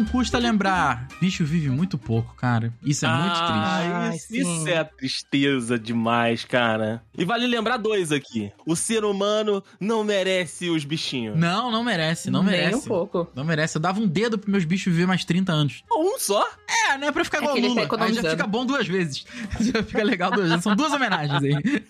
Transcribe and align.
Não 0.00 0.06
custa 0.06 0.38
lembrar. 0.38 1.06
Bicho 1.20 1.44
vive 1.44 1.68
muito 1.68 1.98
pouco, 1.98 2.34
cara. 2.34 2.72
Isso 2.82 3.04
é 3.04 3.08
muito 3.08 3.34
triste. 3.34 3.52
Ah, 3.52 4.12
isso, 4.14 4.34
isso 4.34 4.68
é 4.68 4.84
tristeza 4.84 5.78
demais, 5.78 6.42
cara. 6.42 7.02
E 7.16 7.24
vale 7.24 7.46
lembrar 7.46 7.76
dois 7.76 8.10
aqui. 8.10 8.50
O 8.66 8.74
ser 8.74 9.04
humano 9.04 9.62
não 9.78 10.02
merece 10.02 10.70
os 10.70 10.84
bichinhos. 10.84 11.38
Não, 11.38 11.70
não 11.70 11.84
merece, 11.84 12.30
não 12.30 12.42
Nem 12.42 12.52
merece. 12.52 12.76
um 12.76 12.88
pouco. 12.88 13.28
Não 13.34 13.44
merece. 13.44 13.76
Eu 13.76 13.82
dava 13.82 14.00
um 14.00 14.06
dedo 14.06 14.38
pros 14.38 14.50
meus 14.50 14.64
bichos 14.64 14.92
viver 14.92 15.06
mais 15.06 15.24
30 15.24 15.52
anos. 15.52 15.84
Um 15.92 16.18
só? 16.18 16.48
É, 16.88 16.96
né? 16.96 17.12
Pra 17.12 17.24
ficar 17.24 17.38
É 17.38 17.40
igual 17.42 17.56
o 17.56 17.60
tá 17.60 17.68
Lula. 17.68 18.06
Aí 18.06 18.14
já 18.14 18.30
fica 18.30 18.46
bom 18.46 18.64
duas 18.64 18.86
vezes. 18.86 19.24
Já 19.60 19.82
fica 19.82 20.02
legal 20.02 20.30
duas 20.30 20.48
vezes. 20.48 20.64
São 20.64 20.74
duas 20.74 20.92
homenagens 20.92 21.42
aí. 21.42 21.52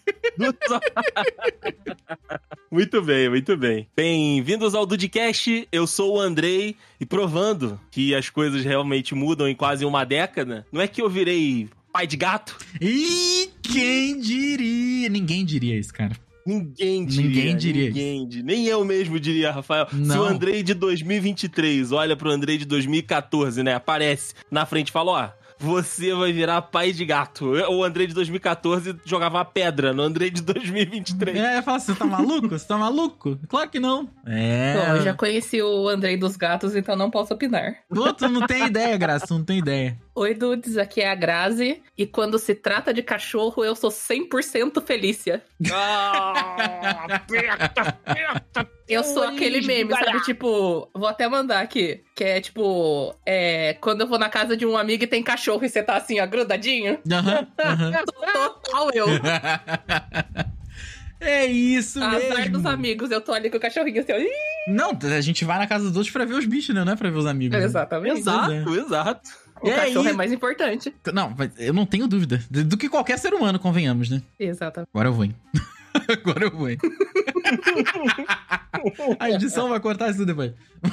muito 2.70 3.00
bem, 3.02 3.28
muito 3.28 3.56
bem. 3.56 3.88
Bem-vindos 3.94 4.74
ao 4.74 4.84
Dudcast. 4.84 5.68
Eu 5.70 5.86
sou 5.86 6.16
o 6.16 6.20
Andrei 6.20 6.76
e 7.00 7.06
provando 7.06 7.80
que 7.90 7.99
as 8.14 8.28
coisas 8.30 8.64
realmente 8.64 9.14
mudam 9.14 9.48
em 9.48 9.54
quase 9.54 9.84
uma 9.84 10.04
década, 10.04 10.66
não 10.72 10.80
é 10.80 10.88
que 10.88 11.00
eu 11.02 11.08
virei 11.08 11.68
pai 11.92 12.06
de 12.06 12.16
gato? 12.16 12.56
E 12.80 13.50
quem 13.62 14.18
diria? 14.20 15.08
Ninguém 15.08 15.44
diria 15.44 15.78
isso, 15.78 15.92
cara. 15.92 16.16
Ninguém 16.46 17.04
diria. 17.04 17.28
Ninguém 17.28 17.56
diria 17.56 17.86
Ninguém 17.88 18.26
di- 18.28 18.42
Nem 18.42 18.66
eu 18.66 18.82
mesmo 18.84 19.20
diria, 19.20 19.52
Rafael. 19.52 19.86
Se 19.90 19.96
Não. 19.96 20.22
o 20.22 20.24
Andrei 20.24 20.62
de 20.62 20.72
2023 20.74 21.92
olha 21.92 22.16
pro 22.16 22.30
Andrei 22.30 22.56
de 22.58 22.64
2014, 22.64 23.62
né? 23.62 23.74
Aparece 23.74 24.34
na 24.50 24.64
frente 24.66 24.88
e 24.88 24.92
fala: 24.92 25.10
ó. 25.36 25.39
Você 25.60 26.14
vai 26.14 26.32
virar 26.32 26.62
pai 26.62 26.90
de 26.90 27.04
gato. 27.04 27.52
O 27.68 27.84
Andrei 27.84 28.06
de 28.06 28.14
2014 28.14 28.96
jogava 29.04 29.36
uma 29.36 29.44
pedra 29.44 29.92
no 29.92 30.02
Andrei 30.02 30.30
de 30.30 30.40
2023. 30.40 31.36
É, 31.36 31.58
eu 31.58 31.62
falo 31.62 31.76
assim, 31.76 31.92
você 31.92 31.98
tá 31.98 32.06
maluco? 32.06 32.48
Você 32.48 32.66
tá 32.66 32.78
maluco? 32.78 33.38
Claro 33.46 33.68
que 33.68 33.78
não. 33.78 34.08
É. 34.26 34.74
Bom, 34.74 34.96
eu 34.96 35.02
já 35.02 35.14
conheci 35.14 35.62
o 35.62 35.86
Andrei 35.86 36.16
dos 36.16 36.34
Gatos, 36.36 36.74
então 36.74 36.96
não 36.96 37.10
posso 37.10 37.34
opinar. 37.34 37.76
Outro 37.90 38.28
não 38.28 38.46
tem 38.46 38.66
ideia, 38.66 38.96
Graça, 38.96 39.26
não 39.30 39.44
tem 39.44 39.58
ideia. 39.58 39.98
Oi, 40.14 40.34
dudes, 40.34 40.76
aqui 40.76 41.00
é 41.02 41.10
a 41.10 41.14
Grazi. 41.14 41.82
E 41.96 42.06
quando 42.06 42.38
se 42.38 42.54
trata 42.54 42.92
de 42.92 43.02
cachorro, 43.02 43.64
eu 43.64 43.76
sou 43.76 43.90
100% 43.90 44.82
Felícia. 44.84 45.42
Ah, 45.72 47.20
peta, 47.28 47.92
peta. 48.04 48.69
Eu 48.90 49.04
sou 49.04 49.22
aquele 49.22 49.60
meme, 49.66 49.92
sabe? 49.92 50.20
Tipo, 50.22 50.88
vou 50.94 51.06
até 51.08 51.28
mandar 51.28 51.60
aqui. 51.60 52.02
Que 52.14 52.24
é 52.24 52.40
tipo, 52.40 53.14
é, 53.24 53.74
quando 53.80 54.00
eu 54.02 54.06
vou 54.08 54.18
na 54.18 54.28
casa 54.28 54.56
de 54.56 54.66
um 54.66 54.76
amigo 54.76 55.04
e 55.04 55.06
tem 55.06 55.22
cachorro 55.22 55.64
e 55.64 55.68
você 55.68 55.82
tá 55.82 55.96
assim, 55.96 56.20
ó, 56.20 56.26
grudadinho. 56.26 56.98
Aham, 57.10 57.46
aham. 57.64 57.92
Total 58.34 58.90
eu. 58.92 59.06
É 61.22 61.44
isso 61.44 62.02
Azar 62.02 62.18
mesmo. 62.38 62.52
dos 62.52 62.64
amigos, 62.64 63.10
eu 63.10 63.20
tô 63.20 63.30
ali 63.34 63.50
com 63.50 63.58
o 63.58 63.60
cachorrinho 63.60 64.00
assim, 64.00 64.10
ó. 64.12 64.16
Ih, 64.16 64.30
Não, 64.72 64.98
a 65.14 65.20
gente 65.20 65.44
vai 65.44 65.58
na 65.58 65.66
casa 65.66 65.84
dos 65.84 65.94
outros 65.94 66.10
pra 66.10 66.24
ver 66.24 66.32
os 66.32 66.46
bichos, 66.46 66.74
né? 66.74 66.82
Não 66.82 66.94
é 66.94 66.96
pra 66.96 67.10
ver 67.10 67.18
os 67.18 67.26
amigos. 67.26 67.58
né? 67.58 67.62
Exatamente. 67.62 68.20
Exato, 68.20 68.74
exato. 68.74 69.30
O 69.60 69.68
E 69.68 69.70
cachorro 69.70 70.06
aí? 70.06 70.14
é 70.14 70.16
mais 70.16 70.32
importante. 70.32 70.94
Não, 71.12 71.34
mas 71.36 71.50
eu 71.58 71.74
não 71.74 71.84
tenho 71.84 72.08
dúvida. 72.08 72.42
Do 72.50 72.64
do 72.64 72.76
que 72.78 72.88
qualquer 72.88 73.18
ser 73.18 73.34
humano, 73.34 73.58
convenhamos, 73.58 74.08
né? 74.08 74.22
Exatamente. 74.38 74.88
Agora 74.94 75.08
eu 75.10 75.12
vou, 75.12 75.24
hein? 75.26 75.34
Agora 76.08 76.44
eu 76.44 76.50
vou? 76.50 76.68
A 79.18 79.30
edição 79.30 79.68
vai 79.68 79.80
cortar 79.80 80.10
isso 80.10 80.24
depois. 80.26 80.52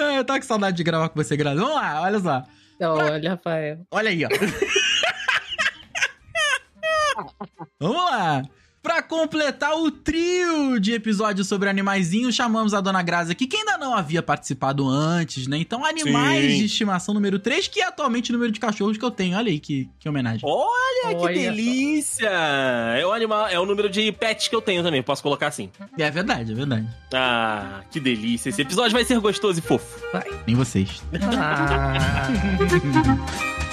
Ah, 0.00 0.14
Eu 0.14 0.24
tava 0.24 0.38
com 0.38 0.46
saudade 0.46 0.76
de 0.76 0.84
gravar 0.84 1.08
com 1.08 1.20
você, 1.20 1.36
Graça. 1.36 1.56
Vamos 1.60 1.74
lá, 1.74 2.02
olha 2.02 2.20
só. 2.20 2.44
Olha, 2.80 3.30
Rafael. 3.30 3.84
Olha 3.90 4.10
aí, 4.10 4.24
ó. 4.24 4.28
Vamos 7.80 7.96
lá. 7.96 8.42
Pra 8.82 9.02
completar 9.02 9.74
o 9.74 9.90
trio 9.90 10.78
de 10.78 10.92
episódios 10.92 11.48
sobre 11.48 11.68
animaizinhos, 11.68 12.34
chamamos 12.34 12.72
a 12.72 12.80
Dona 12.80 13.02
Grazi 13.02 13.32
aqui, 13.32 13.46
que 13.46 13.56
ainda 13.56 13.76
não 13.76 13.92
havia 13.94 14.22
participado 14.22 14.88
antes, 14.88 15.46
né? 15.48 15.58
Então, 15.58 15.84
animais 15.84 16.52
Sim. 16.52 16.58
de 16.58 16.64
estimação 16.66 17.12
número 17.12 17.38
3, 17.40 17.66
que 17.68 17.80
é 17.80 17.86
atualmente 17.88 18.30
o 18.30 18.34
número 18.34 18.52
de 18.52 18.60
cachorros 18.60 18.96
que 18.96 19.04
eu 19.04 19.10
tenho. 19.10 19.36
Olha 19.36 19.50
aí 19.50 19.58
que, 19.58 19.88
que 19.98 20.08
homenagem. 20.08 20.40
Olha, 20.44 21.14
que 21.16 21.16
Olha 21.16 21.34
só. 21.34 21.40
delícia! 21.50 22.30
É 22.96 23.04
o 23.04 23.12
animal, 23.12 23.48
é 23.48 23.58
o 23.58 23.66
número 23.66 23.90
de 23.90 24.12
pets 24.12 24.46
que 24.48 24.54
eu 24.54 24.62
tenho 24.62 24.82
também, 24.82 25.02
posso 25.02 25.22
colocar 25.22 25.48
assim. 25.48 25.70
É 25.98 26.10
verdade, 26.10 26.52
é 26.52 26.54
verdade. 26.54 26.88
Ah, 27.12 27.80
que 27.90 27.98
delícia. 27.98 28.48
Esse 28.48 28.62
episódio 28.62 28.92
vai 28.92 29.04
ser 29.04 29.18
gostoso 29.18 29.58
e 29.58 29.62
fofo. 29.62 30.00
Nem 30.46 30.54
vocês. 30.54 31.02
Ah, 31.36 32.28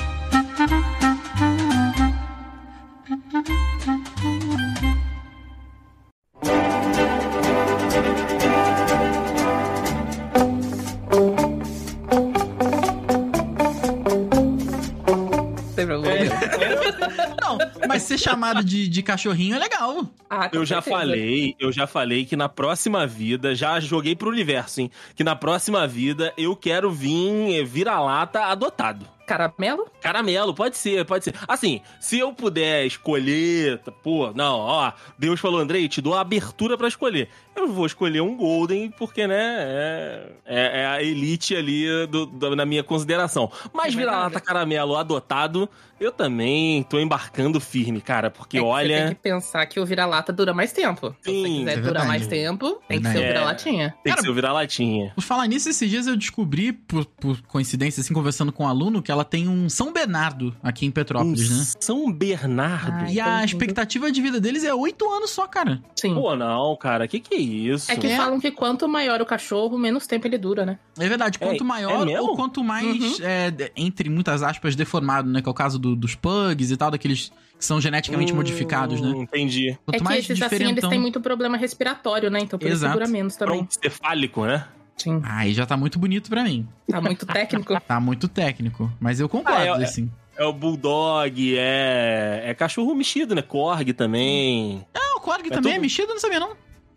mas 17.87 18.03
ser 18.03 18.17
chamado 18.17 18.63
de, 18.63 18.87
de 18.87 19.03
cachorrinho 19.03 19.55
é 19.55 19.59
legal. 19.59 20.07
Ah, 20.29 20.49
Eu 20.51 20.65
já 20.65 20.81
certeza. 20.81 20.97
falei, 21.01 21.55
eu 21.59 21.71
já 21.71 21.85
falei 21.87 22.25
que 22.25 22.35
na 22.35 22.47
próxima 22.49 23.05
vida, 23.05 23.53
já 23.55 23.79
joguei 23.79 24.15
pro 24.15 24.29
universo, 24.29 24.81
hein? 24.81 24.91
Que 25.15 25.23
na 25.23 25.35
próxima 25.35 25.87
vida 25.87 26.33
eu 26.37 26.55
quero 26.55 26.91
vir 26.91 27.59
eh, 27.59 27.63
vira-lata 27.63 28.45
adotado. 28.45 29.07
Caramelo? 29.25 29.87
Caramelo, 30.01 30.53
pode 30.53 30.77
ser, 30.77 31.03
pode 31.05 31.23
ser. 31.25 31.33
Assim, 31.47 31.81
se 31.99 32.19
eu 32.19 32.31
puder 32.33 32.85
escolher, 32.85 33.79
pô, 34.03 34.31
não, 34.35 34.59
ó, 34.59 34.91
Deus 35.17 35.39
falou, 35.39 35.59
Andrei, 35.59 35.87
te 35.87 36.01
dou 36.01 36.13
a 36.13 36.21
abertura 36.21 36.77
pra 36.77 36.87
escolher. 36.87 37.29
Eu 37.55 37.67
vou 37.69 37.85
escolher 37.85 38.21
um 38.21 38.35
Golden, 38.35 38.91
porque, 38.91 39.25
né, 39.25 39.35
é, 39.59 40.31
é- 40.45 40.81
é 40.81 40.85
a 40.87 41.01
elite 41.01 41.55
ali 41.55 41.85
do- 42.07 42.25
do- 42.25 42.55
na 42.55 42.65
minha 42.65 42.83
consideração. 42.83 43.49
Mas 43.73 43.93
É 43.93 43.97
vira-lata 43.97 44.39
caramelo 44.41 44.95
adotado, 44.97 45.69
eu 45.99 46.11
também 46.11 46.83
tô 46.83 46.99
embarcando 46.99 47.59
firme, 47.61 48.01
cara, 48.01 48.29
porque 48.29 48.57
É 48.57 48.59
que 48.59 48.65
Você 48.65 48.71
olha. 48.73 48.97
tem 49.05 49.15
que 49.15 49.21
pensar 49.21 49.65
que 49.67 49.79
o 49.79 49.85
vira-lata 49.85 50.33
dura 50.33 50.53
mais 50.53 50.73
tempo. 50.73 51.15
Se 51.21 51.31
você 51.31 51.47
Sim, 51.47 51.57
quiser 51.59 51.77
é 51.77 51.81
durar 51.81 52.05
mais 52.05 52.27
tempo, 52.27 52.81
tem 52.89 53.01
que 53.01 53.07
ser 53.09 53.17
o 53.19 53.23
É. 53.23 53.27
vira-latinha. 53.27 53.95
Tem 54.03 54.11
Cara, 54.11 54.15
que 54.17 54.21
ser 54.23 54.29
o 54.29 54.33
vira-latinha. 54.33 55.11
Por 55.15 55.21
falar 55.23 55.47
nisso, 55.47 55.69
esses 55.69 55.89
dias 55.89 56.07
eu 56.07 56.17
descobri, 56.17 56.73
por, 56.73 57.05
por 57.05 57.41
coincidência, 57.43 58.01
assim, 58.01 58.13
conversando 58.13 58.51
com 58.51 58.65
um 58.65 58.67
aluno, 58.67 59.01
que 59.01 59.11
ela 59.15 59.23
tem 59.25 59.47
um 59.47 59.69
São 59.69 59.91
Bernardo 59.93 60.55
aqui 60.61 60.85
em 60.85 60.91
Petrópolis, 60.91 61.49
Um 61.49 61.57
né? 61.57 61.65
São 61.79 62.11
Bernardo. 62.11 63.05
Ah, 63.05 63.11
E 63.11 63.19
a 63.19 63.43
expectativa 63.43 64.11
de 64.11 64.21
vida 64.21 64.39
deles 64.39 64.63
é 64.63 64.73
oito 64.73 65.09
anos 65.11 65.29
só, 65.31 65.47
cara. 65.47 65.81
Sim. 65.95 66.13
Pô, 66.13 66.35
não, 66.35 66.75
cara, 66.75 67.07
que 67.07 67.19
que 67.19 67.33
é 67.35 67.39
isso? 67.39 67.91
É 67.91 67.95
que 67.95 68.07
É. 68.07 68.17
falam 68.17 68.39
que 68.39 68.51
quanto 68.51 68.87
maior 68.87 69.21
o 69.21 69.25
cachorro, 69.25 69.77
menos 69.77 70.05
tempo 70.05 70.27
ele 70.27 70.37
dura, 70.37 70.65
né? 70.65 70.77
É 70.99 71.07
verdade, 71.07 71.39
quanto 71.39 71.63
É- 71.63 71.67
maior 71.67 72.07
é 72.07 72.19
ou 72.21 72.35
quanto 72.35 72.63
mais, 72.63 73.19
é, 73.21 73.49
de- 73.49 73.71
entre 73.75 74.09
muitas 74.09 74.43
aspas, 74.43 74.75
deformado, 74.75 75.29
né? 75.29 75.41
Que 75.41 75.47
é 75.47 75.51
o 75.51 75.55
caso 75.55 75.79
do- 75.79 75.95
dos 75.95 76.13
pugs 76.15 76.69
e 76.71 76.77
tal, 76.77 76.91
daqueles 76.91 77.31
que 77.57 77.63
são 77.63 77.79
geneticamente 77.79 78.33
Hum, 78.33 78.35
modificados, 78.35 78.99
né? 78.99 79.11
Entendi. 79.15 79.77
Quanto 79.85 79.95
é 79.95 79.97
que 79.99 80.03
mais 80.03 80.19
esses 80.19 80.31
assim, 80.41 80.55
eles 80.55 80.59
diferentão... 80.59 80.89
têm 80.89 80.99
muito 80.99 81.21
problema 81.21 81.55
respiratório, 81.57 82.29
né? 82.29 82.39
Então 82.41 82.59
por 82.59 82.65
isso 82.65 82.75
Exato. 82.75 82.93
dura 82.99 83.07
menos 83.07 83.37
também. 83.37 83.59
Tronco 83.59 83.73
cefálico, 83.81 84.45
né? 84.45 84.65
Sim. 84.97 85.21
Aí 85.23 85.53
já 85.53 85.65
tá 85.65 85.75
muito 85.75 85.99
bonito 85.99 86.29
pra 86.29 86.43
mim. 86.43 86.67
Tá 86.89 87.01
muito 87.01 87.25
técnico. 87.25 87.79
Tá 87.85 87.99
muito 87.99 88.27
técnico. 88.27 88.91
Mas 88.99 89.19
eu 89.19 89.27
concordo, 89.29 89.59
Ah, 89.59 89.81
é- 89.81 89.83
assim. 89.83 90.09
É 90.37 90.43
o 90.43 90.51
Bulldog, 90.51 91.55
é. 91.57 92.43
É 92.45 92.53
cachorro 92.53 92.93
mexido, 92.93 93.33
né? 93.33 93.41
Korg 93.41 93.93
também. 93.93 94.85
Ah, 94.93 95.15
o 95.17 95.21
Korg 95.21 95.47
É 95.47 95.49
também 95.49 95.71
é 95.71 95.75
tudo- 95.75 95.81
mexido, 95.83 96.07
não 96.13 96.19
sabia 96.19 96.39
não. 96.39 96.51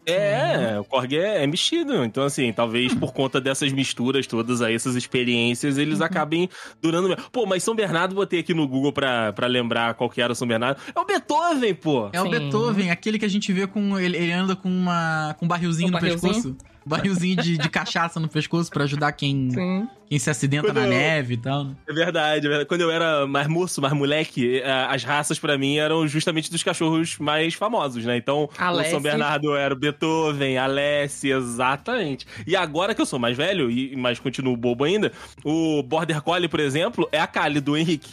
É, 0.06 0.78
o 0.80 0.84
Korg 0.84 1.12
é, 1.16 1.44
é 1.44 1.46
mexido. 1.46 2.02
Então, 2.02 2.24
assim, 2.24 2.50
talvez 2.52 2.94
por 2.94 3.12
conta 3.12 3.40
dessas 3.40 3.70
misturas 3.72 4.26
todas 4.26 4.62
aí, 4.62 4.74
essas 4.74 4.96
experiências, 4.96 5.76
eles 5.76 6.00
acabem 6.00 6.48
durando. 6.80 7.14
Pô, 7.30 7.44
mas 7.46 7.62
São 7.62 7.74
Bernardo, 7.76 8.14
botei 8.14 8.40
aqui 8.40 8.54
no 8.54 8.66
Google 8.66 8.92
pra, 8.92 9.32
pra 9.34 9.46
lembrar 9.46 9.94
qual 9.94 10.08
que 10.08 10.20
era 10.22 10.32
o 10.32 10.34
São 10.34 10.48
Bernardo. 10.48 10.80
É 10.94 10.98
o 10.98 11.04
Beethoven, 11.04 11.74
pô! 11.74 12.08
É 12.12 12.20
o 12.20 12.24
Sim. 12.24 12.30
Beethoven, 12.30 12.90
aquele 12.90 13.18
que 13.18 13.24
a 13.24 13.28
gente 13.30 13.52
vê 13.52 13.66
com. 13.66 13.98
Ele, 13.98 14.16
ele 14.16 14.32
anda 14.32 14.56
com 14.56 14.68
uma. 14.68 15.36
com 15.38 15.44
um 15.44 15.48
barrilzinho 15.48 15.88
Um 15.88 15.92
no 15.92 16.00
barrilzinho? 16.00 16.32
pescoço. 16.32 16.56
Barrilzinho 16.88 17.36
de, 17.42 17.58
de 17.58 17.68
cachaça 17.68 18.18
no 18.18 18.28
pescoço 18.28 18.70
pra 18.70 18.84
ajudar 18.84 19.12
quem, 19.12 19.50
Sim. 19.50 19.88
quem 20.08 20.18
se 20.18 20.28
acidenta 20.30 20.68
Quando 20.68 20.76
na 20.76 20.84
eu- 20.86 20.88
neve 20.90 21.34
e 21.34 21.36
tal. 21.36 21.64
né? 21.64 21.76
É 21.88 21.92
verdade, 21.92 22.46
é 22.46 22.48
verdade. 22.48 22.68
Quando 22.68 22.80
eu 22.80 22.90
era 22.90 23.26
mais 23.26 23.46
moço, 23.46 23.80
mais 23.80 23.92
moleque, 23.94 24.62
as 24.88 25.04
raças 25.04 25.38
pra 25.38 25.56
mim 25.58 25.76
eram 25.78 26.06
justamente 26.08 26.50
dos 26.50 26.62
cachorros 26.62 27.16
mais 27.18 27.54
famosos, 27.54 28.04
né? 28.04 28.16
Então, 28.16 28.48
Alessi. 28.58 28.88
o 28.88 28.92
São 28.92 29.00
Bernardo 29.00 29.54
era 29.54 29.72
o 29.74 29.76
Beethoven, 29.76 30.56
Alessi, 30.58 31.30
exatamente. 31.30 32.26
E 32.46 32.56
agora 32.56 32.94
que 32.94 33.00
eu 33.00 33.06
sou 33.06 33.18
mais 33.18 33.36
velho, 33.36 33.70
e 33.70 33.94
mas 33.96 34.18
continuo 34.18 34.56
bobo 34.56 34.84
ainda, 34.84 35.12
o 35.44 35.82
Border 35.82 36.22
Collie, 36.22 36.48
por 36.48 36.60
exemplo, 36.60 37.08
é 37.12 37.20
a 37.20 37.26
Kali 37.26 37.60
do 37.60 37.76
Henrique. 37.76 38.10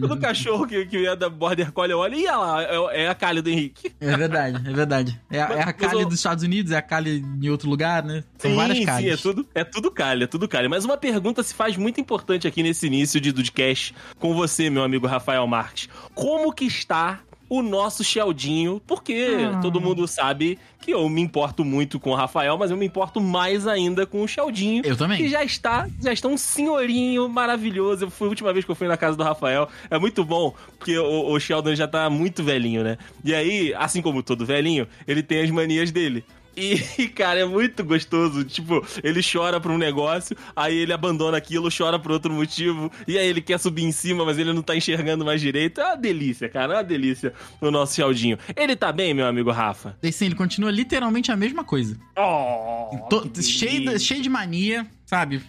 Todo 0.00 0.18
cachorro 0.18 0.66
que, 0.66 0.86
que 0.86 1.06
é 1.06 1.14
da 1.16 1.28
Border 1.28 1.72
Collie 1.72 1.94
olha, 1.94 2.14
e 2.16 2.24
lá, 2.26 2.62
é, 2.62 3.04
é 3.04 3.08
a 3.08 3.14
Kali 3.14 3.40
do 3.40 3.48
Henrique. 3.50 3.92
É 4.00 4.16
verdade, 4.16 4.68
é 4.68 4.72
verdade. 4.72 5.20
É, 5.30 5.40
a- 5.40 5.48
é 5.52 5.62
a 5.62 5.72
Kali 5.72 6.04
dos 6.04 6.14
Estados 6.14 6.44
Unidos, 6.44 6.51
é 6.70 6.76
a 6.76 6.82
Kali 6.82 7.24
em 7.40 7.48
outro 7.48 7.68
lugar, 7.68 8.02
né? 8.04 8.22
São 8.38 8.54
várias 8.54 8.78
sim, 8.78 8.84
Kalis. 8.84 9.12
é 9.12 9.16
tudo, 9.16 9.46
é 9.54 9.64
tudo 9.64 9.90
calha, 9.90 10.24
é 10.24 10.26
tudo 10.26 10.46
calha. 10.48 10.68
Mas 10.68 10.84
uma 10.84 10.96
pergunta 10.96 11.42
se 11.42 11.54
faz 11.54 11.76
muito 11.76 12.00
importante 12.00 12.46
aqui 12.46 12.62
nesse 12.62 12.86
início 12.86 13.20
de 13.20 13.32
Dudcast 13.32 13.94
com 14.18 14.34
você, 14.34 14.68
meu 14.70 14.82
amigo 14.84 15.06
Rafael 15.06 15.46
Marques. 15.46 15.88
Como 16.14 16.52
que 16.52 16.64
está 16.66 17.20
o 17.48 17.60
nosso 17.62 18.02
Sheldinho? 18.02 18.80
Porque 18.86 19.36
Ah. 19.54 19.58
todo 19.60 19.78
mundo 19.80 20.06
sabe 20.08 20.58
que 20.80 20.92
eu 20.92 21.06
me 21.08 21.20
importo 21.20 21.64
muito 21.64 22.00
com 22.00 22.10
o 22.10 22.14
Rafael, 22.14 22.56
mas 22.58 22.70
eu 22.70 22.76
me 22.76 22.86
importo 22.86 23.20
mais 23.20 23.66
ainda 23.68 24.04
com 24.06 24.22
o 24.22 24.26
Sheldinho. 24.26 24.82
Eu 24.84 24.96
também. 24.96 25.18
Que 25.18 25.28
já 25.28 25.44
está, 25.44 25.86
já 26.02 26.12
está 26.12 26.26
um 26.28 26.36
senhorinho 26.36 27.28
maravilhoso. 27.28 28.06
Eu 28.06 28.10
fui 28.10 28.26
a 28.26 28.30
última 28.30 28.52
vez 28.52 28.64
que 28.64 28.70
eu 28.70 28.74
fui 28.74 28.88
na 28.88 28.96
casa 28.96 29.16
do 29.16 29.22
Rafael. 29.22 29.68
É 29.90 29.98
muito 29.98 30.24
bom, 30.24 30.54
porque 30.78 30.98
o, 30.98 31.30
o 31.30 31.38
Sheldon 31.38 31.74
já 31.74 31.86
tá 31.86 32.08
muito 32.10 32.42
velhinho, 32.42 32.82
né? 32.82 32.96
E 33.24 33.34
aí, 33.34 33.74
assim 33.74 34.00
como 34.02 34.22
todo 34.22 34.44
velhinho, 34.46 34.88
ele 35.06 35.22
tem 35.22 35.42
as 35.42 35.50
manias 35.50 35.90
dele. 35.92 36.24
E, 36.56 37.08
cara, 37.14 37.40
é 37.40 37.44
muito 37.44 37.84
gostoso. 37.84 38.44
Tipo, 38.44 38.84
ele 39.02 39.20
chora 39.22 39.60
por 39.60 39.70
um 39.70 39.78
negócio, 39.78 40.36
aí 40.54 40.76
ele 40.76 40.92
abandona 40.92 41.36
aquilo, 41.36 41.68
chora 41.76 41.98
por 41.98 42.12
outro 42.12 42.32
motivo, 42.32 42.90
e 43.06 43.18
aí 43.18 43.26
ele 43.26 43.40
quer 43.40 43.58
subir 43.58 43.84
em 43.84 43.92
cima, 43.92 44.24
mas 44.24 44.38
ele 44.38 44.52
não 44.52 44.62
tá 44.62 44.76
enxergando 44.76 45.24
mais 45.24 45.40
direito. 45.40 45.80
É 45.80 45.84
uma 45.86 45.96
delícia, 45.96 46.48
cara, 46.48 46.74
é 46.74 46.76
uma 46.76 46.84
delícia 46.84 47.32
o 47.60 47.70
nosso 47.70 47.94
Sheldinho. 47.94 48.38
Ele 48.54 48.76
tá 48.76 48.92
bem, 48.92 49.14
meu 49.14 49.26
amigo 49.26 49.50
Rafa? 49.50 49.96
E 50.02 50.12
sim, 50.12 50.26
ele 50.26 50.34
continua 50.34 50.70
literalmente 50.70 51.30
a 51.32 51.36
mesma 51.36 51.64
coisa. 51.64 51.96
Oh, 52.18 53.20
que 53.32 53.42
cheio, 53.42 53.90
de, 53.90 53.98
cheio 53.98 54.22
de 54.22 54.28
mania, 54.28 54.86
sabe? 55.06 55.40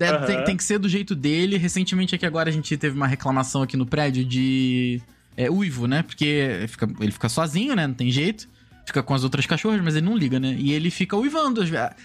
Aham. 0.00 0.26
tem, 0.26 0.44
tem 0.44 0.56
que 0.56 0.64
ser 0.64 0.78
do 0.78 0.88
jeito 0.88 1.14
dele. 1.14 1.56
Recentemente 1.56 2.14
aqui 2.14 2.24
agora 2.26 2.48
a 2.48 2.52
gente 2.52 2.76
teve 2.76 2.96
uma 2.96 3.06
reclamação 3.06 3.62
aqui 3.62 3.76
no 3.76 3.86
prédio 3.86 4.24
de 4.24 5.00
é, 5.36 5.50
uivo, 5.50 5.86
né? 5.86 6.02
Porque 6.02 6.64
fica- 6.68 6.88
ele 7.00 7.10
fica 7.12 7.28
sozinho, 7.28 7.74
né? 7.74 7.86
Não 7.86 7.94
tem 7.94 8.10
jeito. 8.10 8.48
Fica 8.90 9.04
com 9.04 9.14
as 9.14 9.22
outras 9.22 9.46
cachorras, 9.46 9.80
mas 9.82 9.94
ele 9.94 10.04
não 10.04 10.16
liga, 10.16 10.40
né? 10.40 10.56
E 10.58 10.72
ele 10.72 10.90
fica 10.90 11.16
uivando. 11.16 11.60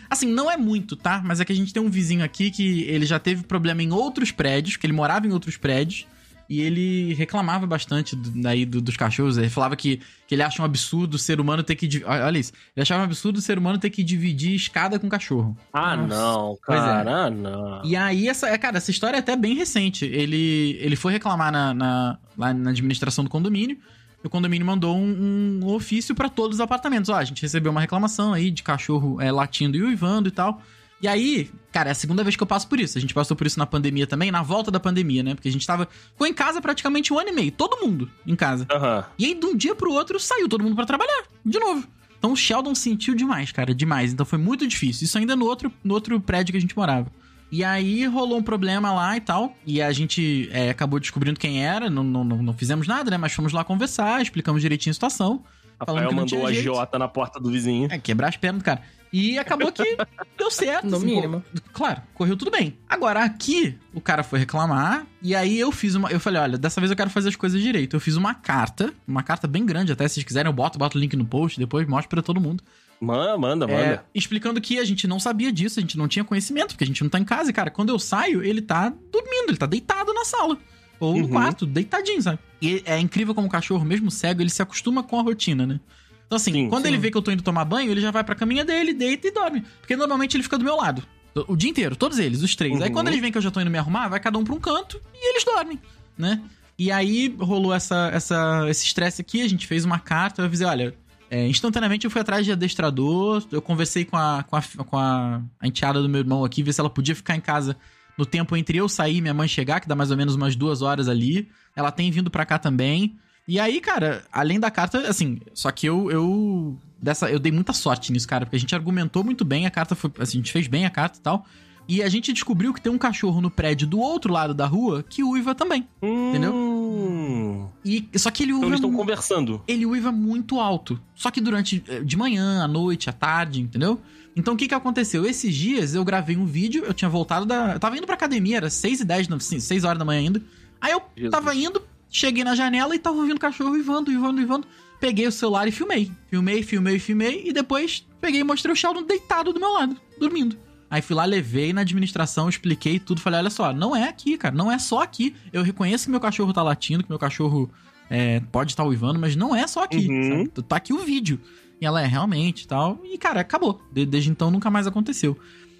Assim, 0.07 0.27
não 0.31 0.51
é 0.51 0.55
muito, 0.55 0.95
tá? 0.95 1.19
Mas 1.25 1.39
é 1.39 1.45
que 1.45 1.51
a 1.51 1.55
gente 1.55 1.73
tem 1.73 1.81
um 1.81 1.89
vizinho 1.89 2.23
aqui 2.23 2.51
que 2.51 2.83
ele 2.83 3.07
já 3.07 3.17
teve 3.17 3.43
problema 3.43 3.81
em 3.81 3.91
outros 3.91 4.31
prédios, 4.31 4.77
que 4.77 4.85
ele 4.85 4.93
morava 4.93 5.25
em 5.25 5.31
outros 5.31 5.57
prédios. 5.57 6.05
E 6.47 6.61
ele 6.61 7.11
reclamava 7.15 7.65
bastante 7.65 8.15
do- 8.15 8.29
daí 8.39 8.67
do- 8.67 8.79
dos 8.79 8.95
cachorros. 8.95 9.35
Ele 9.35 9.49
falava 9.49 9.75
que, 9.75 9.99
que 10.27 10.35
ele 10.35 10.43
acha 10.43 10.61
um 10.61 10.65
absurdo 10.65 11.15
o 11.15 11.17
ser 11.17 11.39
humano 11.41 11.63
ter 11.63 11.73
que. 11.73 12.03
Olha 12.05 12.37
isso. 12.37 12.51
Ele 12.75 12.83
achava 12.83 13.01
um 13.01 13.05
absurdo 13.05 13.37
o 13.37 13.41
ser 13.41 13.57
humano 13.57 13.79
ter 13.79 13.89
que 13.89 14.03
dividir 14.03 14.53
escada 14.53 14.99
com 14.99 15.09
cachorro. 15.09 15.57
Ah, 15.73 15.97
Nossa. 15.97 16.07
não, 16.15 16.57
Pois 16.63 16.79
é. 16.79 16.83
cara, 16.83 17.11
ah, 17.25 17.29
não. 17.31 17.81
E 17.83 17.95
aí, 17.95 18.29
essa, 18.29 18.47
é, 18.47 18.55
cara, 18.59 18.77
essa 18.77 18.91
história 18.91 19.17
é 19.17 19.21
até 19.21 19.35
bem 19.35 19.55
recente. 19.55 20.05
Ele, 20.05 20.77
ele 20.79 20.95
foi 20.95 21.13
reclamar 21.13 21.51
na, 21.51 21.73
na- 21.73 22.17
lá 22.37 22.53
na 22.53 22.69
administração 22.69 23.23
do 23.23 23.29
condomínio. 23.31 23.79
O 24.27 24.29
condomínio 24.29 24.65
mandou 24.65 24.97
um, 24.97 25.59
um 25.63 25.67
ofício 25.67 26.15
pra 26.15 26.27
todos 26.29 26.57
os 26.57 26.61
apartamentos. 26.61 27.09
Ó, 27.09 27.15
a 27.15 27.23
gente 27.23 27.41
recebeu 27.41 27.71
uma 27.71 27.81
reclamação 27.81 28.33
aí 28.33 28.49
de 28.49 28.63
cachorro 28.63 29.21
é, 29.21 29.31
latindo 29.31 29.77
e 29.77 29.83
uivando 29.83 30.27
e 30.27 30.31
tal. 30.31 30.61
E 31.01 31.07
aí, 31.07 31.51
cara, 31.71 31.89
é 31.89 31.91
a 31.91 31.95
segunda 31.95 32.23
vez 32.23 32.35
que 32.35 32.41
eu 32.41 32.47
passo 32.47 32.67
por 32.67 32.79
isso. 32.79 32.97
A 32.97 33.01
gente 33.01 33.13
passou 33.13 33.37
por 33.37 33.45
isso 33.45 33.59
na 33.59 33.65
pandemia 33.65 34.07
também, 34.07 34.31
na 34.31 34.41
volta 34.41 34.71
da 34.71 34.79
pandemia, 34.79 35.21
né? 35.21 35.35
Porque 35.35 35.47
a 35.47 35.51
gente 35.51 35.67
tava. 35.67 35.87
Ficou 36.11 36.25
em 36.25 36.33
casa 36.33 36.61
praticamente 36.61 37.13
um 37.13 37.19
ano 37.19 37.29
e 37.29 37.33
meio. 37.33 37.51
Todo 37.51 37.85
mundo 37.85 38.09
em 38.25 38.35
casa. 38.35 38.65
Aham. 38.71 39.05
E 39.19 39.25
aí, 39.25 39.35
de 39.35 39.45
um 39.45 39.55
dia 39.55 39.75
pro 39.75 39.91
outro, 39.91 40.19
saiu 40.19 40.49
todo 40.49 40.63
mundo 40.63 40.75
pra 40.75 40.85
trabalhar. 40.85 41.25
De 41.45 41.59
novo. 41.59 41.87
Então 42.17 42.31
o 42.31 42.35
Sheldon 42.35 42.73
sentiu 42.73 43.13
demais, 43.13 43.51
cara, 43.51 43.75
demais. 43.75 44.11
Então 44.11 44.25
foi 44.25 44.39
muito 44.39 44.65
difícil. 44.65 45.05
Isso 45.05 45.17
ainda 45.17 45.35
no 45.35 45.45
outro, 45.45 45.71
no 45.83 45.93
outro 45.93 46.19
prédio 46.19 46.51
que 46.51 46.57
a 46.57 46.61
gente 46.61 46.75
morava. 46.75 47.11
E 47.51 47.63
aí 47.63 48.05
rolou 48.05 48.39
um 48.39 48.43
problema 48.43 48.91
lá 48.91 49.15
e 49.15 49.21
tal. 49.21 49.55
E 49.65 49.81
a 49.81 49.91
gente 49.91 50.49
é, 50.51 50.69
acabou 50.69 50.99
descobrindo 50.99 51.39
quem 51.39 51.65
era. 51.65 51.89
Não, 51.89 52.03
não, 52.03 52.23
não, 52.23 52.43
não 52.43 52.53
fizemos 52.53 52.87
nada, 52.87 53.11
né? 53.11 53.17
Mas 53.17 53.33
fomos 53.33 53.53
lá 53.53 53.63
conversar, 53.63 54.21
explicamos 54.21 54.61
direitinho 54.61 54.91
a 54.91 54.93
situação. 54.93 55.43
Rafael 55.79 56.11
mandou 56.11 56.45
a 56.45 56.51
jeito. 56.51 56.65
Jota 56.65 56.97
na 56.97 57.07
porta 57.07 57.39
do 57.39 57.51
vizinho. 57.51 57.89
É, 57.91 57.97
quebrar 57.97 58.29
as 58.29 58.37
pernas 58.37 58.61
do 58.61 58.65
cara. 58.65 58.81
E 59.11 59.37
acabou 59.37 59.71
que 59.71 59.97
deu 60.37 60.51
certo. 60.51 60.87
No 60.87 60.97
assim, 60.97 61.05
mínimo. 61.05 61.41
pô, 61.41 61.61
claro, 61.73 62.01
correu 62.13 62.35
tudo 62.35 62.51
bem. 62.51 62.77
Agora, 62.89 63.23
aqui, 63.23 63.77
o 63.93 64.01
cara 64.01 64.23
foi 64.23 64.39
reclamar. 64.39 65.05
E 65.21 65.35
aí 65.35 65.57
eu 65.57 65.71
fiz 65.71 65.95
uma. 65.95 66.11
Eu 66.11 66.19
falei, 66.19 66.41
olha, 66.41 66.57
dessa 66.57 66.81
vez 66.81 66.91
eu 66.91 66.97
quero 66.97 67.09
fazer 67.09 67.29
as 67.29 67.35
coisas 67.35 67.61
direito. 67.61 67.95
Eu 67.95 67.99
fiz 67.99 68.15
uma 68.15 68.33
carta, 68.33 68.93
uma 69.07 69.23
carta 69.23 69.47
bem 69.47 69.65
grande, 69.65 69.91
até 69.91 70.07
se 70.07 70.15
vocês 70.15 70.25
quiserem, 70.25 70.49
eu 70.49 70.53
boto, 70.53 70.77
boto 70.77 70.97
o 70.97 71.01
link 71.01 71.15
no 71.15 71.25
post, 71.25 71.59
depois 71.59 71.87
mostro 71.87 72.09
pra 72.09 72.21
todo 72.21 72.41
mundo. 72.41 72.63
Manda, 72.99 73.37
manda, 73.37 73.65
É, 73.65 73.67
manda. 73.67 74.05
explicando 74.13 74.59
que 74.61 74.79
a 74.79 74.85
gente 74.85 75.05
não 75.07 75.19
sabia 75.19 75.51
disso, 75.51 75.79
a 75.79 75.81
gente 75.81 75.97
não 75.97 76.07
tinha 76.07 76.23
conhecimento, 76.23 76.69
porque 76.69 76.83
a 76.83 76.87
gente 76.87 77.03
não 77.03 77.09
tá 77.09 77.19
em 77.19 77.25
casa. 77.25 77.49
E, 77.49 77.53
cara, 77.53 77.69
quando 77.69 77.89
eu 77.89 77.99
saio, 77.99 78.43
ele 78.43 78.61
tá 78.61 78.89
dormindo, 79.11 79.49
ele 79.49 79.57
tá 79.57 79.65
deitado 79.65 80.13
na 80.13 80.23
sala. 80.25 80.57
Ou 80.99 81.13
no 81.17 81.23
Uhum. 81.25 81.29
quarto, 81.29 81.65
deitadinho, 81.65 82.21
sabe? 82.21 82.39
E 82.61 82.81
é 82.85 82.97
incrível 82.97 83.35
como 83.35 83.47
o 83.47 83.51
cachorro, 83.51 83.83
mesmo 83.83 84.09
cego, 84.09 84.41
ele 84.41 84.49
se 84.49 84.61
acostuma 84.61 85.03
com 85.03 85.19
a 85.19 85.21
rotina, 85.23 85.67
né? 85.67 85.79
Então, 86.25 86.37
assim, 86.37 86.53
Sim, 86.53 86.69
quando 86.69 86.83
sim. 86.83 86.87
ele 86.89 86.97
vê 86.97 87.11
que 87.11 87.17
eu 87.17 87.21
tô 87.21 87.31
indo 87.31 87.43
tomar 87.43 87.65
banho, 87.65 87.91
ele 87.91 87.99
já 88.01 88.09
vai 88.11 88.23
pra 88.23 88.33
caminha 88.33 88.63
dele, 88.65 88.93
deita 88.93 89.27
e 89.27 89.31
dorme. 89.31 89.63
Porque 89.81 89.95
normalmente 89.95 90.35
ele 90.37 90.43
fica 90.43 90.57
do 90.57 90.63
meu 90.63 90.77
lado. 90.77 91.03
O 91.49 91.55
dia 91.55 91.69
inteiro, 91.69 91.97
todos 91.97 92.17
eles, 92.17 92.41
os 92.41 92.55
três. 92.55 92.79
Aí 92.81 92.87
Uhum. 92.87 92.93
quando 92.93 93.09
eles 93.09 93.19
veem 93.19 93.29
que 93.31 93.37
eu 93.37 93.41
já 93.41 93.51
tô 93.51 93.59
indo 93.59 93.69
me 93.69 93.77
arrumar, 93.77 94.07
vai 94.07 94.19
cada 94.21 94.39
um 94.39 94.43
pra 94.45 94.55
um 94.55 94.59
canto 94.59 94.99
e 95.13 95.29
eles 95.31 95.43
dormem, 95.43 95.77
né? 96.17 96.41
E 96.79 96.91
aí 96.91 97.35
rolou 97.39 97.73
essa, 97.73 98.09
essa, 98.13 98.65
esse 98.69 98.85
estresse 98.85 99.21
aqui, 99.21 99.41
a 99.41 99.47
gente 99.49 99.67
fez 99.67 99.83
uma 99.85 99.99
carta, 99.99 100.41
eu 100.41 100.45
avisei, 100.45 100.65
olha, 100.65 100.95
é, 101.29 101.47
instantaneamente 101.47 102.05
eu 102.05 102.11
fui 102.11 102.21
atrás 102.21 102.45
de 102.45 102.51
adestrador, 102.51 103.43
eu 103.51 103.61
conversei 103.61 104.05
com 104.05 104.17
a, 104.17 104.43
com 104.43 104.55
a, 104.55 104.61
com 104.61 104.97
a, 104.97 105.41
enteada 105.63 106.01
do 106.01 106.09
meu 106.09 106.19
irmão 106.19 106.45
aqui, 106.45 106.63
ver 106.63 106.73
se 106.73 106.79
ela 106.79 106.89
podia 106.89 107.15
ficar 107.15 107.35
em 107.35 107.41
casa 107.41 107.75
no 108.17 108.25
tempo 108.25 108.55
entre 108.55 108.77
eu 108.77 108.87
sair 108.87 109.17
e 109.17 109.21
minha 109.21 109.33
mãe 109.33 109.47
chegar, 109.47 109.79
que 109.79 109.87
dá 109.87 109.95
mais 109.95 110.11
ou 110.11 110.17
menos 110.17 110.35
umas 110.35 110.55
duas 110.55 110.81
horas 110.81 111.09
ali. 111.09 111.49
Ela 111.75 111.91
tem 111.91 112.09
vindo 112.11 112.31
pra 112.31 112.45
cá 112.45 112.57
também. 112.57 113.17
E 113.47 113.59
aí, 113.59 113.81
cara, 113.81 114.23
além 114.31 114.59
da 114.59 114.71
carta, 114.71 115.07
assim, 115.07 115.39
só 115.53 115.69
que 115.71 115.85
eu, 115.85 116.09
eu 116.09 116.77
dessa 117.01 117.29
eu 117.29 117.37
dei 117.37 117.51
muita 117.51 117.73
sorte 117.73 118.11
nisso, 118.11 118.27
cara, 118.27 118.45
porque 118.45 118.55
a 118.55 118.59
gente 118.59 118.73
argumentou 118.73 119.23
muito 119.23 119.45
bem, 119.45 119.65
a 119.65 119.71
carta 119.71 119.93
foi, 119.93 120.11
assim, 120.19 120.37
a 120.37 120.41
gente 120.41 120.51
fez 120.51 120.67
bem 120.67 120.85
a 120.85 120.89
carta 120.89 121.19
e 121.19 121.21
tal. 121.21 121.45
E 121.87 122.01
a 122.01 122.09
gente 122.09 122.33
descobriu 122.33 122.73
que 122.73 122.81
tem 122.81 122.91
um 122.91 122.97
cachorro 122.97 123.39
no 123.41 123.51
prédio 123.51 123.85
do 123.87 123.99
outro 123.99 124.33
lado 124.33 124.53
da 124.53 124.65
rua 124.65 125.03
que 125.07 125.23
uiva 125.23 125.53
também. 125.53 125.87
Entendeu? 126.01 126.53
Hum. 126.53 127.67
E 127.83 128.07
só 128.15 128.31
que 128.31 128.43
ele 128.43 128.51
Então 128.51 128.61
uiva 128.61 128.71
eles 128.75 128.79
estão 128.83 128.91
conversando. 128.97 129.61
ele 129.67 129.85
uiva 129.85 130.11
muito 130.11 130.59
alto. 130.59 130.99
Só 131.15 131.29
que 131.31 131.39
durante. 131.41 131.83
eh, 131.87 131.99
de 132.01 132.17
manhã, 132.17 132.63
à 132.63 132.67
noite, 132.67 133.09
à 133.09 133.13
tarde, 133.13 133.61
entendeu? 133.61 133.99
Então 134.35 134.53
o 134.53 134.57
que 134.57 134.67
que 134.67 134.73
aconteceu? 134.73 135.25
Esses 135.25 135.53
dias 135.55 135.93
eu 135.95 136.03
gravei 136.03 136.35
um 136.35 136.45
vídeo, 136.45 136.83
eu 136.85 136.93
tinha 136.93 137.07
voltado 137.09 137.45
da. 137.45 137.73
Eu 137.73 137.79
tava 137.79 137.97
indo 137.97 138.05
pra 138.05 138.15
academia, 138.15 138.57
era 138.57 138.69
6 138.69 139.01
e 139.01 139.05
10, 139.05 139.27
não, 139.27 139.39
sim, 139.39 139.59
6 139.59 139.83
horas 139.83 139.99
da 139.99 140.05
manhã 140.05 140.21
ainda. 140.21 140.41
Aí 140.81 140.91
eu 140.91 141.01
Jesus. 141.15 141.31
tava 141.31 141.55
indo, 141.55 141.81
cheguei 142.09 142.43
na 142.43 142.55
janela 142.55 142.95
e 142.95 142.99
tava 142.99 143.15
ouvindo 143.17 143.37
o 143.37 143.39
cachorro 143.39 143.71
uivando, 143.71 144.09
uivando, 144.11 144.39
uivando. 144.39 144.67
Peguei 144.99 145.27
o 145.27 145.31
celular 145.31 145.67
e 145.67 145.71
filmei. 145.71 146.11
Filmei, 146.29 146.63
filmei, 146.63 146.99
filmei. 146.99 147.43
E 147.45 147.53
depois 147.53 148.05
peguei 148.19 148.41
e 148.41 148.43
mostrei 148.43 148.73
o 148.73 148.75
Sheldon 148.75 149.03
deitado 149.03 149.53
do 149.53 149.59
meu 149.59 149.71
lado, 149.71 149.95
dormindo. 150.19 150.57
Aí 150.89 151.01
fui 151.01 151.15
lá, 151.15 151.25
levei 151.25 151.73
na 151.73 151.81
administração, 151.81 152.47
expliquei 152.47 152.99
tudo. 152.99 153.19
Falei, 153.21 153.39
olha 153.39 153.49
só, 153.49 153.73
não 153.73 153.95
é 153.95 154.07
aqui, 154.07 154.37
cara. 154.37 154.55
Não 154.55 154.71
é 154.71 154.77
só 154.77 155.01
aqui. 155.01 155.35
Eu 155.51 155.63
reconheço 155.63 156.05
que 156.05 156.11
meu 156.11 156.19
cachorro 156.19 156.53
tá 156.53 156.61
latindo, 156.61 157.03
que 157.03 157.09
meu 157.09 157.19
cachorro 157.19 157.69
é, 158.09 158.39
pode 158.51 158.71
estar 158.71 158.83
uivando, 158.85 159.19
mas 159.19 159.35
não 159.35 159.55
é 159.55 159.65
só 159.67 159.83
aqui. 159.83 160.07
Uhum. 160.07 160.45
Tá 160.47 160.75
aqui 160.77 160.93
o 160.93 160.99
vídeo. 160.99 161.39
E 161.81 161.85
ela 161.85 162.01
é 162.01 162.05
realmente 162.05 162.63
e 162.63 162.67
tal. 162.67 162.99
E, 163.03 163.17
cara, 163.17 163.41
acabou. 163.41 163.81
De- 163.91 164.05
desde 164.05 164.29
então 164.29 164.49
nunca 164.51 164.69
mais 164.69 164.87
aconteceu. 164.87 165.37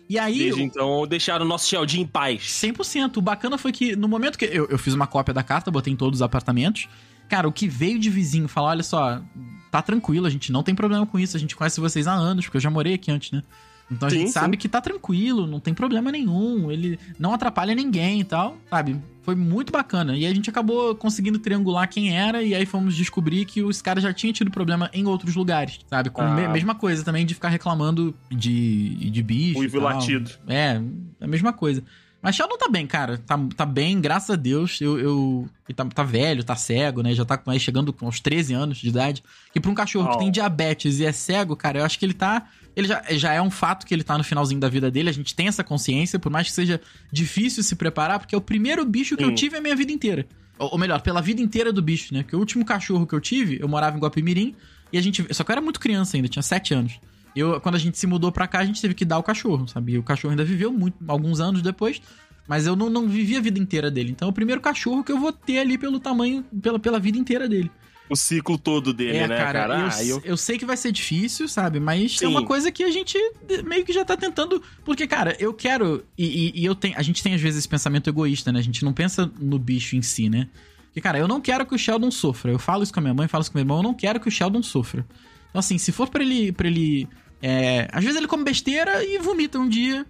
E 0.10 0.20
aí. 0.20 0.38
Desde 0.40 0.64
então, 0.64 1.08
deixaram 1.08 1.46
o 1.46 1.48
nosso 1.48 1.68
Sheldon 1.68 1.98
em 1.98 2.06
paz. 2.06 2.42
100%. 2.44 3.18
O 3.18 3.22
bacana 3.22 3.58
foi 3.58 3.72
que 3.72 3.96
no 3.96 4.08
momento 4.08 4.38
que 4.38 4.46
eu, 4.46 4.66
eu 4.68 4.78
fiz 4.78 4.94
uma 4.94 5.08
cópia 5.08 5.34
da 5.34 5.44
carta, 5.44 5.72
botei 5.72 5.94
em 5.94 5.96
todos 5.96 6.18
os 6.20 6.22
apartamentos. 6.22 6.88
Cara, 7.30 7.48
o 7.48 7.52
que 7.52 7.68
veio 7.68 7.98
de 8.00 8.10
vizinho 8.10 8.48
falar: 8.48 8.70
olha 8.70 8.84
só, 8.84 9.22
tá 9.72 9.82
tranquilo, 9.82 10.28
a 10.28 10.30
gente 10.30 10.52
não 10.52 10.62
tem 10.62 10.76
problema 10.76 11.06
com 11.06 11.18
isso, 11.18 11.36
a 11.36 11.40
gente 11.40 11.56
conhece 11.56 11.80
vocês 11.80 12.06
há 12.08 12.14
anos, 12.14 12.46
porque 12.46 12.58
eu 12.58 12.62
já 12.62 12.70
morei 12.70 12.94
aqui 12.94 13.10
antes, 13.12 13.32
né? 13.32 13.42
Então 13.92 14.08
a 14.08 14.10
Sim, 14.10 14.18
gente 14.18 14.28
sim. 14.28 14.34
sabe 14.34 14.58
que 14.58 14.68
tá 14.68 14.82
tranquilo, 14.82 15.46
não 15.46 15.60
tem 15.60 15.74
problema 15.74 16.12
nenhum, 16.12 16.72
ele 16.72 16.98
não 17.20 17.34
atrapalha 17.34 17.76
ninguém 17.76 18.20
e 18.20 18.24
tal, 18.24 18.58
sabe? 18.70 19.00
Foi 19.22 19.36
muito 19.36 19.72
bacana. 19.72 20.16
E 20.18 20.26
a 20.26 20.34
gente 20.34 20.50
acabou 20.50 20.96
conseguindo 20.96 21.38
triangular 21.40 21.88
quem 21.88 22.16
era, 22.16 22.42
e 22.44 22.56
aí 22.56 22.66
fomos 22.66 22.96
descobrir 22.96 23.46
que 23.46 23.62
os 23.62 23.82
caras 23.82 24.04
já 24.04 24.12
tinham 24.14 24.34
tido 24.34 24.50
problema 24.50 24.90
em 24.94 25.06
outros 25.06 25.36
lugares, 25.36 25.80
sabe? 25.90 26.10
Com 26.10 26.22
a 26.22 26.46
Ah. 26.46 26.50
mesma 26.50 26.74
coisa 26.76 27.04
também 27.04 27.26
de 27.26 27.34
ficar 27.36 27.50
reclamando 27.50 28.16
de, 28.32 29.10
de 29.12 29.22
bicho. 29.24 29.60
Uivo 29.60 29.80
latido. 29.80 30.32
É, 30.48 30.82
a 31.22 31.28
mesma 31.28 31.54
coisa. 31.54 31.84
Mas 32.22 32.36
Sheldon 32.36 32.58
tá 32.58 32.68
bem, 32.68 32.88
cara. 32.88 33.20
Tá, 33.20 33.40
tá 33.56 33.66
bem, 33.68 34.02
graças 34.02 34.32
a 34.32 34.36
Deus. 34.36 34.82
Eu, 34.82 34.98
eu, 35.00 35.48
ele 35.70 35.76
tá, 35.76 35.86
tá 35.86 36.02
velho, 36.02 36.44
tá 36.44 36.56
cego, 36.56 37.04
né? 37.04 37.14
Já 37.14 37.24
tá 37.24 37.40
aí 37.46 37.60
chegando 37.60 37.94
com 37.94 38.08
uns 38.08 38.20
13 38.20 38.52
anos 38.52 38.80
de 38.80 38.90
idade. 38.90 39.24
E 39.54 39.60
pra 39.60 39.70
um 39.70 39.76
cachorro 39.76 40.10
que 40.10 40.16
Oh. 40.16 40.20
tem 40.20 40.32
diabetes 40.32 41.00
e 41.00 41.06
é 41.06 41.12
cego, 41.12 41.56
cara, 41.56 41.80
eu 41.80 41.86
acho 41.86 42.00
que 42.00 42.06
ele 42.06 42.16
tá. 42.16 42.48
Ele 42.76 42.88
já, 42.88 43.04
já 43.12 43.34
é 43.34 43.42
um 43.42 43.50
fato 43.50 43.86
que 43.86 43.94
ele 43.94 44.04
tá 44.04 44.18
no 44.18 44.24
finalzinho 44.24 44.60
da 44.60 44.68
vida 44.68 44.92
dele. 44.92 45.10
A 45.10 45.14
gente 45.14 45.34
tem 45.34 45.48
essa 45.48 45.64
consciência, 45.64 46.20
por 46.20 46.32
mais 46.32 46.48
que 46.48 46.54
seja 46.54 46.82
difícil 47.12 47.64
se 47.64 47.76
preparar, 47.76 48.20
porque 48.20 48.36
é 48.36 48.38
o 48.38 48.42
primeiro 48.42 48.86
bicho 48.86 49.16
que 49.16 49.24
eu 49.24 49.30
Sim. 49.30 49.36
tive 49.36 49.58
a 49.58 49.62
minha 49.62 49.76
vida 49.76 49.92
inteira. 49.92 50.28
Ou, 50.60 50.74
ou 50.74 50.78
melhor, 50.78 51.02
pela 51.02 51.22
vida 51.22 51.42
inteira 51.42 51.72
do 51.72 51.82
bicho, 51.82 52.14
né? 52.14 52.24
Porque 52.24 52.36
o 52.36 52.40
último 52.40 52.66
cachorro 52.66 53.08
que 53.08 53.14
eu 53.14 53.22
tive, 53.22 53.58
eu 53.62 53.68
morava 53.68 53.98
em 53.98 54.00
Guapimirim, 54.00 54.56
e 54.92 54.98
a 54.98 55.02
gente. 55.02 55.26
Só 55.34 55.44
que 55.44 55.52
eu 55.52 55.54
era 55.54 55.62
muito 55.62 55.80
criança 55.80 56.18
ainda, 56.18 56.28
tinha 56.28 56.44
7 56.44 56.74
anos. 56.74 57.00
Eu, 57.36 57.60
quando 57.60 57.76
a 57.76 57.80
gente 57.80 57.98
se 57.98 58.08
mudou 58.08 58.32
pra 58.32 58.48
cá, 58.48 58.60
a 58.60 58.66
gente 58.66 58.82
teve 58.82 58.94
que 58.94 59.04
dar 59.04 59.18
o 59.18 59.24
cachorro, 59.24 59.68
sabe? 59.68 59.94
E 59.94 59.98
o 59.98 60.04
cachorro 60.04 60.32
ainda 60.32 60.46
viveu 60.46 60.72
muito, 60.72 60.98
alguns 61.08 61.40
anos 61.40 61.62
depois. 61.62 62.02
Mas 62.48 62.68
eu 62.68 62.76
não, 62.76 62.90
não 62.90 63.08
vivi 63.08 63.36
a 63.36 63.42
vida 63.42 63.60
inteira 63.60 63.90
dele. 63.90 64.12
Então 64.12 64.28
é 64.28 64.32
o 64.32 64.34
primeiro 64.34 64.62
cachorro 64.62 65.04
que 65.04 65.12
eu 65.12 65.20
vou 65.20 65.32
ter 65.34 65.58
ali 65.58 65.78
pelo 65.78 66.00
tamanho, 66.00 66.44
pela, 66.62 66.80
pela 66.80 67.00
vida 67.00 67.18
inteira 67.18 67.50
dele. 67.50 67.72
O 68.10 68.16
ciclo 68.16 68.58
todo 68.58 68.94
dele, 68.94 69.18
é, 69.18 69.28
né, 69.28 69.38
cara? 69.38 69.60
cara? 69.68 69.80
eu, 69.80 69.88
Ah, 69.88 70.04
eu- 70.04 70.22
eu 70.26 70.38
sei 70.38 70.58
que 70.60 70.66
vai 70.66 70.78
ser 70.78 70.92
difícil, 70.92 71.48
sabe? 71.48 71.80
Mas 71.80 72.14
é 72.16 72.18
Sim. 72.20 72.26
uma 72.28 72.46
coisa 72.46 72.72
que 72.72 72.84
a 72.84 72.92
gente 72.92 73.18
meio 73.64 73.84
que 73.84 73.92
já 73.92 74.06
tá 74.06 74.16
tentando. 74.16 74.62
Porque, 74.84 75.08
cara, 75.08 75.36
eu 75.40 75.54
quero. 75.54 76.04
E, 76.18 76.26
e- 76.26 76.62
e 76.62 76.66
eu 76.66 76.76
tenho. 76.76 76.94
A 76.98 77.02
gente 77.02 77.24
tem 77.24 77.34
às 77.34 77.42
vezes 77.42 77.60
esse 77.60 77.68
pensamento 77.68 78.08
egoísta, 78.10 78.52
né? 78.52 78.60
A 78.60 78.64
gente 78.64 78.86
não 78.86 78.94
pensa 78.94 79.32
no 79.40 79.58
bicho 79.58 79.96
em 79.96 80.02
si, 80.04 80.30
né? 80.30 80.48
Porque, 80.88 81.02
cara, 81.02 81.18
eu 81.18 81.28
não 81.28 81.42
quero 81.42 81.66
que 81.66 81.74
o 81.74 81.78
Sheldon 81.80 82.12
sofra. 82.12 82.52
Eu 82.52 82.60
falo 82.60 82.84
isso 82.84 82.94
com 82.94 83.00
a 83.00 83.02
minha 83.02 83.14
mãe, 83.14 83.28
falo 83.28 83.42
isso 83.42 83.52
com 83.52 83.58
meu 83.58 83.64
irmão. 83.64 83.78
Eu 83.78 83.84
não 83.84 83.94
quero 83.94 84.20
que 84.20 84.28
o 84.28 84.32
Sheldon 84.32 84.62
sofra. 84.62 85.06
Então, 85.50 85.60
assim, 85.60 85.78
se 85.78 85.92
for 85.92 86.08
pra 86.10 86.24
ele. 86.24 86.52
Pra 86.52 86.68
ele 86.68 87.08
é, 87.42 87.88
às 87.92 88.04
vezes 88.04 88.18
ele 88.18 88.28
come 88.28 88.44
besteira 88.44 89.04
e 89.04 89.18
vomita 89.18 89.58
um 89.60 89.68
dia. 89.68 90.06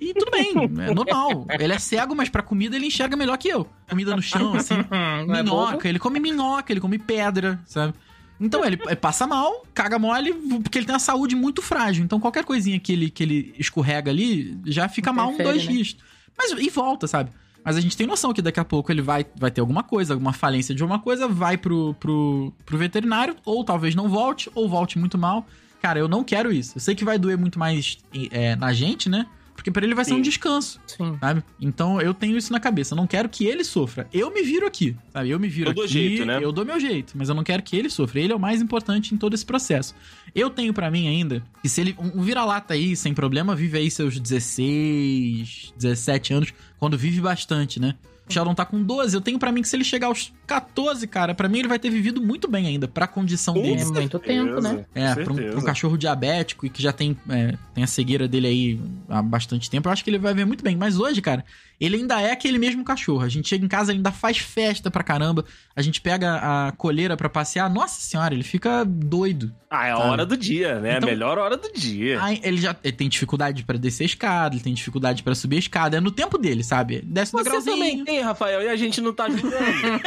E 0.00 0.14
tudo 0.14 0.30
bem, 0.30 0.52
é 0.88 0.94
normal. 0.94 1.46
Ele 1.58 1.72
é 1.72 1.78
cego, 1.78 2.14
mas 2.14 2.28
pra 2.28 2.42
comida 2.42 2.76
ele 2.76 2.86
enxerga 2.86 3.16
melhor 3.16 3.36
que 3.38 3.48
eu. 3.48 3.66
Comida 3.88 4.14
no 4.14 4.22
chão, 4.22 4.54
assim. 4.54 4.74
Não 5.26 5.34
é 5.34 5.42
minhoca, 5.42 5.88
ele 5.88 5.98
come 5.98 6.20
minhoca, 6.20 6.72
ele 6.72 6.80
come 6.80 6.98
pedra, 6.98 7.60
sabe? 7.66 7.94
Então 8.38 8.64
ele, 8.64 8.76
passa 8.96 9.26
mal, 9.26 9.64
caga 9.72 9.98
mole, 9.98 10.34
porque 10.62 10.78
ele 10.78 10.86
tem 10.86 10.94
uma 10.94 11.00
saúde 11.00 11.34
muito 11.34 11.62
frágil. 11.62 12.04
Então 12.04 12.20
qualquer 12.20 12.44
coisinha 12.44 12.78
que 12.78 12.92
ele, 12.92 13.10
que 13.10 13.22
ele 13.22 13.54
escorrega 13.58 14.10
ali 14.10 14.58
já 14.66 14.88
fica 14.88 15.12
mal 15.12 15.30
um 15.30 15.38
dois 15.38 15.64
né? 15.64 15.72
dias. 15.72 15.96
Mas 16.36 16.52
e 16.52 16.68
volta, 16.68 17.06
sabe? 17.06 17.30
Mas 17.64 17.76
a 17.76 17.80
gente 17.80 17.96
tem 17.96 18.06
noção 18.06 18.32
que 18.32 18.40
daqui 18.40 18.60
a 18.60 18.64
pouco 18.64 18.92
ele 18.92 19.02
vai, 19.02 19.26
vai 19.36 19.50
ter 19.50 19.60
alguma 19.60 19.82
coisa, 19.82 20.14
alguma 20.14 20.32
falência 20.32 20.74
de 20.74 20.82
alguma 20.82 21.00
coisa, 21.00 21.26
vai 21.26 21.56
pro, 21.56 21.94
pro, 21.94 22.52
pro 22.64 22.78
veterinário, 22.78 23.34
ou 23.44 23.64
talvez 23.64 23.94
não 23.94 24.08
volte, 24.08 24.48
ou 24.54 24.68
volte 24.68 24.98
muito 24.98 25.18
mal. 25.18 25.44
Cara, 25.82 25.98
eu 25.98 26.06
não 26.06 26.22
quero 26.22 26.52
isso. 26.52 26.76
Eu 26.76 26.80
sei 26.80 26.94
que 26.94 27.04
vai 27.04 27.18
doer 27.18 27.36
muito 27.36 27.58
mais 27.58 27.98
é, 28.30 28.54
na 28.54 28.72
gente, 28.72 29.08
né? 29.08 29.26
Porque 29.56 29.70
pra 29.70 29.84
ele 29.84 29.94
vai 29.94 30.04
ser 30.04 30.12
Sim. 30.12 30.18
um 30.18 30.22
descanso 30.22 30.78
Sim. 30.86 31.16
sabe? 31.18 31.42
Então 31.60 32.00
eu 32.00 32.14
tenho 32.14 32.36
isso 32.36 32.52
na 32.52 32.60
cabeça. 32.60 32.92
Eu 32.94 32.96
não 32.96 33.06
quero 33.06 33.28
que 33.28 33.44
ele 33.44 33.64
sofra. 33.64 34.06
Eu 34.12 34.30
me 34.30 34.42
viro 34.42 34.66
aqui, 34.66 34.94
sabe? 35.12 35.30
Eu 35.30 35.40
me 35.40 35.48
viro 35.48 35.70
Eu 35.70 35.74
dou 35.74 35.84
aqui, 35.84 35.92
jeito, 35.92 36.24
né? 36.24 36.38
eu 36.40 36.52
dou 36.52 36.64
meu 36.64 36.78
jeito, 36.78 37.14
mas 37.16 37.28
eu 37.28 37.34
não 37.34 37.42
quero 37.42 37.62
que 37.62 37.74
ele 37.76 37.90
sofra. 37.90 38.20
Ele 38.20 38.32
é 38.32 38.36
o 38.36 38.38
mais 38.40 38.62
importante 38.62 39.14
em 39.14 39.18
todo 39.18 39.34
esse 39.34 39.44
processo. 39.44 39.94
Eu 40.34 40.50
tenho 40.50 40.72
pra 40.72 40.90
mim 40.90 41.08
ainda 41.08 41.42
que 41.62 41.68
se 41.68 41.80
ele 41.80 41.96
um 41.98 42.22
vira-lata 42.22 42.74
aí 42.74 42.94
sem 42.94 43.12
problema 43.14 43.56
vive 43.56 43.78
aí 43.78 43.90
seus 43.90 44.20
16, 44.20 45.72
17 45.76 46.34
anos, 46.34 46.54
quando 46.78 46.96
vive 46.96 47.20
bastante, 47.20 47.80
né? 47.80 47.94
O 48.28 48.32
Sheldon 48.32 48.54
tá 48.54 48.64
com 48.64 48.82
12. 48.82 49.14
Eu 49.14 49.20
tenho 49.20 49.38
pra 49.38 49.52
mim 49.52 49.62
que 49.62 49.68
se 49.68 49.76
ele 49.76 49.84
chegar 49.84 50.08
aos 50.08 50.32
14, 50.46 51.06
cara, 51.06 51.34
pra 51.34 51.48
mim 51.48 51.60
ele 51.60 51.68
vai 51.68 51.78
ter 51.78 51.90
vivido 51.90 52.20
muito 52.20 52.48
bem 52.48 52.66
ainda, 52.66 52.88
pra 52.88 53.06
condição 53.06 53.54
Com 53.54 53.62
dele. 53.62 53.80
É 53.80 53.84
muito 53.84 54.18
tempo, 54.18 54.60
né? 54.60 54.84
É, 54.94 55.14
pra 55.14 55.32
um, 55.32 55.36
pra 55.36 55.58
um 55.58 55.62
cachorro 55.62 55.96
diabético 55.96 56.66
e 56.66 56.70
que 56.70 56.82
já 56.82 56.92
tem, 56.92 57.16
é, 57.28 57.54
tem 57.74 57.84
a 57.84 57.86
cegueira 57.86 58.26
dele 58.26 58.46
aí 58.46 58.80
há 59.08 59.22
bastante 59.22 59.70
tempo, 59.70 59.88
eu 59.88 59.92
acho 59.92 60.02
que 60.02 60.10
ele 60.10 60.18
vai 60.18 60.34
ver 60.34 60.44
muito 60.44 60.64
bem. 60.64 60.76
Mas 60.76 60.98
hoje, 60.98 61.22
cara, 61.22 61.44
ele 61.80 61.96
ainda 61.96 62.20
é 62.20 62.32
aquele 62.32 62.58
mesmo 62.58 62.82
cachorro. 62.84 63.22
A 63.22 63.28
gente 63.28 63.48
chega 63.48 63.64
em 63.64 63.68
casa, 63.68 63.90
ele 63.92 63.98
ainda 63.98 64.12
faz 64.12 64.38
festa 64.38 64.90
pra 64.90 65.02
caramba. 65.02 65.44
A 65.74 65.82
gente 65.82 66.00
pega 66.00 66.36
a 66.68 66.72
coleira 66.72 67.16
pra 67.16 67.28
passear. 67.28 67.68
Nossa 67.68 68.00
senhora, 68.00 68.32
ele 68.34 68.42
fica 68.42 68.84
doido. 68.84 69.52
Ah, 69.70 69.86
é 69.88 69.92
a 69.92 69.96
Sabe? 69.96 70.08
hora 70.10 70.26
do 70.26 70.36
dia, 70.36 70.80
né? 70.80 70.96
Então- 70.96 71.08
a 71.08 71.12
melhor 71.12 71.38
hora 71.38 71.56
do 71.56 71.70
dia. 71.72 72.22
Aí 72.22 72.40
ele 72.42 72.56
já 72.58 72.74
ele 72.82 72.96
tem 72.96 73.08
dificuldade 73.08 73.64
pra 73.64 73.76
descer 73.76 74.04
a 74.04 74.06
escada, 74.06 74.54
ele 74.54 74.62
tem 74.62 74.72
dificuldade 74.72 75.22
pra 75.22 75.34
subir 75.34 75.56
a 75.56 75.58
escada. 75.58 75.96
É 75.96 76.00
no 76.00 76.10
tempo 76.10 76.38
dele, 76.38 76.62
sabe? 76.64 77.02
Desce 77.04 77.34
no 77.34 77.42
Você 77.44 77.62
também 77.70 78.04
tem, 78.04 78.20
Rafael, 78.22 78.62
e 78.62 78.68
a 78.68 78.76
gente 78.76 79.00
não 79.00 79.12
tá 79.12 79.24
ajudando. 79.24 79.52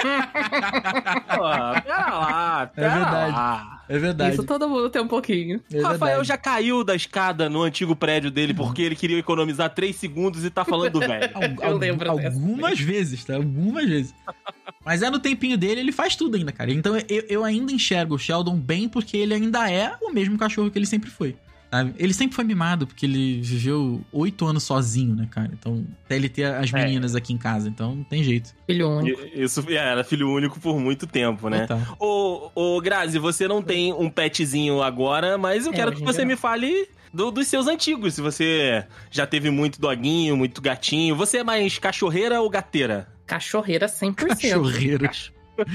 Pô, 1.27 1.81
pera 1.83 2.09
lá, 2.09 2.67
pera 2.73 2.89
verdade. 2.95 3.31
lá. 3.33 3.78
É 3.89 3.97
verdade. 3.97 4.35
Isso 4.35 4.43
todo 4.43 4.69
mundo 4.69 4.87
tem 4.89 5.01
um 5.01 5.07
pouquinho. 5.07 5.59
É 5.73 5.81
Rafael 5.81 5.97
verdade. 6.17 6.27
já 6.27 6.37
caiu 6.37 6.83
da 6.83 6.95
escada 6.95 7.49
no 7.49 7.63
antigo 7.63 7.95
prédio 7.95 8.29
dele 8.29 8.53
porque 8.53 8.83
ele 8.83 8.95
queria 8.95 9.17
economizar 9.17 9.67
3 9.73 9.95
segundos 9.95 10.45
e 10.45 10.49
tá 10.51 10.63
falando 10.63 10.91
do 10.93 10.99
velho. 11.05 11.29
Eu 11.59 11.65
al- 11.67 11.77
lembro 11.77 12.15
dessa. 12.15 12.27
algumas 12.27 12.79
vezes, 12.79 13.25
tá? 13.25 13.35
Algumas 13.35 13.89
vezes. 13.89 14.13
Mas 14.85 15.01
é 15.01 15.09
no 15.09 15.17
tempinho 15.19 15.57
dele, 15.57 15.81
ele 15.81 15.91
faz 15.91 16.15
tudo 16.15 16.37
ainda, 16.37 16.51
cara. 16.51 16.71
Então 16.71 16.95
eu, 17.09 17.25
eu 17.27 17.43
ainda 17.43 17.71
enxergo 17.73 18.13
o 18.15 18.19
Sheldon 18.19 18.55
bem 18.57 18.87
porque 18.87 19.17
ele 19.17 19.33
ainda 19.33 19.69
é 19.69 19.93
o 20.01 20.11
mesmo 20.13 20.37
cachorro 20.37 20.69
que 20.69 20.77
ele 20.77 20.85
sempre 20.85 21.09
foi. 21.09 21.35
Sabe? 21.71 21.93
Ele 21.97 22.13
sempre 22.13 22.35
foi 22.35 22.43
mimado 22.43 22.85
porque 22.87 23.05
ele 23.05 23.41
viveu 23.41 24.01
oito 24.11 24.45
anos 24.45 24.63
sozinho, 24.63 25.15
né, 25.15 25.27
cara? 25.29 25.49
Então, 25.53 25.85
até 26.05 26.15
ele 26.15 26.29
ter 26.29 26.45
as 26.45 26.73
É. 26.73 26.83
meninas 26.83 27.15
aqui 27.15 27.33
em 27.33 27.37
casa, 27.37 27.67
então 27.69 27.95
não 27.95 28.03
tem 28.03 28.23
jeito. 28.23 28.53
Filho 28.65 28.89
único. 28.89 29.21
Isso 29.33 29.63
é, 29.69 29.75
era 29.75 30.03
filho 30.03 30.29
único 30.31 30.59
por 30.59 30.79
muito 30.79 31.05
tempo, 31.07 31.49
né? 31.49 31.67
Total. 31.67 31.95
Ô, 31.99 32.51
ô, 32.55 32.81
Grazi, 32.81 33.19
você 33.19 33.47
não 33.47 33.61
tem 33.61 33.93
um 33.93 34.09
petzinho 34.09 34.81
agora, 34.81 35.37
mas 35.37 35.65
eu 35.65 35.71
É, 35.73 35.75
quero 35.75 35.91
que 35.93 36.03
você 36.03 36.23
me 36.25 36.35
fale 36.35 36.87
do- 37.13 37.31
dos 37.31 37.47
seus 37.47 37.67
antigos. 37.67 38.13
Se 38.15 38.21
você 38.21 38.85
já 39.09 39.25
teve 39.25 39.49
muito 39.49 39.79
doguinho, 39.81 40.35
muito 40.37 40.61
gatinho. 40.61 41.15
Você 41.15 41.37
é 41.39 41.43
mais 41.43 41.77
cachorreira 41.79 42.39
ou 42.41 42.49
gateira? 42.49 43.07
Cachorreira 43.25 43.87
100%. 43.87 44.15
Cachorreiro. 44.27 45.09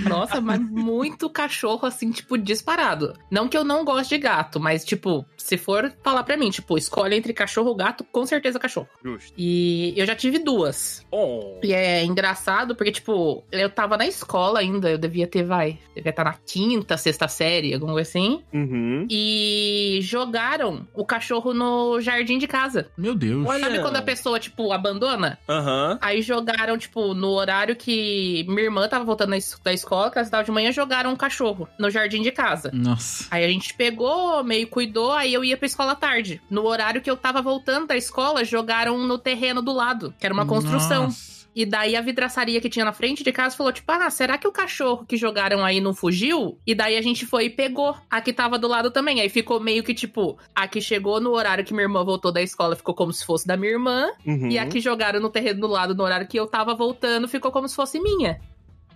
Nossa, 0.09 0.41
mas 0.41 0.61
muito 0.71 1.29
cachorro, 1.31 1.87
assim, 1.87 2.11
tipo, 2.11 2.37
disparado. 2.39 3.15
Não 3.31 3.49
que 3.49 3.57
eu 3.57 3.65
não 3.65 3.85
goste 3.85 4.15
de 4.15 4.19
gato, 4.23 4.59
mas, 4.61 4.85
tipo, 4.85 5.25
se 5.37 5.57
for 5.57 5.93
falar 6.03 6.23
pra 6.25 6.37
mim, 6.37 6.51
tipo, 6.51 6.77
escolhe 6.79 7.17
entre 7.17 7.33
cachorro 7.33 7.69
ou 7.69 7.75
gato, 7.75 8.05
com 8.05 8.25
certeza 8.27 8.59
cachorro. 8.59 8.89
Justo. 9.03 9.33
E 9.37 9.93
eu 9.97 10.07
já 10.07 10.15
tive 10.15 10.39
duas. 10.39 11.05
Oh. 11.11 11.59
E 11.63 11.73
é 11.73 12.05
engraçado 12.05 12.75
porque, 12.75 12.93
tipo, 12.93 13.45
eu 13.51 13.69
tava 13.71 13.97
na 13.97 14.07
escola 14.07 14.61
ainda, 14.61 14.91
eu 14.91 14.99
devia 14.99 15.27
ter, 15.27 15.43
vai, 15.45 15.79
devia 15.95 16.11
estar 16.11 16.25
na 16.25 16.35
quinta, 16.47 16.97
sexta 16.97 17.29
série, 17.29 17.75
alguma 17.75 17.93
coisa 17.93 18.09
assim. 18.09 18.43
Uhum. 18.53 19.07
E 19.11 19.99
jogaram 20.03 20.87
o 20.95 21.05
cachorro 21.05 21.53
no 21.53 22.01
jardim 22.01 22.39
de 22.39 22.47
casa. 22.47 22.91
Meu 22.97 23.15
Deus. 23.15 23.47
Olha- 23.47 23.65
Sabe 23.65 23.81
quando 23.81 23.97
a 23.97 24.03
pessoa, 24.03 24.39
tipo, 24.39 24.73
abandona? 24.73 25.39
Aham. 25.49 25.99
Aí 26.01 26.21
jogaram, 26.23 26.77
tipo, 26.79 27.15
no 27.15 27.31
horário 27.31 27.75
que 27.77 28.45
minha 28.49 28.63
irmã 28.63 28.89
tava 28.89 29.05
voltando 29.05 29.35
da 29.63 29.73
escola, 29.75 30.11
que 30.11 30.19
ela 30.19 30.25
estudava 30.25 30.45
de 30.45 30.51
manhã, 30.51 30.73
jogaram 30.73 31.13
um 31.13 31.17
cachorro 31.17 31.69
no 31.79 31.91
jardim 31.91 32.23
de 32.23 32.31
casa. 32.31 32.71
Nossa. 32.73 33.27
Aí 33.31 33.45
a 33.45 33.49
gente 33.49 33.75
pegou, 33.75 34.43
meio 34.43 34.67
cuidou, 34.69 35.13
aí 35.13 35.33
eu 35.33 35.45
ia 35.45 35.57
pra 35.57 35.67
escola 35.67 35.95
tarde. 35.95 36.41
No 36.49 36.65
horário 36.65 37.01
que 37.01 37.11
eu 37.11 37.17
tava 37.17 37.43
voltando 37.43 37.87
da 37.87 37.97
escola, 37.97 38.45
jogaram 38.45 38.99
no 38.99 39.19
terreno 39.19 39.61
do 39.61 39.73
lado, 39.73 40.15
que 40.19 40.27
era 40.27 40.35
uma 40.35 40.47
construção. 40.47 41.05
Nossa. 41.05 41.35
E 41.55 41.65
daí 41.65 41.95
a 41.95 42.01
vidraçaria 42.01 42.61
que 42.61 42.69
tinha 42.69 42.85
na 42.85 42.93
frente 42.93 43.23
de 43.23 43.31
casa 43.31 43.57
falou, 43.57 43.73
tipo, 43.73 43.91
ah, 43.93 44.11
será 44.11 44.37
que 44.37 44.49
o 44.49 44.53
cachorro 44.53 45.05
que 45.07 45.17
jogaram 45.17 45.65
aí 45.65 45.81
não 45.81 45.95
fugiu? 45.95 46.59
E 46.67 46.75
daí 46.75 46.97
a 46.97 47.03
gente 47.03 47.25
foi 47.25 47.45
e 47.45 47.51
pegou 47.51 47.97
a 48.11 48.21
que 48.21 48.33
tava 48.33 48.59
do 48.59 48.67
lado 48.67 48.91
também. 48.91 49.21
Aí 49.21 49.29
ficou 49.29 49.61
meio 49.61 49.85
que, 49.85 49.95
tipo, 49.95 50.37
a 50.55 50.67
que 50.67 50.81
chegou 50.81 51.21
no 51.21 51.31
horário 51.31 51.65
que 51.65 51.73
minha 51.73 51.85
irmã 51.85 52.05
voltou 52.05 52.33
da 52.33 52.43
escola 52.43 52.75
ficou 52.75 52.95
como 52.95 53.13
se 53.13 53.25
fosse 53.25 53.47
da 53.47 53.57
minha 53.57 53.73
irmã. 53.73 54.09
Uhum. 54.27 54.49
E 54.49 54.59
a 54.59 54.67
que 54.67 54.81
jogaram 54.81 55.21
no 55.21 55.31
terreno 55.31 55.61
do 55.61 55.69
lado 55.69 55.95
no 55.95 56.03
horário 56.03 56.27
que 56.27 56.39
eu 56.39 56.47
tava 56.47 56.75
voltando 56.75 57.29
ficou 57.29 57.53
como 57.53 57.69
se 57.69 57.77
fosse 57.77 58.01
minha. 58.01 58.41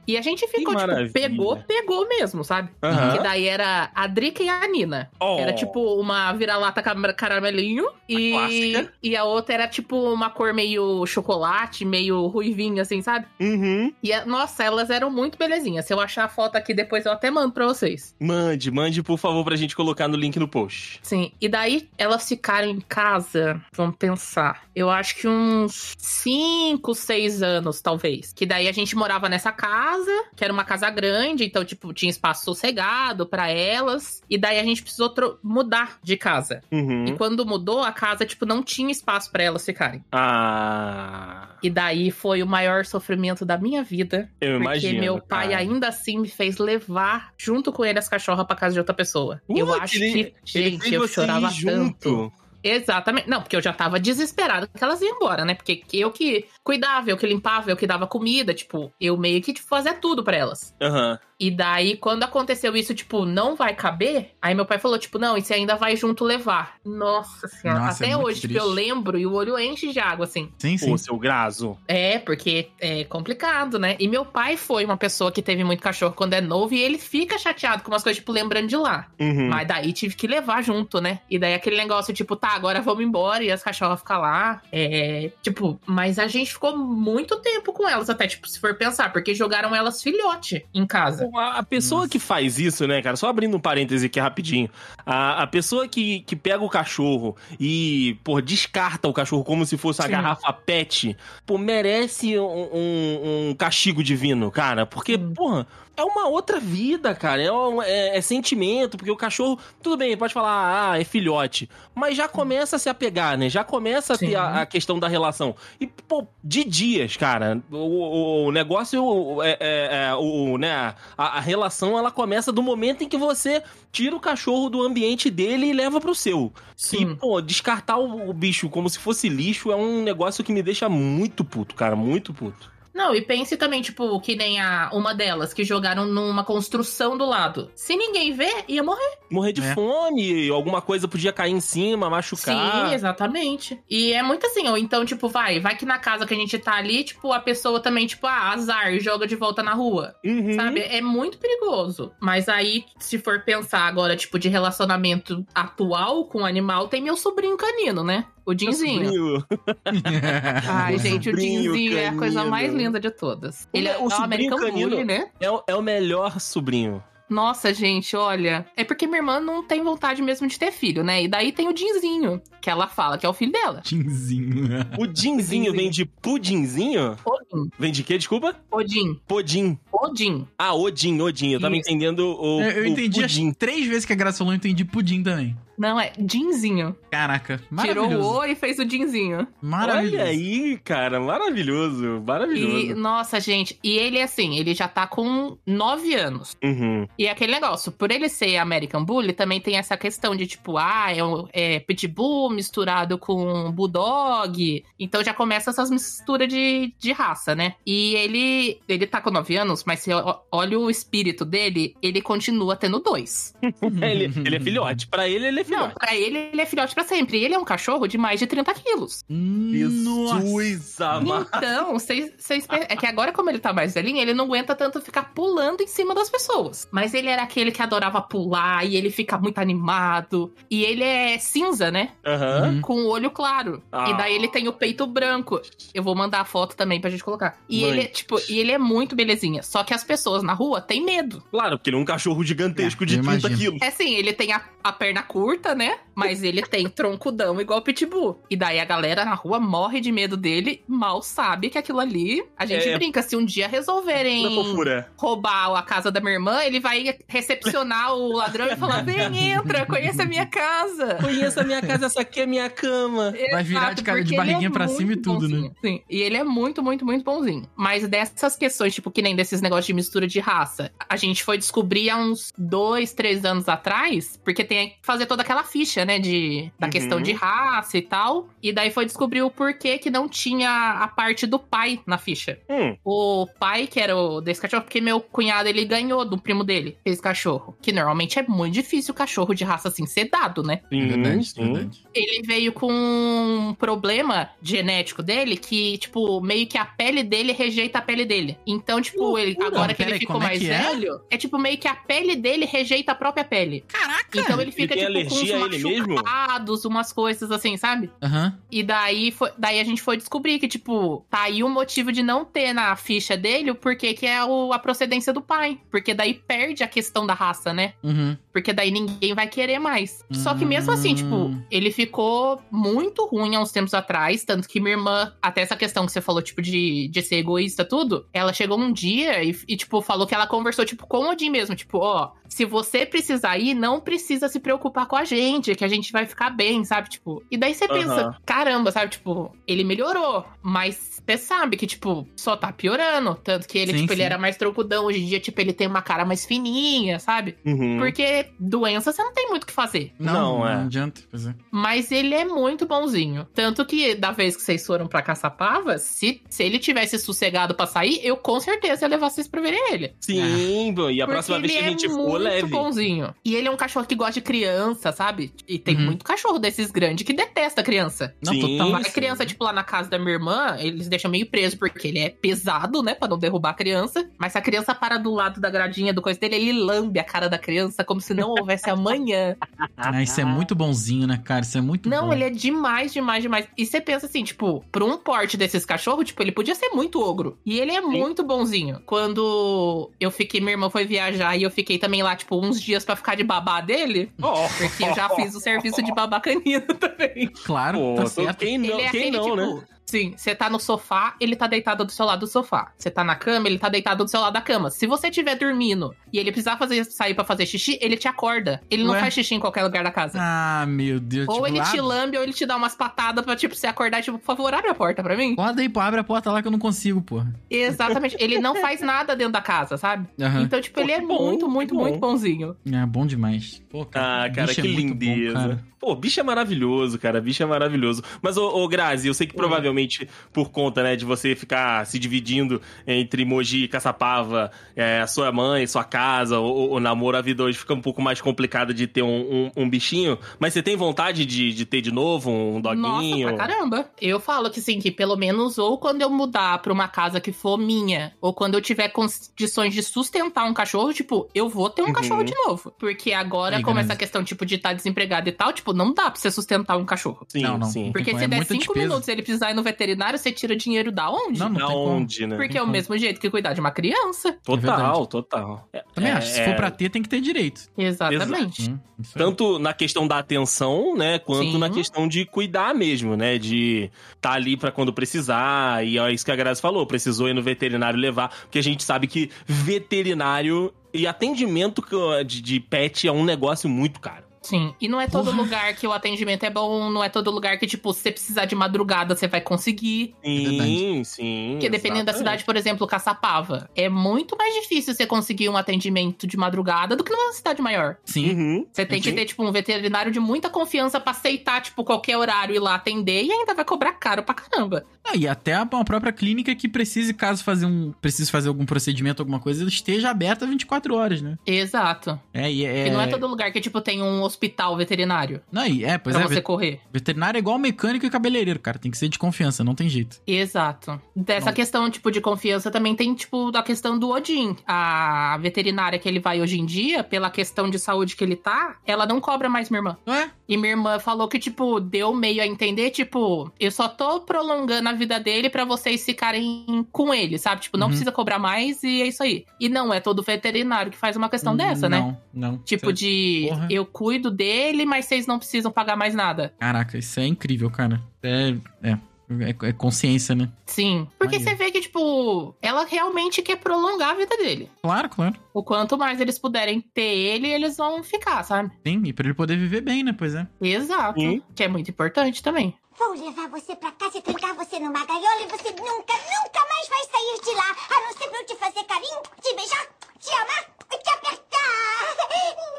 E 0.09 0.17
a 0.17 0.23
gente 0.23 0.47
ficou, 0.49 0.75
tipo, 0.75 0.87
maravilha. 0.87 1.11
pegou, 1.13 1.57
pegou 1.59 2.09
mesmo, 2.09 2.43
sabe? 2.43 2.71
Aham. 2.83 3.17
Que 3.19 3.23
daí 3.23 3.47
era 3.47 3.91
a 3.95 4.07
Drica 4.07 4.43
e 4.43 4.49
a 4.49 4.67
Nina. 4.67 5.11
Oh. 5.21 5.37
Era 5.39 5.53
tipo 5.53 5.81
uma 6.01 6.33
vira-lata 6.33 6.83
caramelinho 7.15 7.87
e, 8.09 8.31
clássica. 8.33 8.93
e 9.03 9.15
a 9.15 9.25
outra 9.25 9.55
era 9.55 9.69
tipo 9.69 9.97
uma 10.13 10.31
cor 10.31 10.55
meio 10.55 11.05
chocolate, 11.07 11.85
meio 11.85 12.27
ruivinho, 12.27 12.81
assim, 12.81 13.03
sabe? 13.03 13.27
Uhum. 13.39 13.93
E, 14.03 14.13
a- 14.13 14.25
nossa, 14.25 14.65
elas 14.65 14.89
eram 14.89 15.11
muito 15.11 15.37
belezinhas. 15.37 15.85
Se 15.85 15.93
eu 15.93 16.01
achar 16.01 16.25
a 16.25 16.29
foto 16.29 16.57
aqui 16.57 16.73
depois, 16.73 17.05
eu 17.05 17.13
até 17.13 17.31
mando 17.31 17.53
pra 17.53 17.67
vocês. 17.67 18.15
Mande, 18.19 18.71
mande, 18.71 19.03
por 19.03 19.19
favor, 19.19 19.45
pra 19.45 19.57
gente 19.57 19.77
colocar 19.77 20.09
no 20.09 20.17
link 20.17 20.39
no 20.39 20.49
post. 20.49 21.01
Sim, 21.03 21.33
e 21.41 21.49
daí 21.49 21.87
elas 21.99 22.27
ficaram 22.27 22.69
em 22.69 22.81
casa, 22.81 23.61
vamos 23.73 23.97
pensar, 23.97 24.63
eu 24.75 24.89
acho 24.89 25.17
que 25.17 25.29
uns 25.29 25.95
5, 25.99 26.95
6 26.95 27.43
anos, 27.43 27.81
talvez. 27.83 28.33
Que 28.33 28.47
daí 28.47 28.69
a 28.69 28.73
gente 28.73 28.97
morava 28.97 29.29
nessa 29.29 29.53
casa, 29.53 29.98
que 30.37 30.45
era 30.45 30.53
uma 30.53 30.65
casa 30.65 30.89
grande, 30.91 31.45
então, 31.45 31.65
tipo, 31.65 31.93
tinha 31.93 32.11
espaço 32.11 32.45
sossegado 32.45 33.27
pra 33.27 33.49
elas. 33.51 34.23
E 34.29 34.37
daí 34.39 34.59
a 34.59 34.65
gente 34.65 34.83
precisou 34.83 35.13
mudar 35.43 35.99
de 36.03 36.17
casa. 36.17 36.63
Uhum. 36.71 37.07
E 37.07 37.13
quando 37.17 37.45
mudou, 37.47 37.83
a 37.83 37.93
casa, 37.93 38.25
tipo, 38.27 38.45
não 38.47 38.63
tinha 38.63 38.91
espaço 38.91 39.31
pra 39.31 39.43
elas 39.43 39.65
ficarem. 39.65 40.05
Ah. 40.11 41.49
E 41.63 41.69
daí 41.71 42.11
foi 42.11 42.43
o 42.43 42.47
maior 42.47 42.85
sofrimento 42.85 43.45
da 43.45 43.59
minha 43.59 43.83
vida. 43.83 44.31
Eu 44.41 44.53
porque 44.59 44.63
imagino. 44.65 45.01
meu 45.01 45.21
pai 45.21 45.49
cara. 45.49 45.59
ainda 45.61 45.89
assim 45.89 46.19
me 46.19 46.29
fez 46.29 46.59
levar 46.59 47.33
junto 47.37 47.73
com 47.73 47.85
ele 47.85 47.99
as 47.99 48.09
cachorras 48.09 48.47
pra 48.47 48.57
casa 48.57 48.75
de 48.75 48.79
outra 48.79 48.95
pessoa. 48.95 49.41
eu 49.49 49.67
What? 49.67 49.83
acho 49.85 49.97
Ele- 49.97 50.13
que, 50.45 50.59
Ele 50.59 50.71
gente, 50.71 50.83
fez 50.83 50.93
eu 50.95 51.09
chorava 51.09 51.47
ir 51.47 51.51
junto. 51.53 52.33
Exatamente. 52.63 53.29
Não, 53.29 53.41
porque 53.41 53.57
eu 53.57 53.63
já 53.63 53.73
tava 53.73 54.01
desesperada 54.01 54.67
que 54.67 54.83
elas 54.83 55.01
iam 55.01 55.17
embora, 55.17 55.45
né? 55.45 55.55
Porque 55.55 55.83
eu 55.93 56.11
que 56.11 56.47
cuidava, 56.63 57.11
eu 57.11 57.17
que 57.17 57.27
limpava, 57.27 57.71
eu 57.71 57.77
que 57.77 57.87
dava 57.87 58.07
comida, 58.07 58.53
tipo, 58.53 58.93
eu 59.01 59.17
meio 59.17 59.41
que 59.43 59.53
tipo, 59.53 59.69
fazia 59.69 59.95
tudo 59.95 60.25
pra 60.25 60.37
elas. 60.37 60.75
Aham. 60.81 61.19
E 61.39 61.51
daí, 61.51 61.97
quando 61.97 62.25
aconteceu 62.25 62.75
isso, 62.77 62.95
tipo, 62.95 63.25
não 63.25 63.55
vai 63.55 63.75
caber, 63.75 64.33
aí 64.43 64.55
meu 64.55 64.67
pai 64.67 64.79
falou, 64.79 64.99
tipo, 64.99 65.19
não, 65.19 65.39
e 65.39 65.43
você 65.43 65.55
ainda 65.55 65.77
vai 65.77 65.97
junto 65.97 66.25
levar. 66.25 66.75
Nossa 66.85 67.47
senhora. 67.47 67.81
Nossa, 67.81 68.05
é 68.05 68.09
Até 68.09 68.17
muito 68.17 68.29
hoje, 68.29 68.41
tipo, 68.41 68.55
eu 68.55 68.67
lembro 68.67 69.17
e 69.17 69.25
o 69.25 69.33
olho 69.35 69.59
enche 69.59 69.93
de 69.93 70.01
água, 70.01 70.25
assim. 70.25 70.51
Sim, 70.59 70.77
sim. 70.77 70.91
Pô, 70.91 70.99
seu 70.99 71.17
graso. 71.17 71.79
É, 71.87 72.19
porque 72.19 72.71
é 72.81 73.05
complicado, 73.05 73.79
né? 73.79 73.97
E 74.01 74.09
meu 74.09 74.25
pai 74.25 74.57
foi 74.57 74.85
uma 74.85 74.97
pessoa 74.97 75.31
que 75.31 75.41
teve 75.41 75.63
muito 75.63 75.81
cachorro 75.81 76.13
quando 76.13 76.35
é 76.35 76.41
novo 76.41 76.75
e 76.75 76.81
ele 76.81 76.99
fica 76.99 77.39
chateado 77.39 77.85
com 77.85 77.91
umas 77.93 78.03
coisas, 78.03 78.19
tipo, 78.19 78.33
lembrando 78.33 78.67
de 78.67 78.77
lá. 78.77 79.07
Uhum. 79.21 79.49
Mas 79.49 79.69
daí 79.69 79.93
tive 79.93 80.17
que 80.17 80.27
levar 80.27 80.63
junto, 80.63 81.01
né? 81.01 81.21
E 81.31 81.39
daí 81.39 81.55
aquele 81.55 81.77
negócio, 81.77 82.13
tipo, 82.13 82.35
tá, 82.35 82.49
agora 82.49 82.81
vamos 82.81 83.05
embora 83.05 83.45
e 83.45 83.51
as 83.53 83.63
cachorras 83.63 84.01
ficam 84.01 84.21
lá. 84.21 84.61
É. 84.73 85.31
Tipo, 85.41 85.81
mas 85.87 86.19
a 86.19 86.27
gente 86.27 86.53
ficou 86.53 86.77
muito 86.77 87.37
tempo 87.37 87.73
com 87.73 87.89
elas, 87.89 88.11
até, 88.11 88.27
tipo, 88.27 88.49
se 88.49 88.59
for 88.59 88.75
pensar, 88.75 89.13
porque 89.13 89.35
jogaram 89.35 89.75
elas 89.75 90.03
filhote 90.03 90.67
em 90.75 90.85
casa. 90.85 91.28
A 91.37 91.59
a 91.59 91.63
pessoa 91.63 92.09
que 92.09 92.19
faz 92.19 92.59
isso, 92.59 92.87
né, 92.87 93.03
cara? 93.03 93.17
Só 93.17 93.29
abrindo 93.29 93.57
um 93.57 93.61
parêntese 93.61 94.07
aqui 94.07 94.21
rapidinho. 94.21 94.69
A, 95.05 95.43
a 95.43 95.47
pessoa 95.47 95.89
que, 95.89 96.21
que 96.21 96.37
pega 96.37 96.63
o 96.65 96.69
cachorro 96.69 97.37
e, 97.59 98.17
pô, 98.23 98.41
descarta 98.41 99.09
o 99.09 99.13
cachorro 99.13 99.43
como 99.45 99.67
se 99.67 99.77
fosse 99.77 100.01
a 100.01 100.05
Sim. 100.05 100.11
garrafa 100.13 100.53
pet, 100.53 101.17
pô, 101.45 101.59
merece 101.59 102.39
um, 102.39 102.45
um- 102.73 103.49
um 103.51 103.55
castigo 103.55 104.03
divino, 104.03 104.51
cara. 104.51 104.87
Porque, 104.87 105.17
Hum. 105.17 105.33
porra, 105.35 105.67
é 105.99 106.05
uma 106.05 106.29
outra 106.29 106.59
vida, 106.61 107.15
cara. 107.15 107.43
É, 107.43 107.53
um- 107.53 107.83
é- 107.83 108.17
é 108.17 108.21
sentimento, 108.21 108.97
porque 108.97 109.11
o 109.11 109.17
cachorro, 109.17 109.59
tudo 109.83 109.97
bem, 109.97 110.17
pode 110.17 110.33
falar, 110.33 110.93
ah, 110.93 111.01
é 111.01 111.05
filhote. 111.05 111.69
Mas 111.95 112.17
já 112.17 112.29
começa 112.29 112.77
a 112.77 112.79
se 112.79 112.89
apegar, 112.89 113.37
né? 113.37 113.49
Já 113.51 113.65
começa 113.65 114.15
a 114.15 114.17
Sim. 114.17 114.29
ter 114.29 114.37
a, 114.37 114.63
a 114.63 114.67
questão 114.67 114.99
da 114.99 115.09
relação. 115.09 115.55
E, 115.81 115.87
pô, 115.87 116.27
de 116.43 116.65
dias, 116.65 117.17
cara, 117.17 117.61
o, 117.71 117.77
o- 117.77 118.45
o 118.47 118.53
negócio, 118.53 119.43
é, 119.43 119.57
é- 119.61 120.07
é, 120.11 120.15
o, 120.15 120.57
né, 120.57 120.95
a, 121.17 121.39
a 121.39 121.41
relação, 121.41 121.99
ela 121.99 122.11
começa 122.11 122.53
do 122.53 122.63
momento 122.63 123.03
em 123.03 123.09
que 123.09 123.17
você 123.19 123.63
tira 123.91 124.15
o 124.15 124.21
cachorro 124.21 124.69
do 124.71 124.83
ambiente 124.83 125.31
dele 125.31 125.67
e 125.67 125.73
leva 125.73 126.01
pro 126.01 126.15
seu. 126.15 126.53
E, 126.93 127.05
pô, 127.17 127.41
descartar 127.41 127.97
o, 127.99 128.31
o 128.31 128.33
bicho 128.33 128.69
como 128.71 128.89
se 128.89 128.99
fosse 128.99 129.29
lixo 129.29 129.73
é 129.73 129.77
um 129.77 130.03
negócio 130.03 130.45
que 130.45 130.53
me 130.53 130.63
deixa 130.63 130.89
muito 130.89 131.45
puto, 131.45 131.75
cara, 131.75 131.97
muito 131.97 132.33
puto. 132.33 132.71
Não, 132.99 133.15
e 133.15 133.23
pense 133.23 133.57
também, 133.57 133.81
tipo, 133.81 134.19
que 134.21 134.35
nem 134.35 134.61
a 134.61 134.91
uma 134.93 135.15
delas 135.15 135.55
que 135.55 135.63
jogaram 135.63 136.05
numa 136.05 136.43
construção 136.43 137.17
do 137.17 137.25
lado. 137.25 137.71
Se 137.77 137.95
ninguém 137.97 138.33
vê, 138.33 138.65
ia 138.67 138.83
morrer. 138.83 139.19
Morrer 139.31 139.53
de 139.53 139.63
É. 139.63 139.73
fome, 139.73 140.51
alguma 140.51 140.83
coisa 140.83 141.07
podia 141.07 141.33
cair 141.33 141.53
em 141.53 141.61
cima, 141.61 142.11
machucar. 142.11 142.89
Sim, 142.89 142.95
exatamente. 142.95 143.81
E 143.89 144.13
é 144.13 144.21
muito 144.21 144.45
assim, 144.49 144.67
ou 144.69 144.77
então, 144.77 145.05
tipo, 145.05 145.29
vai, 145.29 145.61
vai 145.61 145.77
que 145.77 145.87
na 145.87 145.97
casa 146.01 146.27
que 146.27 146.35
a 146.35 146.37
gente 146.37 146.59
tá 146.59 146.75
ali, 146.75 147.05
tipo, 147.05 147.33
a 147.33 147.39
pessoa 147.39 147.79
também, 147.79 148.05
tipo, 148.05 148.27
ah, 148.27 148.51
azar, 148.53 148.99
joga 148.99 149.29
de 149.29 149.37
volta 149.37 149.63
na 149.63 149.75
rua. 149.75 150.17
Uhum. 150.25 150.55
Sabe? 150.55 150.81
É 150.81 151.01
muito 151.01 151.39
perigoso. 151.39 152.11
Mas 152.21 152.49
aí, 152.49 152.85
se 152.99 153.17
for 153.17 153.45
pensar 153.45 153.83
agora, 153.87 154.17
tipo, 154.17 154.41
de 154.41 154.49
relacionamento 154.49 155.47
atual 155.55 156.25
com 156.25 156.43
o 156.43 156.45
animal, 156.45 156.89
tem 156.89 157.01
meu 157.01 157.17
sobrinho 157.17 157.57
canino, 157.57 158.03
né? 158.03 158.25
O 158.49 158.55
Dinzinho. 158.55 159.45
Ai, 160.67 160.95
O 160.97 160.99
gente, 160.99 161.29
o 161.29 161.37
Dinzinho 161.37 161.99
é 161.99 162.09
a 162.09 162.15
coisa 162.17 162.45
mais 162.47 162.73
linda 162.73 162.99
de 162.99 163.11
todas. 163.11 163.69
Ele 163.75 163.89
é 163.89 163.99
O 163.99 164.07
o 164.07 164.11
sobrinho 164.11 164.25
American 164.55 164.59
canino- 164.59 164.91
Bully, 164.91 165.05
né? 165.05 165.29
É, 165.39 165.51
o- 165.51 165.63
é 165.67 165.75
o 165.75 165.83
melhor 165.83 166.41
sobrinho. 166.41 167.03
Nossa, 167.29 167.75
gente, 167.75 168.17
olha. 168.17 168.65
É 168.75 168.83
porque 168.85 169.07
minha 169.07 169.19
irmã 169.19 169.39
não 169.39 169.63
tem 169.63 169.83
vontade 169.85 170.23
mesmo 170.23 170.49
de 170.49 170.59
ter 170.59 170.73
filho, 170.73 171.05
né? 171.05 171.23
E 171.25 171.29
daí 171.29 171.53
tem 171.53 171.69
o 171.69 171.75
Dinzinho, 171.75 172.41
que 172.59 172.71
ela 172.71 172.87
fala 172.89 173.19
que 173.19 173.27
é 173.27 173.29
o 173.29 173.35
filho 173.35 173.53
dela. 173.53 173.83
Tinzinho. 173.85 174.67
O 174.99 175.07
dinzinho 175.07 175.71
vem 175.75 175.91
de 175.91 176.07
pudinzinho? 176.07 177.19
Odin. 177.27 177.69
Vem 177.79 177.93
de 177.93 178.03
quê, 178.03 178.17
desculpa? 178.17 178.57
Odin. 178.71 179.21
Pudim. 179.29 179.79
Odin. 179.93 180.47
Ah, 180.57 180.73
Odin, 180.75 181.21
Odin. 181.21 181.51
Eu 181.53 181.61
tava 181.61 181.77
Isso. 181.77 181.87
entendendo 181.87 182.21
o, 182.41 182.63
Eu, 182.63 182.71
eu 182.71 182.83
o 182.85 182.87
entendi 182.87 183.21
pudim. 183.21 183.53
três 183.53 183.87
vezes 183.87 184.07
que 184.07 184.13
a 184.15 184.17
Graça 184.17 184.39
falou, 184.39 184.55
eu 184.55 184.57
entendi 184.57 184.87
pudim 184.87 185.23
também. 185.23 185.55
Não, 185.79 185.99
é 186.01 186.13
Dinzinho. 186.19 186.97
Caraca, 187.11 187.59
Tirou 187.81 188.05
maravilhoso. 188.05 188.29
o 188.29 188.39
O 188.41 188.45
e 188.45 188.55
fez 188.55 188.79
o 188.79 188.85
Dinzinho. 188.85 189.47
Maravilhoso. 189.63 190.17
Olha 190.17 190.25
aí, 190.25 190.79
cara, 190.85 191.21
maravilhoso, 191.21 192.23
maravilhoso. 192.27 192.77
E, 192.79 192.95
nossa, 192.95 193.41
gente, 193.41 193.79
e 193.83 193.97
ele, 193.97 194.21
assim, 194.21 194.59
ele 194.59 194.75
já 194.75 194.89
tá 194.89 195.07
com 195.07 195.57
nove 195.67 196.15
anos. 196.15 196.57
Uhum. 196.63 197.07
E 197.19 197.29
aquele 197.29 197.53
negócio, 197.53 197.91
por 197.93 198.11
ele 198.11 198.29
ser 198.29 198.57
American 198.57 199.05
Bully, 199.05 199.33
também 199.33 199.61
tem 199.61 199.77
essa 199.77 199.97
questão 199.97 200.35
de, 200.37 200.47
tipo, 200.47 200.77
ah, 200.77 201.13
é, 201.15 201.23
um- 201.25 201.47
é 201.53 201.79
Pitbull 201.81 202.51
misturado 202.51 203.17
com 203.19 203.71
Bulldog. 203.73 204.85
Então 204.99 205.23
já 205.23 205.33
começa 205.35 205.71
essas 205.71 205.91
misturas 205.91 206.49
de, 206.49 206.93
de 206.99 207.13
raça, 207.13 207.55
né? 207.55 207.75
E 207.87 208.15
ele, 208.17 208.81
ele 208.89 209.07
tá 209.07 209.21
com 209.21 209.31
nove 209.31 209.57
anos, 209.57 209.85
mas 209.87 210.01
se 210.01 210.13
o- 210.13 210.41
olha 210.51 210.79
o 210.79 210.91
espírito 210.91 211.45
dele, 211.45 211.95
ele 212.03 212.21
continua 212.21 212.77
tendo 212.77 212.99
dois. 213.01 213.55
ele, 214.03 214.33
ele 214.45 214.57
é 214.57 214.61
filhote. 214.61 215.07
Pra 215.07 215.29
ele, 215.29 215.47
ele 215.47 215.61
é 215.61 215.65
Não, 215.69 215.79
filhote. 215.79 215.95
pra 215.99 216.15
ele, 216.17 216.39
ele 216.53 216.61
é 216.61 216.67
filhote 216.67 216.95
pra 216.95 217.05
sempre. 217.05 217.39
E 217.39 217.45
ele 217.45 217.55
é 217.55 217.59
um 217.59 217.65
cachorro 217.65 218.07
de 218.07 218.17
mais 218.19 218.39
de 218.41 218.47
30 218.47 218.73
quilos. 218.75 219.23
Nossa. 219.29 220.41
Jesus 220.41 221.01
amado. 221.01 221.49
Então, 221.57 221.93
vocês. 221.93 222.33
É 222.71 222.97
que 222.97 223.07
agora, 223.07 223.33
como 223.33 223.51
ele 223.51 223.59
tá 223.59 223.73
mais 223.73 223.95
velhinho, 223.95 224.19
ele 224.21 224.35
não 224.35 224.45
aguenta 224.47 224.75
tanto 224.75 225.01
ficar 225.01 225.33
pulando 225.35 225.81
em 225.83 225.87
cima 225.87 226.15
das 226.15 226.29
pessoas. 226.31 226.89
Mas 226.91 227.15
ele 227.15 227.29
era 227.29 227.43
aquele 227.43 227.71
que 227.73 227.83
adorava 227.83 228.21
pular 228.21 228.85
e 228.87 228.97
ele 228.97 229.11
fica 229.11 229.39
muito 229.39 229.59
animado. 229.59 230.53
E 230.71 230.85
ele 230.85 231.03
é 231.05 231.39
cinza, 231.39 231.91
né? 231.91 232.11
Aham. 232.27 232.69
Uhum. 232.69 232.81
Com 232.81 232.95
o 233.05 233.09
olho 233.09 233.31
claro. 233.31 233.83
Ah. 233.91 234.11
E 234.11 234.17
daí 234.17 234.35
ele 234.35 234.49
tem 234.49 234.69
o 234.69 234.73
peito 234.73 235.07
branco. 235.07 235.61
Eu 235.95 236.03
vou 236.03 236.15
mandar 236.15 236.41
a 236.41 236.45
foto 236.45 236.77
também 236.77 237.01
pra 237.01 237.11
gente 237.11 237.25
colocar. 237.25 237.59
E 237.69 237.83
Mãe. 237.83 237.91
ele 237.91 238.01
é, 238.03 238.05
tipo, 238.07 238.39
e 238.49 238.59
ele 238.59 238.73
é 238.73 238.79
muito 238.79 239.15
belezinha. 239.17 239.63
Só 239.63 239.83
que 239.85 239.95
as 239.95 240.05
pessoas 240.05 240.43
na 240.43 240.53
rua 240.53 240.81
têm 240.81 241.05
medo. 241.05 241.43
Claro, 241.51 241.79
porque 241.79 241.91
ele 241.91 241.97
é 241.97 242.01
um 242.01 242.05
cachorro 242.05 242.43
gigantesco 242.45 243.05
É, 243.05 243.07
de 243.07 243.17
eu 243.17 243.23
30 243.23 243.39
imagino. 243.49 243.59
quilos. 243.59 243.83
É 243.83 243.89
assim, 243.89 244.15
ele 244.15 244.33
tem 244.33 244.53
a, 244.53 244.63
a 244.83 244.93
perna 244.93 245.23
curta, 245.23 245.58
né? 245.75 245.99
Mas 246.19 246.43
ele 246.43 246.63
tem 246.63 246.89
troncudão 246.89 247.61
igual 247.61 247.79
o 247.79 247.83
Pitbull. 247.83 248.43
E 248.51 248.57
daí 248.57 248.81
a 248.81 248.85
galera 248.85 249.25
na 249.25 249.35
rua 249.35 249.61
morre 249.61 250.01
de 250.01 250.11
medo 250.11 250.37
dele, 250.37 250.83
mal 250.89 251.23
sabe 251.23 251.71
que 251.71 251.79
aquilo 251.79 252.01
ali. 252.01 252.45
A 252.57 252.67
gente 252.67 252.89
É. 252.89 252.95
brinca, 252.97 253.23
se 253.23 253.37
um 253.37 253.45
dia 253.45 253.69
resolverem 253.69 254.55
fofura. 254.55 255.11
roubar 255.17 255.75
a 255.77 255.83
casa 255.83 256.11
da 256.11 256.21
minha 256.21 256.35
irmã, 256.35 256.63
ele 256.63 256.81
vai 256.81 257.17
recepcionar 257.29 258.15
o 258.15 258.33
ladrão 258.33 258.67
e 258.67 258.77
falar: 258.77 259.03
vem, 259.05 259.51
entra, 259.53 259.87
conheça 259.87 260.23
a 260.23 260.27
minha 260.27 260.47
casa. 260.47 261.17
Conheça 261.21 261.61
a 261.61 261.65
minha 261.65 261.81
casa, 261.81 262.07
essa 262.07 262.21
aqui 262.21 262.41
é 262.41 262.47
minha 262.47 262.69
cama. 262.69 263.33
Vai 263.53 263.63
virar 263.63 263.93
de 263.95 264.03
cara 264.03 264.23
de 264.23 264.35
é 264.35 264.37
barriguinha 264.37 264.71
pra 264.71 264.89
cima 264.89 265.13
e 265.13 265.17
tudo, 265.17 265.49
né? 265.49 265.55
bonzinho. 265.57 265.75
Sim, 265.81 266.03
e 266.09 266.21
ele 266.21 266.37
é 266.37 266.45
muito, 266.45 266.83
muito, 266.83 267.05
muito 267.05 267.25
bonzinho. 267.25 267.69
Mas 267.77 268.07
dessas 268.09 268.57
questões, 268.57 268.95
tipo, 268.95 269.11
que 269.11 269.23
nem 269.23 269.37
desses 269.37 269.61
negócios 269.61 269.87
de 269.87 269.95
mistura 269.95 270.27
de 270.27 270.41
raça, 270.41 270.91
a 271.09 271.17
gente 271.17 271.43
foi 271.45 271.59
descobrir 271.59 272.11
há 272.11 272.17
uns 272.17 272.53
dois, 272.57 273.13
três 273.13 273.45
anos 273.45 273.69
atrás, 273.69 274.39
porque 274.45 274.65
tem 274.65 274.91
que 274.91 274.97
fazer 275.03 275.27
toda 275.27 275.43
aquela 275.43 275.63
ficha, 275.65 276.05
né, 276.05 276.08
de, 276.17 276.71
da 276.79 276.87
Uhum. 276.87 276.91
questão 276.93 277.21
de 277.21 277.33
raça 277.33 277.99
e 277.99 278.03
tal. 278.03 278.49
E 278.63 278.73
daí 278.73 278.93
foi 278.93 279.05
descobrir 279.05 279.43
o 279.43 279.51
porquê 279.51 279.99
que 279.99 280.11
não 280.11 280.29
tinha 280.29 280.71
a 281.03 281.09
parte 281.09 281.45
do 281.45 281.59
pai 281.59 281.99
na 282.07 282.19
ficha. 282.19 282.61
Hum, 282.71 282.97
O 283.05 283.49
pai, 283.59 283.89
que 283.89 283.99
era 283.99 284.17
o 284.17 284.41
desse 284.41 284.61
cachorro, 284.61 284.83
porque 284.85 285.01
meu 285.01 285.21
cunhado 285.21 285.69
ele 285.69 285.85
ganhou 285.85 286.25
do 286.25 286.39
primo 286.39 286.63
dele, 286.63 286.97
esse 287.05 287.21
cachorro. 287.21 287.77
Que 287.83 287.91
normalmente 287.91 288.39
é 288.39 288.45
muito 288.47 288.75
difícil 288.75 289.11
o 289.13 289.17
cachorro 289.17 289.53
de 289.55 289.65
raça 289.65 289.89
assim 289.89 290.07
ser 290.07 290.27
dado, 290.31 290.63
né? 290.63 290.81
É 290.85 290.95
sim, 290.95 291.09
verdade, 291.09 291.45
sim. 291.47 291.73
verdade. 291.73 292.05
Ele 292.15 292.43
veio 292.47 292.73
com 292.73 292.93
um 292.93 293.75
problema 293.75 294.51
genético 294.63 295.23
dele 295.23 295.57
que, 295.57 295.99
tipo, 295.99 296.41
meio 296.41 296.67
que 296.67 296.77
a 296.79 296.85
pele 296.85 297.23
dele 297.23 297.53
rejeita 297.53 297.99
a 297.99 298.03
pele 298.03 298.25
dele. 298.25 298.57
Então, 298.67 299.01
tipo, 299.01 299.39
ele, 299.39 299.55
loucura. 299.55 299.69
agora 299.69 299.95
que 299.95 300.03
ele 300.03 300.13
aí, 300.13 300.19
ficou 300.19 300.37
é 300.37 300.45
mais 300.45 300.63
é? 300.63 300.79
velho, 300.83 301.21
é 301.31 301.37
tipo 301.37 301.59
meio 301.59 301.79
que 301.79 301.89
a 301.89 301.95
pele 301.95 302.37
dele 302.37 302.65
rejeita 302.67 303.13
a 303.13 303.15
própria 303.15 303.45
pele. 303.45 303.85
Caraca! 303.89 304.29
Então 304.39 304.61
ele 304.61 304.71
fica, 304.71 304.95
tem 304.95 305.07
tipo, 305.07 305.13
com 305.35 305.41
ele 305.41 305.87
uns 305.97 305.98
mesmo? 306.01 306.15
machucados, 306.15 306.85
umas 306.85 307.13
coisas 307.13 307.51
assim, 307.51 307.77
sabe? 307.77 308.11
Aham. 308.23 308.59
E 308.71 308.83
daí, 308.83 309.31
foi, 309.31 309.51
daí 309.59 309.81
a 309.81 309.85
gente 309.85 310.01
foi 310.03 310.17
descobrir 310.17 310.59
que, 310.59 310.69
tipo, 310.69 311.25
tá 311.31 311.43
aí 311.43 311.63
o 311.63 311.69
motivo 311.69 312.13
de 312.13 312.23
não 312.23 312.45
ter 312.45 312.73
na 312.73 312.95
ficha 312.97 313.37
dele 313.37 313.71
o 313.71 313.75
porquê 313.75 314.15
que 314.15 314.27
é 314.27 314.45
o- 314.45 314.73
a 314.73 314.79
procedência 314.79 315.33
do 315.33 315.41
pai. 315.41 315.81
Porque 315.91 316.15
daí 316.15 316.35
perde 316.35 316.83
a 316.83 316.89
questão 316.89 317.27
da 317.27 317.35
raça, 317.35 317.73
né? 317.73 317.95
Uhum. 318.03 318.37
Porque 318.59 318.73
daí 318.73 318.91
ninguém 318.91 319.35
vai 319.35 319.47
querer 319.47 319.79
mais. 319.79 320.25
Só 320.33 320.55
que 320.55 320.65
mesmo 320.65 320.93
assim, 320.93 321.13
Hum. 321.13 321.15
tipo, 321.15 321.51
ele 321.71 321.91
ficou 321.91 322.61
muito 322.71 323.25
ruim 323.27 323.55
há 323.55 323.61
uns 323.61 323.71
tempos 323.73 323.95
atrás. 323.95 324.45
Tanto 324.45 324.69
que 324.69 324.81
minha 324.81 324.95
irmã, 324.97 325.33
até 325.41 325.61
essa 325.63 325.77
questão 325.77 326.05
que 326.07 326.13
você 326.13 326.21
falou, 326.21 326.43
tipo, 326.43 326.61
de, 326.61 327.09
de 327.09 327.23
ser 327.23 327.37
egoísta, 327.37 327.85
tudo, 327.85 328.27
ela 328.33 328.53
chegou 328.53 328.79
um 328.79 328.93
dia 328.93 329.43
e, 329.45 329.57
e, 329.69 329.77
tipo, 329.77 330.01
falou 330.03 330.27
que 330.27 330.35
ela 330.35 330.47
conversou, 330.47 330.85
tipo, 330.85 331.07
com 331.07 331.19
o 331.19 331.31
Odin 331.31 331.51
mesmo. 331.51 331.75
Tipo, 331.77 331.99
ó, 331.99 332.33
se 332.49 332.65
você 332.65 333.07
precisar 333.07 333.59
ir, 333.59 333.75
não 333.75 334.01
precisa 334.01 334.49
se 334.49 334.59
preocupar 334.59 335.07
com 335.07 335.17
a 335.17 335.25
gente, 335.25 335.75
que 335.75 335.85
a 335.85 335.89
gente 335.89 336.11
vai 336.13 336.27
ficar 336.27 336.51
bem, 336.51 336.85
sabe? 336.85 337.09
Tipo, 337.11 337.43
e 337.51 337.57
daí 337.57 337.75
você 337.75 337.85
Aham. 337.85 337.95
pensa, 337.95 338.37
caramba, 338.45 338.91
sabe? 338.91 339.13
Tipo, 339.13 339.55
ele 339.67 339.85
melhorou, 339.85 340.45
mas 340.63 341.23
você 341.25 341.37
sabe 341.39 341.77
que, 341.77 341.87
tipo, 341.87 342.27
só 342.37 342.57
tá 342.57 342.73
piorando. 342.73 343.35
Tanto 343.45 343.69
que 343.69 343.79
ele, 343.79 343.93
Sim, 343.93 343.99
tipo, 344.01 344.13
ele 344.15 344.21
sim. 344.23 344.27
era 344.27 344.39
mais 344.39 344.57
troncudão. 344.57 345.05
Hoje 345.07 345.21
em 345.21 345.27
dia, 345.27 345.39
tipo, 345.41 345.61
ele 345.61 345.73
tem 345.73 345.87
uma 345.87 346.03
cara 346.03 346.25
mais 346.25 346.45
fininha, 346.47 347.19
sabe? 347.19 347.57
Uhum. 347.67 347.99
Porque 347.99 348.48
doença 348.59 349.13
você 349.13 349.23
não 349.23 349.33
tem 349.33 349.49
muito 349.49 349.65
o 349.65 349.67
que 349.67 349.73
fazer. 349.73 350.13
Não, 350.19 350.33
Não, 350.33 350.59
não, 350.61 350.69
é. 350.69 350.75
adianta. 350.75 351.21
Pois 351.31 351.47
é. 351.47 351.55
Mas 351.71 352.11
ele 352.13 352.35
é 352.35 352.45
muito 352.45 352.87
bonzinho. 352.87 353.47
Tanto 353.55 353.85
que 353.85 354.15
da 354.15 354.31
vez 354.31 354.57
que 354.57 354.63
vocês 354.63 354.85
foram 354.87 355.07
pra 355.07 355.23
Caçapava, 355.23 355.99
se, 355.99 356.41
se 356.49 356.63
ele 356.63 356.79
tivesse 356.79 357.19
sossegado 357.19 357.75
pra 357.75 357.87
sair, 357.87 358.21
eu 358.23 358.37
com 358.37 358.59
certeza 358.61 359.05
ia 359.05 359.09
levar 359.09 359.31
vocês 359.31 359.49
pra 359.49 359.61
verem 359.61 359.93
ele. 359.93 360.15
Sim, 360.21 360.93
bom, 360.95 361.11
e 361.11 361.21
a 361.21 361.27
Porque 361.27 361.35
próxima 361.35 361.61
vez 361.61 361.73
ele 361.73 361.81
que 361.83 361.87
a 361.87 361.91
gente 361.91 362.07
é 362.07 362.09
for, 362.11 362.17
muito 362.29 362.39
leve. 362.45 362.69
bonzinho. 362.69 363.35
E 363.45 363.55
ele 363.55 363.69
é 363.69 363.71
um 363.71 363.77
cachorro 363.77 364.07
que 364.07 364.15
gosta 364.15 364.35
de 364.35 364.41
criança, 364.43 365.13
sabe? 365.13 365.53
E 365.67 365.79
tem 365.79 365.97
Uhum. 365.97 366.05
muito 366.07 366.25
cachorro 366.25 366.59
desses 366.59 366.91
grandes 366.91 367.25
que 367.27 367.33
detesta 367.33 367.83
criança. 367.83 368.35
Não, 368.45 368.53
Sim. 368.53 368.61
total. 368.79 368.91
Vai 368.93 369.05
criança, 369.05 369.45
tipo, 369.47 369.65
lá 369.65 369.73
na 369.73 369.83
casa 369.85 370.09
da 370.11 370.19
minha 370.19 370.33
irmã, 370.33 370.77
eles 370.79 371.09
deixam 371.09 371.31
meio 371.31 371.47
preso, 371.47 371.79
porque 371.79 372.09
ele 372.09 372.19
é 372.19 372.29
pesado, 372.29 373.03
né? 373.03 373.15
Pra 373.15 373.29
não 373.29 373.39
derrubar 373.39 373.71
a 373.71 373.75
criança. 373.75 374.29
Mas 374.39 374.53
se 374.53 374.59
a 374.59 374.61
criança 374.61 374.95
para 374.95 375.17
do 375.19 375.33
lado 375.33 375.61
da 375.61 375.69
gradinha 375.71 376.13
do 376.13 376.23
coisa 376.23 376.39
dele, 376.39 376.57
ele 376.57 376.73
lambe 376.73 377.19
a 377.19 377.25
cara 377.25 377.49
da 377.49 377.59
criança 377.59 378.05
como 378.05 378.21
se 378.21 378.33
não 378.41 378.51
houvesse 378.51 378.89
amanhã. 378.91 379.57
Ah, 380.01 380.23
isso 380.23 380.41
é 380.41 380.45
muito 380.45 380.75
bonzinho, 380.75 381.27
né, 381.27 381.41
cara? 381.45 381.63
Isso 381.63 381.77
é 381.77 381.81
muito 381.81 382.09
Não, 382.09 382.27
bom. 382.29 382.33
ele 382.33 382.45
é 382.45 382.51
demais, 382.51 383.13
demais, 383.13 383.43
demais. 383.43 383.67
E 383.77 383.85
você 383.85 384.01
pensa 384.01 384.27
assim, 384.27 384.45
tipo, 384.45 384.85
pra 384.93 385.05
um 385.05 385.17
porte 385.17 385.57
desses 385.57 385.85
cachorros, 385.85 386.27
tipo, 386.27 386.41
ele 386.43 386.53
podia 386.53 386.75
ser 386.75 386.91
muito 386.91 387.21
ogro. 387.21 387.59
E 387.67 387.79
ele 387.81 387.93
é 387.93 388.01
muito 388.01 388.45
bonzinho. 388.45 389.01
Quando 389.07 390.11
eu 390.21 390.31
fiquei, 390.31 390.61
minha 390.61 390.73
irmã 390.73 390.89
foi 390.89 391.05
viajar 391.05 391.57
e 391.57 391.63
eu 391.65 391.71
fiquei 391.71 391.99
também 391.99 392.23
lá, 392.23 392.37
tipo, 392.37 392.57
uns 392.65 392.81
dias 392.81 393.05
pra 393.05 393.17
ficar 393.17 393.35
de 393.35 393.43
babá 393.45 393.81
dele. 393.81 394.31
Oh. 394.41 394.67
Porque 394.79 395.05
eu 395.05 395.15
já 395.15 395.29
fiz 395.31 395.55
o 395.55 395.61
serviço 395.61 396.03
de 396.03 396.13
babá 396.15 396.41
canino 396.41 396.81
também. 396.99 397.49
Claro, 397.65 397.99
Pô, 397.99 398.15
tá 398.17 398.27
certo. 398.27 398.59
quem 398.59 398.79
não, 398.79 398.85
ele 398.87 399.03
é 399.03 399.11
quem 399.11 399.21
aquele, 399.21 399.37
não 399.37 399.45
tipo, 399.45 399.57
né? 399.57 399.87
Sim, 400.09 400.33
você 400.39 400.55
tá 400.55 400.71
no 400.71 400.81
sofá, 400.81 401.35
ele 401.39 401.55
tá 401.55 401.67
deitado 401.67 402.03
do 402.03 402.11
seu 402.11 402.25
lado 402.25 402.41
do 402.41 402.47
sofá. 402.47 402.93
Você 402.97 403.11
tá 403.11 403.23
na 403.23 403.35
cama, 403.35 403.69
ele 403.69 403.79
tá 403.79 403.91
deitado 403.91 404.25
do 404.25 404.31
seu 404.31 404.41
lado 404.41 404.55
da 404.55 404.61
cama. 404.63 404.89
Se 404.91 405.07
você 405.07 405.29
estiver 405.29 405.55
dormindo 405.55 406.15
e 406.33 406.39
ele 406.39 406.51
precisar 406.51 406.79
fazer, 406.79 407.05
sair 407.05 407.35
pra 407.35 407.45
fazer 407.45 407.67
xixi, 407.67 407.99
ele 408.01 408.17
te 408.17 408.27
acorda. 408.27 408.81
Ele 408.91 409.05
não 409.05 409.13
Ué? 409.13 409.21
faz 409.21 409.35
xixi 409.35 409.55
em 409.55 409.61
qualquer 409.61 409.83
lugar 409.83 410.03
da 410.03 410.11
casa. 410.11 410.39
Ah, 410.41 410.87
meu 410.89 411.21
Deus. 411.21 411.47
ou 411.47 411.57
tipo, 411.57 411.67
ele 411.67 411.83
te 411.83 412.01
lambe 412.01 412.39
ou 412.39 412.43
ele 412.43 412.55
te 412.55 412.65
dá 412.65 412.77
umas 412.77 412.95
patadas 412.95 413.45
pra, 413.45 413.55
tipo, 413.55 413.75
você 413.75 413.87
acordar, 413.87 414.23
tipo, 414.23 414.39
por 414.39 414.47
favor, 414.47 414.73
abre 414.73 414.89
a 414.89 414.95
porta 414.95 415.23
pra 415.23 415.37
mim. 415.37 415.55
Roda 415.59 415.83
aí, 415.83 415.91
pô, 415.91 416.01
abre 416.01 416.21
a 416.21 416.25
porta 416.25 416.51
lá 416.51 416.63
que 416.63 416.69
eu 416.69 416.73
não 416.73 416.79
consigo, 416.79 417.21
porra. 417.21 417.55
Exatamente. 417.71 418.35
ele 418.41 418.59
não 418.59 418.77
faz 418.77 419.03
nada 419.03 419.37
dentro 419.37 419.53
da 419.53 419.61
casa, 419.61 419.99
sabe? 419.99 420.27
Aham. 420.41 420.63
Então, 420.63 420.81
tipo, 420.81 420.95
Pô, 420.95 421.01
ele 421.03 421.13
é 421.13 421.21
bom, 421.21 421.45
muito, 421.51 421.69
muito, 421.69 421.95
bom. 421.95 422.01
muito 422.01 422.19
bonzinho. 422.19 422.75
É 422.91 423.05
bom 423.05 423.27
demais. 423.27 423.83
Pô, 423.91 424.03
Ah, 424.15 424.49
cara, 424.51 424.69
bicho 424.69 424.81
que 424.81 424.89
é 424.89 424.91
muito 424.91 425.15
bom, 425.15 425.21
lindeza. 425.35 425.55
cara. 425.55 425.85
Pô, 425.99 426.15
bicho 426.15 426.39
é 426.39 426.43
maravilhoso, 426.43 427.19
cara. 427.19 427.41
Bicho 427.41 427.63
é 427.63 427.67
maravilhoso. 427.67 428.23
Mas, 428.41 428.57
ô, 428.57 428.69
ô 428.69 428.87
Grazi, 428.89 429.27
eu 429.29 429.35
sei 429.35 429.47
que 429.47 429.55
provavelmente 429.55 430.29
por 430.53 430.71
conta, 430.71 431.03
né, 431.03 431.17
de 431.17 431.25
você 431.25 431.55
ficar 431.57 432.07
se 432.07 432.19
dividindo 432.19 432.81
entre 433.07 433.45
Mogi 433.45 433.85
e 433.85 433.89
Caçapava, 433.89 434.71
é, 434.95 435.21
a 435.21 435.27
sua 435.27 435.51
mãe, 435.53 435.87
sua 435.87 436.05
casa, 436.05 436.59
o, 436.61 436.93
o 436.93 437.01
namoro, 437.01 437.37
a 437.37 437.41
vida 437.43 437.63
hoje 437.65 437.79
fica 437.79 437.95
um 437.95 438.01
pouco 438.01 438.23
mais 438.23 438.41
complicado 438.41 438.95
de 438.95 439.07
ter 439.07 439.23
um, 439.23 439.29
um- 439.67 439.71
um 439.77 439.91
bichinho. 439.91 440.39
Mas 440.59 440.73
você 440.73 440.83
tem 440.83 440.97
vontade 440.97 441.45
de, 441.45 441.73
de 441.73 441.85
ter 441.85 442.01
de 442.01 442.13
novo 442.13 442.51
um 442.51 442.81
doguinho? 442.81 443.49
Nossa, 443.51 443.57
pra 443.57 443.67
caramba. 443.67 444.11
Eu 444.21 444.39
falo 444.41 444.71
que 444.71 444.81
sim, 444.81 444.99
que 445.01 445.11
pelo 445.11 445.37
menos 445.37 445.79
ou 445.79 445.99
quando 445.99 446.23
eu 446.23 446.31
mudar 446.31 446.79
pra 446.81 446.93
uma 446.93 447.09
casa 447.09 447.41
que 447.41 447.53
for 447.53 447.77
minha, 447.77 448.33
ou 448.41 448.53
quando 448.55 448.75
eu 448.75 448.81
tiver 448.81 449.09
condições 449.09 449.93
de 449.95 450.03
sustentar 450.03 450.65
um 450.65 450.75
cachorro, 450.75 451.13
tipo, 451.13 451.49
eu 451.55 451.69
vou 451.69 451.91
ter 451.91 452.03
um 452.03 452.07
Uhum. 452.07 452.13
cachorro 452.13 452.43
de 452.45 452.55
novo. 452.55 452.93
Porque 452.99 453.33
agora, 453.33 453.77
Aí, 453.77 453.83
como 453.83 453.99
essa 453.99 454.17
questão, 454.17 454.43
tipo, 454.45 454.65
de 454.65 454.77
estar 454.77 454.93
desempregado 454.93 455.49
e 455.49 455.53
tal, 455.53 455.73
tipo, 455.73 455.88
não 455.93 456.13
dá 456.15 456.31
pra 456.31 456.41
você 456.41 456.51
sustentar 456.51 456.97
um 456.97 457.05
cachorro. 457.05 457.45
Sim, 457.49 457.63
Não, 457.63 457.79
não. 457.79 457.87
sim. 457.89 458.13
Porque 458.13 458.37
se 458.37 458.45
é 458.45 458.49
der 458.49 458.65
cinco 458.65 458.79
despesa. 458.95 458.99
minutos 459.07 459.29
e 459.29 459.33
ele 459.33 459.43
precisar 459.43 459.71
ir 459.71 459.75
no 459.75 459.83
veterinário, 459.83 460.39
você 460.39 460.51
tira 460.53 460.75
dinheiro 460.77 461.11
da 461.13 461.31
onde? 461.31 461.59
Não, 461.59 461.69
não 461.69 461.79
Da 461.81 461.87
tem 461.87 461.95
como. 461.97 462.11
onde, 462.17 462.47
né? 462.47 462.57
Porque 462.57 462.77
é 462.77 462.81
o 462.81 462.85
como. 462.85 462.93
mesmo 462.93 463.17
jeito 463.19 463.41
que 463.41 463.51
cuidar 463.51 463.73
de 463.75 463.81
uma 463.81 463.91
criança. 463.91 464.49
É 464.49 464.71
verdade. 464.77 465.03
Total, 465.03 465.27
total. 465.27 465.89
É- 465.93 466.05
Também 466.15 466.31
é- 466.31 466.35
acho. 466.35 466.49
Se 466.49 466.65
for 466.65 466.71
é- 466.71 466.75
pra 466.75 466.91
ter, 466.91 467.09
tem 467.11 467.23
que 467.23 467.29
ter 467.29 467.41
direito. 467.41 467.83
Exatamente. 467.97 468.91
Hum, 468.91 468.99
aí. 469.19 469.27
Tanto 469.35 469.79
na 469.79 469.93
questão 469.93 470.27
da 470.29 470.39
atenção, 470.39 471.17
né, 471.17 471.39
quanto 471.39 471.73
Sim. 471.73 471.79
na 471.79 471.91
questão 471.91 472.29
de 472.29 472.45
cuidar 472.45 472.95
mesmo, 472.95 473.37
né, 473.37 473.59
de 473.59 474.11
estar 474.37 474.53
ali 474.53 474.77
pra 474.77 474.91
quando 474.93 475.13
precisar, 475.13 476.07
e 476.07 476.19
é 476.19 476.33
isso 476.33 476.45
que 476.45 476.51
a 476.53 476.57
Grazi 476.57 476.81
falou, 476.81 477.07
precisou 477.07 477.49
ir 477.49 477.55
no 477.55 477.63
veterinário 477.63 478.19
levar, 478.19 478.49
porque 478.63 478.79
a 478.79 478.83
gente 478.83 479.03
sabe 479.03 479.27
que 479.27 479.51
veterinário 479.67 480.93
e 481.13 481.27
atendimento 481.27 482.03
de, 482.47 482.61
de 482.63 482.81
pet 482.81 483.27
é 483.27 483.33
um 483.33 483.45
negócio 483.45 483.89
muito 483.89 484.21
caro. 484.21 484.45
Sim. 484.63 484.95
E 485.01 485.09
não 485.09 485.21
é 485.21 485.27
todo 485.27 485.47
Porra. 485.47 485.57
lugar 485.63 485.95
que 485.95 486.07
o 486.07 486.13
atendimento 486.13 486.65
é 486.65 486.71
bom, 486.71 487.11
não 487.11 487.23
é 487.23 487.29
todo 487.29 487.51
lugar 487.51 487.79
que, 487.79 487.87
tipo, 487.87 488.13
se 488.13 488.21
você 488.23 488.33
precisar 488.33 488.65
de 488.65 488.75
madrugada, 488.75 489.35
você 489.37 489.47
vai 489.49 489.61
conseguir. 489.61 490.35
Sim, 490.45 491.23
sim. 491.25 491.69
Porque 491.73 491.89
dependendo 491.89 492.25
da 492.27 492.33
exatamente. 492.33 492.39
cidade, 492.39 492.65
por 492.65 492.77
exemplo, 492.77 493.07
Caçapava, 493.07 493.89
é 493.95 494.09
muito 494.09 494.57
mais 494.57 494.75
difícil 494.75 495.15
você 495.15 495.27
conseguir 495.27 495.69
um 495.69 495.77
atendimento 495.77 496.47
de 496.47 496.57
madrugada 496.57 497.17
do 497.17 497.25
que 497.25 497.33
numa 497.33 497.53
cidade 497.53 497.81
maior. 497.83 498.17
Sim. 498.25 498.51
Uhum, 498.53 498.87
Você 498.93 499.05
tem 499.05 499.21
que 499.21 499.31
sim. 499.31 499.35
ter, 499.35 499.45
tipo, 499.45 499.65
um 499.65 499.73
veterinário 499.73 500.31
de 500.33 500.41
muita 500.41 500.71
confiança 500.71 501.21
pra 501.21 501.33
aceitar, 501.33 501.81
tipo, 501.81 502.05
qualquer 502.05 502.37
horário 502.37 502.75
ir 502.75 502.79
lá 502.79 502.95
atender 502.95 503.45
e 503.45 503.53
ainda 503.53 503.75
vai 503.75 503.85
cobrar 503.85 504.13
caro 504.13 504.43
pra 504.43 504.55
caramba. 504.55 505.05
Ah, 505.25 505.37
e 505.37 505.47
até 505.47 505.75
a 505.75 505.89
a 505.91 506.05
própria 506.05 506.33
clínica 506.33 506.75
que 506.75 506.89
precise, 506.89 507.33
caso 507.35 507.65
fazer 507.65 507.87
um, 507.87 508.13
precise 508.21 508.51
fazer 508.51 508.69
algum 508.69 508.85
procedimento, 508.85 509.43
alguma 509.43 509.59
coisa, 509.59 509.85
esteja 509.85 510.31
aberta 510.31 510.67
24 510.67 511.15
horas, 511.15 511.41
né? 511.43 511.59
Exato. 511.67 512.39
É, 512.53 512.71
e 512.71 512.85
é... 512.85 512.95
Porque 513.05 513.11
não 513.11 513.21
é 513.21 513.27
todo 513.27 513.47
lugar 513.47 513.73
que, 513.73 513.81
tipo, 513.81 514.01
tem 514.01 514.23
um 514.23 514.43
hospital 514.49 514.97
veterinário 514.97 515.61
Não, 515.71 515.83
é, 515.83 516.19
pois 516.19 516.35
pra 516.35 516.45
é, 516.45 516.49
você 516.49 516.61
correr. 516.61 517.01
veterinário 517.13 517.57
é 517.59 517.61
igual 517.61 517.79
mecânico 517.79 518.27
e 518.27 518.31
cabeleireiro, 518.31 518.81
cara, 518.81 518.99
tem 518.99 519.11
que 519.11 519.17
ser 519.19 519.29
de 519.29 519.39
confiança, 519.39 519.85
não 519.85 519.95
tem 519.95 520.09
jeito. 520.09 520.41
Exato. 520.47 521.21
Dessa 521.35 521.67
Não. 521.67 521.73
questão, 521.73 522.11
tipo, 522.11 522.31
de 522.31 522.41
confiança 522.41 522.91
também 522.91 523.15
tem, 523.15 523.35
tipo, 523.35 523.71
a 523.77 523.83
questão 523.83 524.19
do 524.19 524.31
Odin. 524.31 524.77
A 524.87 525.57
veterinária 525.61 526.19
que 526.19 526.29
ele 526.29 526.41
vai 526.41 526.61
hoje 526.61 526.79
em 526.79 526.85
dia, 526.87 527.23
pela 527.25 527.51
questão 527.51 527.89
de 527.89 527.99
saúde 527.99 528.37
que 528.37 528.45
ele 528.45 528.57
tá, 528.57 528.97
ela 529.07 529.27
não 529.27 529.41
cobra 529.41 529.69
mais 529.69 529.91
minha 529.91 529.99
irmã. 530.01 530.17
Não 530.27 530.35
é? 530.35 530.51
E 530.69 530.77
minha 530.77 530.91
irmã 530.93 531.19
falou 531.19 531.49
que, 531.49 531.59
tipo, 531.59 531.99
deu 532.01 532.35
meio 532.35 532.63
a 532.63 532.67
entender, 532.67 533.11
tipo, 533.11 533.73
eu 533.81 533.91
só 533.91 534.09
tô 534.09 534.41
prolongando 534.41 535.09
a 535.09 535.13
vida 535.13 535.41
dele 535.41 535.71
pra 535.71 535.85
vocês 535.85 536.25
ficarem 536.25 537.07
com 537.11 537.33
ele, 537.33 537.59
sabe? 537.59 537.81
Tipo, 537.83 537.97
não 537.97 538.07
Uhum. 538.07 538.11
precisa 538.11 538.31
cobrar 538.33 538.59
mais 538.59 539.03
e 539.03 539.23
é 539.23 539.27
isso 539.27 539.43
aí. 539.43 539.65
E 539.81 539.89
não 539.89 540.13
é 540.13 540.21
todo 540.21 540.43
veterinário 540.43 541.11
que 541.11 541.17
faz 541.17 541.37
uma 541.37 541.49
questão 541.49 541.75
dessa, 541.77 542.09
né? 542.09 542.19
Não, 542.21 542.39
não. 542.53 542.79
Tipo, 542.79 543.13
de 543.13 543.67
Porra. 543.69 543.89
eu 543.91 544.05
cuido 544.07 544.38
dele, 544.39 545.05
mas 545.05 545.27
vocês 545.27 545.47
não 545.47 545.59
precisam 545.59 545.91
pagar 545.91 546.17
mais 546.17 546.35
nada. 546.35 546.73
Caraca, 546.79 547.19
isso 547.19 547.41
é 547.41 547.47
incrível, 547.47 547.91
cara. 547.91 548.23
É, 548.43 548.75
é, 549.03 549.11
é, 549.11 549.89
é 549.89 549.93
consciência, 549.93 550.55
né? 550.55 550.69
Sim. 550.87 551.27
Porque 551.39 551.57
Aí. 551.57 551.63
você 551.63 551.75
vê 551.75 551.91
que, 551.91 552.01
tipo, 552.01 552.75
ela 552.83 553.05
realmente 553.05 553.63
quer 553.63 553.77
prolongar 553.77 554.31
a 554.31 554.35
vida 554.35 554.57
dele. 554.57 554.91
Claro, 555.03 555.29
claro. 555.29 555.55
O 555.75 555.83
quanto 555.83 556.17
mais 556.19 556.41
eles 556.41 556.59
puderem 556.59 557.01
ter 557.01 557.23
ele, 557.23 557.69
eles 557.69 557.97
vão 557.97 558.23
ficar, 558.23 558.63
sabe? 558.63 558.91
Sim, 559.07 559.23
e 559.25 559.33
pra 559.33 559.47
ele 559.47 559.55
poder 559.55 559.77
viver 559.77 560.01
bem, 560.03 560.23
né? 560.23 560.35
Pois 560.37 560.55
é. 560.55 560.67
Exato. 560.81 561.41
Sim. 561.41 561.63
Que 561.75 561.85
é 561.85 561.89
muito 561.89 562.11
importante 562.11 562.63
também. 562.63 562.95
Vou 563.19 563.33
levar 563.33 563.69
você 563.69 563.97
pra 563.97 564.13
casa 564.13 564.39
e 564.39 564.43
trancar 564.43 564.77
você 564.77 565.01
numa 565.01 565.27
gaiola 565.27 565.63
e 565.63 565.67
você 565.67 565.91
nunca, 565.91 566.05
nunca 566.35 566.87
mais 566.89 567.09
vai 567.09 567.25
sair 567.33 567.61
de 567.65 567.75
lá. 567.75 567.91
A 568.17 568.21
não 568.21 568.33
ser 568.33 568.49
pra 568.49 568.61
eu 568.61 568.67
te 568.67 568.77
fazer 568.77 569.05
carinho, 569.05 569.43
te 569.61 569.75
beijar, 569.75 570.07
te 570.39 570.53
amar 570.53 570.95
e 571.13 571.19
te 571.19 571.31
apertar. 571.31 571.58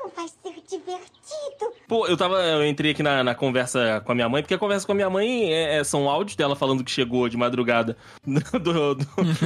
Não 0.01 0.09
vai 0.15 0.27
ser 0.27 0.61
divertido. 0.69 1.73
Pô, 1.87 2.07
eu 2.07 2.15
tava. 2.15 2.35
Eu 2.43 2.65
entrei 2.65 2.91
aqui 2.91 3.01
na, 3.03 3.23
na 3.23 3.33
conversa 3.35 4.01
com 4.05 4.11
a 4.11 4.15
minha 4.15 4.29
mãe, 4.29 4.41
porque 4.41 4.53
a 4.53 4.57
conversa 4.57 4.85
com 4.85 4.91
a 4.91 4.95
minha 4.95 5.09
mãe 5.09 5.51
é, 5.51 5.77
é- 5.77 5.83
são 5.83 6.07
áudios 6.09 6.35
dela 6.35 6.55
falando 6.55 6.83
que 6.83 6.91
chegou 6.91 7.27
de 7.27 7.35
madrugada 7.35 7.97
do, 8.25 8.95
do, 8.95 8.95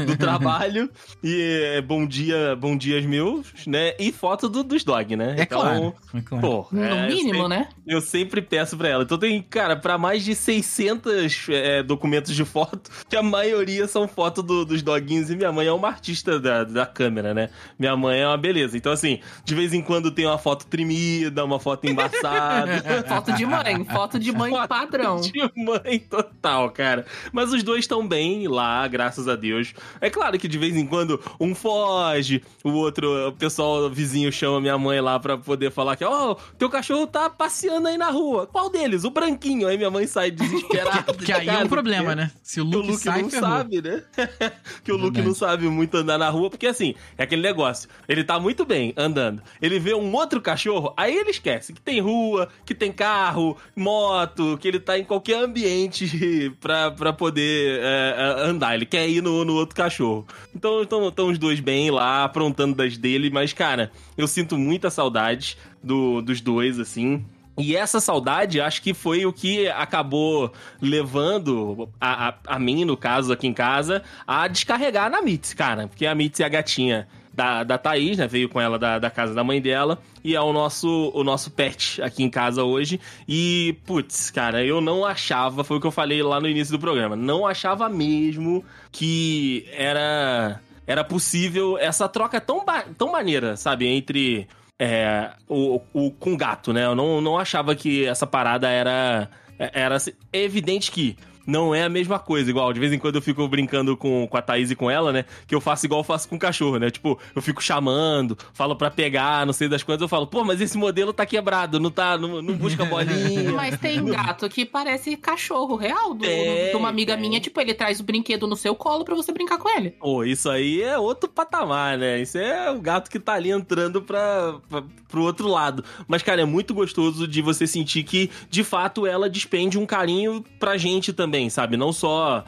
do 0.05 0.17
trabalho. 0.17 0.89
E 1.23 1.73
é 1.75 1.81
bom 1.81 2.05
dia, 2.05 2.55
bom 2.55 2.75
dias 2.77 3.05
meus, 3.05 3.47
né? 3.65 3.93
E 3.99 4.11
foto 4.11 4.49
do- 4.49 4.63
dos 4.63 4.83
dog, 4.83 5.15
né? 5.15 5.35
É 5.37 5.45
claro. 5.45 5.93
É 6.13 6.21
claro. 6.21 6.41
Pô, 6.41 6.67
No 6.71 6.83
é, 6.83 7.07
mínimo, 7.07 7.29
eu 7.29 7.41
sempre, 7.43 7.47
né? 7.49 7.69
Eu 7.87 8.01
sempre 8.01 8.41
peço 8.41 8.77
pra 8.77 8.89
ela. 8.89 9.03
Então 9.03 9.17
tem, 9.17 9.41
cara, 9.41 9.75
pra 9.75 9.97
mais 9.97 10.23
de 10.23 10.35
600 10.35 11.47
é, 11.49 11.81
documentos 11.83 12.35
de 12.35 12.43
foto, 12.45 12.89
que 13.09 13.15
a 13.15 13.23
maioria 13.23 13.87
são 13.87 14.07
fotos 14.07 14.43
do- 14.43 14.65
dos 14.65 14.81
doguinhos. 14.81 15.29
E 15.29 15.35
minha 15.35 15.51
mãe 15.51 15.67
é 15.67 15.71
uma 15.71 15.87
artista 15.87 16.39
da, 16.39 16.63
da 16.63 16.85
câmera, 16.85 17.33
né? 17.33 17.49
Minha 17.79 17.95
mãe 17.95 18.19
é 18.19 18.27
uma 18.27 18.37
beleza. 18.37 18.77
Então, 18.77 18.91
assim, 18.91 19.19
de 19.45 19.55
vez 19.55 19.73
em 19.73 19.81
quando 19.81 20.02
tem 20.11 20.25
uma 20.25 20.37
foto 20.37 20.65
tremida, 20.67 21.43
uma 21.45 21.59
foto 21.59 21.85
embaçada. 21.87 22.83
Foto 23.07 23.33
de 23.33 23.45
mãe, 23.45 23.85
foto 23.85 24.19
de 24.19 24.31
mãe 24.31 24.51
Foto 24.51 24.67
padrão. 24.67 25.21
De 25.21 25.33
mãe 25.55 25.99
total, 25.99 26.69
cara. 26.71 27.05
Mas 27.31 27.51
os 27.53 27.63
dois 27.63 27.79
estão 27.81 28.07
bem 28.07 28.47
lá, 28.47 28.87
graças 28.87 29.27
a 29.27 29.35
Deus. 29.35 29.73
É 30.01 30.09
claro 30.09 30.37
que 30.39 30.47
de 30.47 30.57
vez 30.57 30.75
em 30.75 30.85
quando 30.85 31.19
um 31.39 31.53
foge, 31.53 32.41
o 32.63 32.71
outro, 32.71 33.29
o 33.29 33.31
pessoal 33.33 33.83
o 33.85 33.89
vizinho 33.89 34.31
chama 34.31 34.59
minha 34.61 34.77
mãe 34.77 34.99
lá 35.01 35.19
pra 35.19 35.37
poder 35.37 35.71
falar 35.71 35.95
que, 35.95 36.03
ó, 36.05 36.35
teu 36.57 36.69
cachorro 36.69 37.07
tá 37.07 37.29
passeando 37.29 37.87
aí 37.87 37.97
na 37.97 38.09
rua. 38.09 38.47
Qual 38.47 38.69
deles? 38.69 39.03
O 39.03 39.09
branquinho. 39.11 39.67
Aí 39.67 39.77
minha 39.77 39.91
mãe 39.91 40.07
sai 40.07 40.31
desesperada. 40.31 41.13
Que 41.23 41.31
aí 41.31 41.47
é 41.47 41.57
um 41.59 41.67
problema, 41.67 42.03
porque- 42.05 42.15
né? 42.21 42.31
Se 42.41 42.59
o 42.61 42.69
que 42.69 42.75
o 42.75 42.79
Luke, 42.79 42.91
Luke 42.91 43.03
sai, 43.03 43.21
não 43.21 43.29
ferrou. 43.29 43.49
sabe, 43.49 43.81
né? 43.81 44.03
que 44.83 44.91
o 44.91 44.95
Luke 44.95 45.13
Verdade. 45.15 45.27
não 45.27 45.35
sabe 45.35 45.67
muito 45.67 45.95
andar 45.97 46.17
na 46.17 46.29
rua, 46.29 46.49
porque 46.49 46.67
assim, 46.67 46.95
é 47.17 47.23
aquele 47.23 47.41
negócio. 47.41 47.89
Ele 48.07 48.23
tá 48.23 48.39
muito 48.39 48.65
bem 48.65 48.93
andando. 48.97 49.41
Ele 49.61 49.79
vê 49.83 49.93
um 49.93 50.13
outro 50.15 50.41
cachorro, 50.41 50.93
aí 50.95 51.15
ele 51.15 51.29
esquece 51.29 51.73
que 51.73 51.81
tem 51.81 51.99
rua, 51.99 52.47
que 52.65 52.73
tem 52.73 52.91
carro, 52.91 53.57
moto, 53.75 54.57
que 54.57 54.67
ele 54.67 54.79
tá 54.79 54.97
em 54.97 55.03
qualquer 55.03 55.43
ambiente 55.43 56.51
pra, 56.59 56.89
pra 56.89 57.11
poder 57.11 57.79
é, 57.81 58.15
é, 58.17 58.45
andar. 58.45 58.75
Ele 58.75 58.85
quer 58.85 59.07
ir 59.07 59.21
no, 59.21 59.43
no 59.43 59.53
outro 59.53 59.75
cachorro. 59.75 60.25
Então 60.55 60.81
estão 60.81 61.27
os 61.27 61.37
dois 61.37 61.59
bem 61.59 61.91
lá, 61.91 62.23
aprontando 62.23 62.75
das 62.75 62.97
dele, 62.97 63.29
mas, 63.29 63.51
cara, 63.53 63.91
eu 64.17 64.27
sinto 64.27 64.57
muita 64.57 64.89
saudade 64.89 65.57
do, 65.83 66.21
dos 66.21 66.39
dois, 66.39 66.79
assim. 66.79 67.23
E 67.57 67.75
essa 67.75 67.99
saudade, 67.99 68.59
acho 68.59 68.81
que 68.81 68.93
foi 68.93 69.25
o 69.25 69.33
que 69.33 69.67
acabou 69.67 70.51
levando 70.81 71.87
a, 72.01 72.29
a, 72.29 72.35
a 72.47 72.59
mim, 72.59 72.83
no 72.83 72.97
caso, 72.97 73.31
aqui 73.31 73.45
em 73.45 73.53
casa, 73.53 74.01
a 74.25 74.47
descarregar 74.47 75.09
na 75.11 75.21
Mitzi, 75.21 75.55
cara. 75.55 75.87
Porque 75.87 76.05
a 76.05 76.15
Mitzi 76.15 76.41
é 76.41 76.45
a 76.47 76.49
gatinha 76.49 77.07
da, 77.33 77.63
da 77.63 77.77
Thaís, 77.77 78.17
né? 78.17 78.27
Veio 78.27 78.47
com 78.47 78.61
ela 78.61 78.77
da, 78.77 78.99
da 78.99 79.09
casa 79.09 79.33
da 79.33 79.43
mãe 79.43 79.59
dela. 79.59 79.99
E 80.23 80.35
é 80.35 80.41
o 80.41 80.53
nosso, 80.53 81.11
o 81.13 81.23
nosso 81.23 81.51
pet 81.51 82.01
aqui 82.01 82.23
em 82.23 82.29
casa 82.29 82.63
hoje. 82.63 82.99
E, 83.27 83.75
putz, 83.85 84.29
cara, 84.29 84.63
eu 84.63 84.79
não 84.79 85.03
achava, 85.03 85.63
foi 85.63 85.77
o 85.77 85.81
que 85.81 85.87
eu 85.87 85.91
falei 85.91 86.21
lá 86.21 86.39
no 86.39 86.47
início 86.47 86.71
do 86.71 86.79
programa, 86.79 87.15
não 87.15 87.45
achava 87.45 87.89
mesmo 87.89 88.63
que 88.91 89.65
era, 89.71 90.61
era 90.85 91.03
possível 91.03 91.77
essa 91.77 92.07
troca 92.07 92.39
tão, 92.39 92.63
tão 92.97 93.11
maneira, 93.11 93.57
sabe? 93.57 93.87
Entre 93.87 94.47
é, 94.79 95.31
o, 95.47 95.81
o 95.93 96.11
com 96.11 96.37
gato, 96.37 96.71
né? 96.71 96.85
Eu 96.85 96.95
não, 96.95 97.21
não 97.21 97.37
achava 97.37 97.75
que 97.75 98.05
essa 98.05 98.27
parada 98.27 98.69
era. 98.69 99.29
Era 99.57 99.95
assim, 99.95 100.11
evidente 100.33 100.91
que 100.91 101.15
não 101.45 101.73
é 101.73 101.83
a 101.83 101.89
mesma 101.89 102.19
coisa, 102.19 102.49
igual. 102.49 102.71
De 102.73 102.79
vez 102.79 102.91
em 102.91 102.99
quando 102.99 103.15
eu 103.15 103.21
fico 103.21 103.47
brincando 103.47 103.95
com, 103.97 104.27
com 104.27 104.37
a 104.37 104.41
Thaís 104.41 104.71
e 104.71 104.75
com 104.75 104.89
ela, 104.89 105.11
né? 105.11 105.25
Que 105.47 105.53
eu 105.55 105.61
faço 105.61 105.85
igual 105.85 106.01
eu 106.01 106.05
faço 106.05 106.27
com 106.27 106.35
o 106.35 106.39
cachorro, 106.39 106.77
né? 106.77 106.89
Tipo, 106.89 107.19
eu 107.35 107.41
fico 107.41 107.61
chamando, 107.61 108.37
falo 108.53 108.75
pra 108.75 108.89
pegar, 108.89 109.45
não 109.45 109.53
sei 109.53 109.67
das 109.67 109.83
quantas, 109.83 110.01
eu 110.01 110.07
falo, 110.07 110.27
pô, 110.27 110.43
mas 110.43 110.61
esse 110.61 110.77
modelo 110.77 111.13
tá 111.13 111.25
quebrado, 111.25 111.79
não 111.79 111.91
tá, 111.91 112.17
não, 112.17 112.41
não 112.41 112.55
busca 112.55 112.85
bolinha. 112.85 113.51
Mas 113.53 113.77
tem 113.77 114.03
gato 114.05 114.49
que 114.49 114.65
parece 114.65 115.15
cachorro 115.15 115.75
real 115.75 116.13
do, 116.13 116.23
Tem, 116.23 116.71
de 116.71 116.75
uma 116.75 116.89
amiga 116.89 117.15
minha. 117.15 117.39
Tipo, 117.39 117.61
ele 117.61 117.73
traz 117.73 117.99
o 117.99 118.03
brinquedo 118.03 118.47
no 118.47 118.55
seu 118.55 118.75
colo 118.75 119.05
pra 119.05 119.15
você 119.15 119.31
brincar 119.31 119.57
com 119.57 119.69
ele. 119.69 119.91
Pô, 119.91 120.23
isso 120.23 120.49
aí 120.49 120.81
é 120.81 120.97
outro 120.97 121.29
patamar, 121.29 121.97
né? 121.97 122.21
Isso 122.21 122.37
é 122.37 122.71
o 122.71 122.79
gato 122.79 123.09
que 123.09 123.19
tá 123.19 123.33
ali 123.33 123.51
entrando 123.51 124.01
pra, 124.01 124.59
pra, 124.69 124.83
pro 125.07 125.23
outro 125.23 125.47
lado. 125.47 125.83
Mas, 126.07 126.23
cara, 126.23 126.41
é 126.41 126.45
muito 126.45 126.73
gostoso 126.73 127.27
de 127.27 127.41
você 127.41 127.67
sentir 127.67 128.03
que, 128.03 128.29
de 128.49 128.63
fato, 128.63 129.05
ela 129.05 129.29
despende 129.29 129.77
um 129.77 129.85
carinho 129.85 130.43
pra 130.59 130.77
gente 130.77 131.13
também, 131.13 131.32
sabe? 131.49 131.77
Não 131.77 131.91
só 131.91 132.43